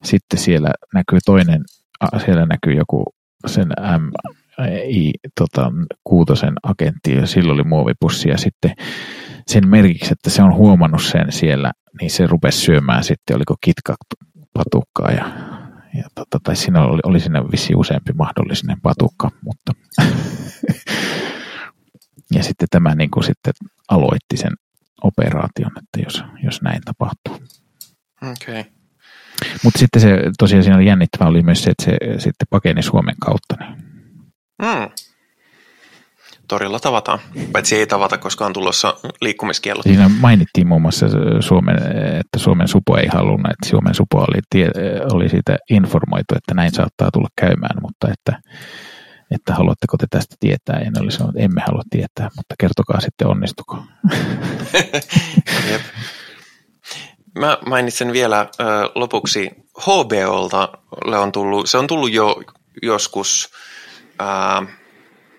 sitten 0.05 0.39
siellä 0.39 0.71
näkyy 0.95 1.19
toinen, 1.25 1.63
siellä 2.25 2.47
näkyy 2.47 2.73
joku 2.73 3.05
sen 3.47 3.69
MI 3.99 5.13
tota, 5.41 5.73
kuutosen 6.05 6.55
agentti 6.63 7.15
ja 7.15 7.27
silloin 7.27 7.61
oli 7.61 7.69
muovipussi 7.69 8.29
ja 8.29 8.39
sitten 8.39 8.73
sen 9.47 9.69
merkiksi, 9.69 10.13
että 10.13 10.31
se 10.31 10.43
on 10.43 10.55
huomannut 10.55 11.03
sen 11.03 11.33
siellä, 11.33 11.73
niin 12.01 12.11
se 12.11 12.27
rupesi 12.27 12.59
syömään 12.59 13.05
sitten, 13.05 13.37
oliko 13.37 13.55
kitka 13.61 13.95
patukkaa 14.53 15.11
ja, 15.11 15.31
ja 15.95 16.05
tota, 16.15 16.39
tai 16.43 16.57
siinä 16.57 16.85
oli, 16.85 17.01
oli 17.05 17.21
siinä 17.21 17.43
vissi 17.51 17.75
useampi 17.75 18.13
mahdollinen 18.13 18.81
patukka, 18.83 19.31
mutta 19.45 19.73
ja 22.35 22.43
sitten 22.43 22.69
tämä 22.71 22.95
niin 22.95 23.11
kuin 23.11 23.25
sitten 23.25 23.53
aloitti 23.89 24.37
sen 24.37 24.53
operaation, 25.03 25.73
että 25.79 26.01
jos, 26.05 26.25
jos 26.45 26.63
näin 26.63 26.81
tapahtuu. 26.85 27.35
Okay. 28.23 28.65
Mutta 29.65 29.79
sitten 29.79 30.03
se 30.03 30.23
tosiaan 30.39 30.63
siinä 30.63 30.77
oli 30.77 30.87
jännittävää 30.87 31.29
oli 31.29 31.43
myös 31.43 31.63
se, 31.63 31.71
että 31.71 31.85
se 31.85 31.97
sitten 32.19 32.47
pakeni 32.51 32.83
Suomen 32.83 33.15
kautta. 33.21 33.55
Niin. 33.61 33.77
Mm. 34.63 34.91
Torilla 36.51 36.81
tavataan. 36.81 37.19
Paitsi 37.53 37.77
ei 37.77 37.87
tavata, 37.87 38.19
koska 38.19 38.47
on 38.47 38.53
tulossa 38.53 38.97
liikkumiskiellot. 39.21 39.83
Siinä 39.83 40.11
mainittiin 40.21 40.69
muun 40.69 40.83
muassa 40.83 41.07
Suomen, 41.41 41.77
että 42.21 42.39
Suomen 42.39 42.69
supo 42.69 42.97
ei 42.97 43.07
halunnut, 43.07 43.51
että 43.51 43.69
Suomen 43.69 43.95
supo 43.95 44.19
oli, 44.19 44.39
tie, 44.51 44.71
oli 45.13 45.29
siitä 45.29 45.57
informoitu, 45.71 46.35
että 46.37 46.55
näin 46.55 46.73
saattaa 46.73 47.11
tulla 47.13 47.29
käymään, 47.41 47.83
mutta 47.83 48.09
että, 48.13 48.43
että 49.31 49.55
haluatteko 49.55 49.97
te 49.97 50.07
tästä 50.11 50.37
tietää? 50.41 50.79
En 50.79 51.03
oli 51.03 51.13
sanonut, 51.13 51.37
että 51.37 51.45
emme 51.45 51.63
halua 51.67 51.83
tietää, 51.91 52.31
mutta 52.37 52.55
kertokaa 52.59 53.01
sitten 53.01 53.29
onnistuko. 53.29 53.77
Jep. 55.71 55.83
Mä 57.39 57.59
mainitsen 57.67 58.13
vielä 58.13 58.41
äh, 58.41 58.47
lopuksi 58.95 59.51
HBOlta 59.81 60.69
on 61.07 61.33
tullut, 61.33 61.71
se 61.71 61.79
on 61.79 61.87
tullut 61.87 62.13
jo 62.13 62.43
joskus, 62.83 63.51
äh, 64.21 64.79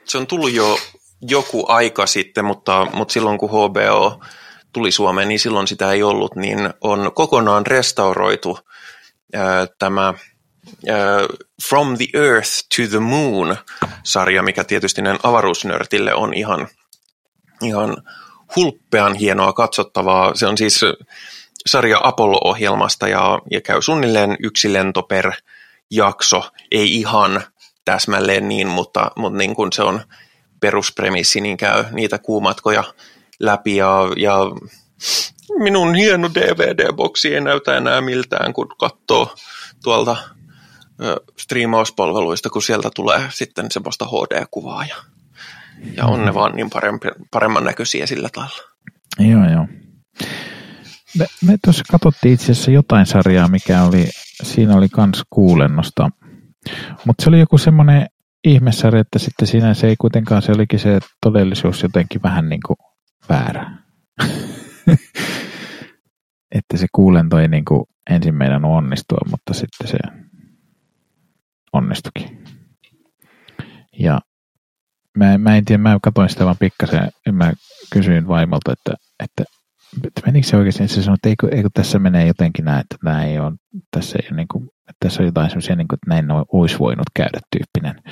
se 0.04 0.18
on 0.18 0.28
tullut 0.28 0.52
jo 0.52 0.78
joku 1.22 1.66
aika 1.68 2.06
sitten, 2.06 2.46
mutta, 2.46 2.88
mutta 2.94 3.12
silloin 3.12 3.38
kun 3.38 3.50
HBO 3.50 4.22
tuli 4.74 4.92
Suomeen, 4.92 5.28
niin 5.28 5.40
silloin 5.40 5.68
sitä 5.68 5.92
ei 5.92 6.04
ollut, 6.04 6.36
niin 6.36 6.70
on 6.82 7.12
kokonaan 7.16 7.66
restauroitu 7.66 8.60
äh, 9.36 9.68
tämä 9.80 10.14
From 11.70 11.98
the 11.98 12.08
Earth 12.14 12.52
to 12.76 12.88
the 12.90 13.00
Moon-sarja, 13.00 14.44
mikä 14.44 14.64
tietysti 14.64 15.02
näin 15.02 15.20
avaruusnörtille 15.24 16.14
on 16.14 16.34
ihan, 16.34 16.68
ihan 17.64 17.98
hulppean 18.56 19.16
hienoa 19.16 19.54
katsottavaa. 19.54 20.36
Se 20.36 20.48
on 20.48 20.58
siis 20.58 20.82
sarja 21.68 22.00
Apollo-ohjelmasta 22.04 23.08
ja, 23.08 23.40
ja 23.52 23.62
käy 23.62 23.82
suunnilleen 23.82 24.38
yksi 24.40 24.74
lento 24.74 25.02
per 25.04 25.32
jakso. 25.92 26.44
Ei 26.72 26.96
ihan 26.96 27.44
täsmälleen 27.86 28.48
niin, 28.48 28.68
mutta, 28.68 29.12
mutta 29.16 29.38
niin 29.38 29.56
kuin 29.56 29.74
se 29.74 29.84
on 29.84 30.02
peruspremissi, 30.62 31.42
niin 31.42 31.58
käy 31.58 31.86
niitä 31.92 32.18
kuumatkoja 32.18 32.84
läpi 33.40 33.76
ja, 33.76 34.00
ja 34.18 34.38
minun 35.60 35.96
hieno 35.96 36.30
DVD-boksi 36.30 37.34
ei 37.34 37.42
näytä 37.42 37.78
enää 37.78 38.02
miltään, 38.02 38.54
kun 38.54 38.68
katsoo 38.80 39.36
tuolta 39.84 40.18
striimauspalveluista, 41.40 42.50
kun 42.50 42.62
sieltä 42.62 42.90
tulee 42.96 43.22
sitten 43.30 43.72
semmoista 43.72 44.06
HD-kuvaa 44.06 44.86
ja, 44.86 44.96
ja 45.98 46.06
on 46.06 46.26
ne 46.26 46.34
vaan 46.34 46.56
niin 46.56 46.70
parempi, 46.70 47.08
paremman 47.32 47.64
näköisiä 47.64 48.06
sillä 48.06 48.30
tavalla. 48.34 48.72
Joo, 49.20 49.52
joo. 49.52 49.68
Me, 51.18 51.26
me 51.46 51.58
tuossa 51.64 51.84
katsottiin 51.92 52.34
itse 52.34 52.52
asiassa 52.52 52.72
jotain 52.72 53.06
sarjaa, 53.06 53.48
mikä 53.48 53.84
oli, 53.84 54.10
siinä 54.44 54.76
oli 54.76 54.90
kans 54.90 55.24
kuulennosta, 55.30 56.10
mutta 57.06 57.24
se 57.24 57.30
oli 57.30 57.40
joku 57.40 57.58
semmoinen 57.58 58.08
ihmessarja, 58.44 59.02
että 59.02 59.20
sitten 59.20 59.48
siinä 59.48 59.74
se 59.74 59.88
ei 59.88 59.96
kuitenkaan, 59.96 60.42
se 60.42 60.52
olikin 60.52 60.80
se 60.80 61.00
todellisuus 61.22 61.84
jotenkin 61.84 62.22
vähän 62.24 62.50
niin 62.50 62.62
kuin 62.68 62.78
väärä. 63.30 63.72
että 66.58 66.78
se 66.78 66.88
kuulento 66.92 67.40
ei 67.40 67.48
niin 67.48 67.66
kuin 67.66 67.84
ensin 68.10 68.36
meidän 68.36 68.66
onnistua, 68.66 69.20
mutta 69.32 69.54
sitten 69.54 69.88
se 69.88 69.98
onnistukin. 71.74 72.44
Ja 74.00 74.20
mä, 75.18 75.38
mä 75.38 75.58
en 75.58 75.66
tiedä, 75.66 75.84
mä 75.84 75.98
katsoin 76.02 76.30
sitä 76.30 76.46
vaan 76.46 76.58
pikkasen, 76.60 77.10
mä 77.32 77.54
kysyin 77.94 78.28
vaimolta, 78.28 78.74
että, 78.74 78.94
että 79.24 79.44
menikö 80.26 80.48
se 80.48 80.58
oikeasti, 80.58 80.88
se 80.88 81.04
sanoi, 81.04 81.16
että 81.16 81.30
eikö, 81.30 81.48
eikö 81.52 81.70
tässä 81.74 82.00
menee 82.00 82.28
jotenkin 82.28 82.66
näin, 82.66 82.80
että 82.80 82.96
tämä 83.04 83.26
ei 83.26 83.40
ole, 83.40 83.54
tässä, 83.92 84.20
ei 84.22 84.28
ole 84.32 84.36
niin 84.36 84.48
kuin, 84.48 84.64
että 84.64 84.98
tässä 85.00 85.22
on 85.24 85.26
jotain 85.26 85.50
semmoisia, 85.50 85.76
niin 85.76 85.88
kuin, 85.88 85.98
että 85.98 86.10
näin 86.10 86.26
olisi 86.52 86.80
voinut 86.80 87.08
käydä 87.14 87.40
tyyppinen. 87.52 88.04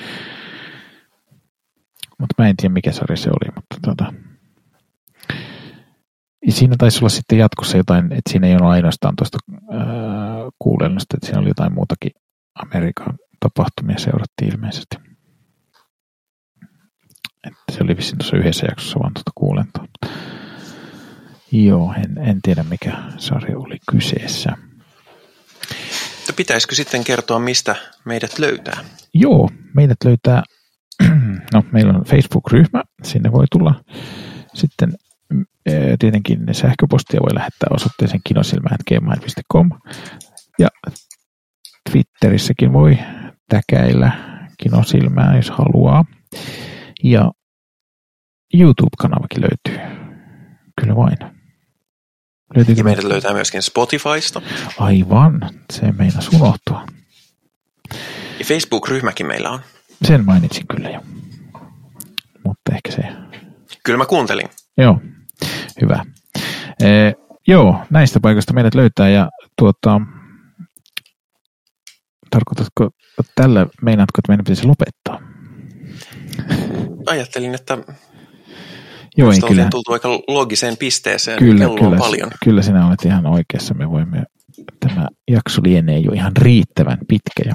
Mutta 2.18 2.34
mä 2.38 2.48
en 2.48 2.56
tiedä, 2.56 2.72
mikä 2.72 2.92
sarja 2.92 3.16
se 3.16 3.30
oli, 3.30 3.52
mutta 3.54 3.76
tota, 3.82 4.12
siinä 6.48 6.74
taisi 6.78 6.98
olla 6.98 7.08
sitten 7.08 7.38
jatkossa 7.38 7.76
jotain, 7.76 8.04
että 8.04 8.30
siinä 8.30 8.46
ei 8.46 8.54
ole 8.54 8.66
ainoastaan 8.68 9.16
tuosta 9.16 9.38
kuulennosta, 10.58 11.16
että 11.16 11.26
siinä 11.26 11.40
oli 11.40 11.48
jotain 11.48 11.74
muutakin 11.74 12.10
Amerikan 12.54 13.18
tapahtumia 13.40 13.98
seurattiin 13.98 14.52
ilmeisesti. 14.52 14.96
Että 17.44 17.72
se 17.72 17.84
oli 17.84 17.96
vissiin 17.96 18.18
tuossa 18.18 18.36
yhdessä 18.36 18.66
jaksossa 18.66 19.00
vaan 19.00 19.14
tuota 19.14 19.30
kuulentoa. 19.34 19.86
Joo, 21.52 21.94
en, 21.96 22.28
en 22.28 22.42
tiedä 22.42 22.62
mikä 22.62 22.92
sarja 23.16 23.58
oli 23.58 23.78
kyseessä. 23.90 24.50
Mutta 26.16 26.32
pitäisikö 26.36 26.74
sitten 26.74 27.04
kertoa, 27.04 27.38
mistä 27.38 27.76
meidät 28.04 28.38
löytää? 28.38 28.78
Joo, 29.14 29.50
meidät 29.74 29.98
löytää, 30.04 30.42
no 31.54 31.64
meillä 31.72 31.92
on 31.92 32.04
Facebook-ryhmä, 32.04 32.82
sinne 33.02 33.32
voi 33.32 33.44
tulla 33.52 33.84
sitten 34.54 34.94
tietenkin 35.98 36.38
sähköpostia 36.52 37.20
voi 37.20 37.34
lähettää 37.34 37.68
osoitteeseen 37.70 38.20
kinosilmään.gmail.com 38.26 39.70
ja 40.58 40.68
Twitterissäkin 41.90 42.72
voi 42.72 42.98
täkäillä 43.48 44.12
kinosilmää, 44.62 45.36
jos 45.36 45.50
haluaa. 45.50 46.04
Ja 47.04 47.32
YouTube-kanavakin 48.54 49.40
löytyy. 49.40 49.86
Kyllä 50.80 50.96
vain. 50.96 51.39
Löytyykö 52.56 52.80
ja 52.80 52.84
meidät 52.84 53.04
löytää 53.04 53.32
myöskin 53.32 53.62
Spotifysta. 53.62 54.42
Aivan, 54.78 55.50
se 55.72 55.92
meinas 55.92 56.28
unohtua. 56.28 56.86
Ja 58.38 58.44
Facebook-ryhmäkin 58.44 59.26
meillä 59.26 59.50
on. 59.50 59.60
Sen 60.04 60.24
mainitsin 60.24 60.66
kyllä 60.66 60.90
jo. 60.90 61.00
Mutta 62.44 62.74
ehkä 62.74 62.90
se... 62.90 63.02
Kyllä 63.84 63.98
mä 63.98 64.06
kuuntelin. 64.06 64.48
Joo, 64.78 65.00
hyvä. 65.80 66.04
E, 66.82 66.86
joo, 67.48 67.80
näistä 67.90 68.20
paikoista 68.20 68.52
meidät 68.52 68.74
löytää 68.74 69.08
ja 69.08 69.30
tuota, 69.58 70.00
tarkoitatko 72.30 72.90
tällä, 73.34 73.66
meinaatko, 73.82 74.18
että 74.18 74.32
meidän 74.32 74.44
pitäisi 74.44 74.66
lopettaa? 74.66 75.20
Ajattelin, 77.06 77.54
että 77.54 77.78
Joo, 79.16 79.32
ei, 79.32 79.40
kyllä. 79.48 79.68
tultu 79.70 79.92
aika 79.92 80.08
logiseen 80.28 80.76
pisteeseen. 80.76 81.38
Kyllä, 81.38 81.64
Kello 81.64 81.74
kyllä, 81.74 81.90
on 81.90 81.98
paljon. 81.98 82.30
kyllä 82.44 82.62
sinä 82.62 82.86
olet 82.86 83.04
ihan 83.04 83.26
oikeassa. 83.26 83.74
Me 83.74 83.90
voimme, 83.90 84.22
tämä 84.80 85.08
jakso 85.30 85.62
lienee 85.64 85.98
jo 85.98 86.12
ihan 86.12 86.36
riittävän 86.36 86.98
pitkä 87.08 87.42
jo. 87.46 87.54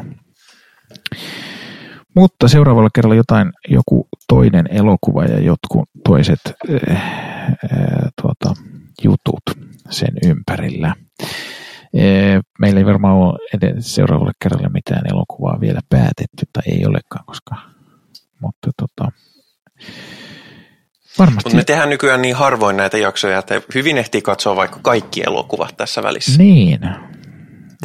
Mutta 2.16 2.48
seuraavalla 2.48 2.90
kerralla 2.96 3.16
jotain, 3.16 3.52
joku 3.70 4.08
toinen 4.28 4.68
elokuva 4.72 5.26
ja 5.26 5.40
jotkut 5.40 5.90
toiset 6.04 6.40
äh, 6.46 6.96
äh, 6.96 8.12
tuota, 8.22 8.62
jutut 9.04 9.44
sen 9.90 10.14
ympärillä. 10.26 10.88
Äh, 10.88 12.42
meillä 12.60 12.80
ei 12.80 12.86
varmaan 12.86 13.16
ole 13.16 13.40
edes 13.54 13.96
seuraavalle 13.96 14.32
kerralle 14.44 14.70
mitään 14.70 15.04
elokuvaa 15.12 15.60
vielä 15.60 15.80
päätetty, 15.90 16.46
tai 16.54 16.64
ei 16.68 16.86
olekaan, 16.86 17.26
koska, 17.26 17.56
mutta 18.42 18.72
tota, 18.78 19.12
Varmasti. 21.20 21.50
Mutta 21.50 21.58
me 21.58 21.64
tehdään 21.64 21.90
nykyään 21.90 22.22
niin 22.22 22.36
harvoin 22.36 22.78
näitä 22.78 22.98
jaksoja, 22.98 23.40
että 23.40 23.62
hyvin 23.76 23.98
ehtii 23.98 24.22
katsoa 24.22 24.56
vaikka 24.56 24.80
kaikki 24.82 25.24
elokuvat 25.28 25.78
tässä 25.78 26.04
välissä. 26.04 26.38
Niin. 26.38 26.80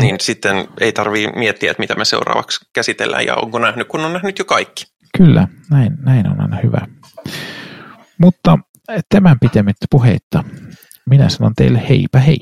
Niin 0.01 0.17
sitten 0.21 0.69
ei 0.81 0.93
tarvii 0.93 1.29
miettiä, 1.37 1.71
että 1.71 1.83
mitä 1.83 1.95
me 1.95 2.05
seuraavaksi 2.05 2.67
käsitellään 2.73 3.27
ja 3.27 3.35
onko 3.37 3.59
nähnyt, 3.59 3.89
kun 3.89 4.05
on 4.05 4.13
nähnyt 4.13 4.39
jo 4.39 4.45
kaikki. 4.45 4.85
Kyllä, 5.19 5.49
näin, 5.71 5.93
näin 6.03 6.27
on 6.27 6.41
aina 6.41 6.59
hyvä. 6.63 6.87
Mutta 8.19 8.59
tämän 9.09 9.41
pitemmittä 9.41 9.87
puheitta 9.91 10.45
minä 11.11 11.29
sanon 11.29 11.55
teille 11.55 11.89
heipä 11.89 12.19
hei. 12.19 12.39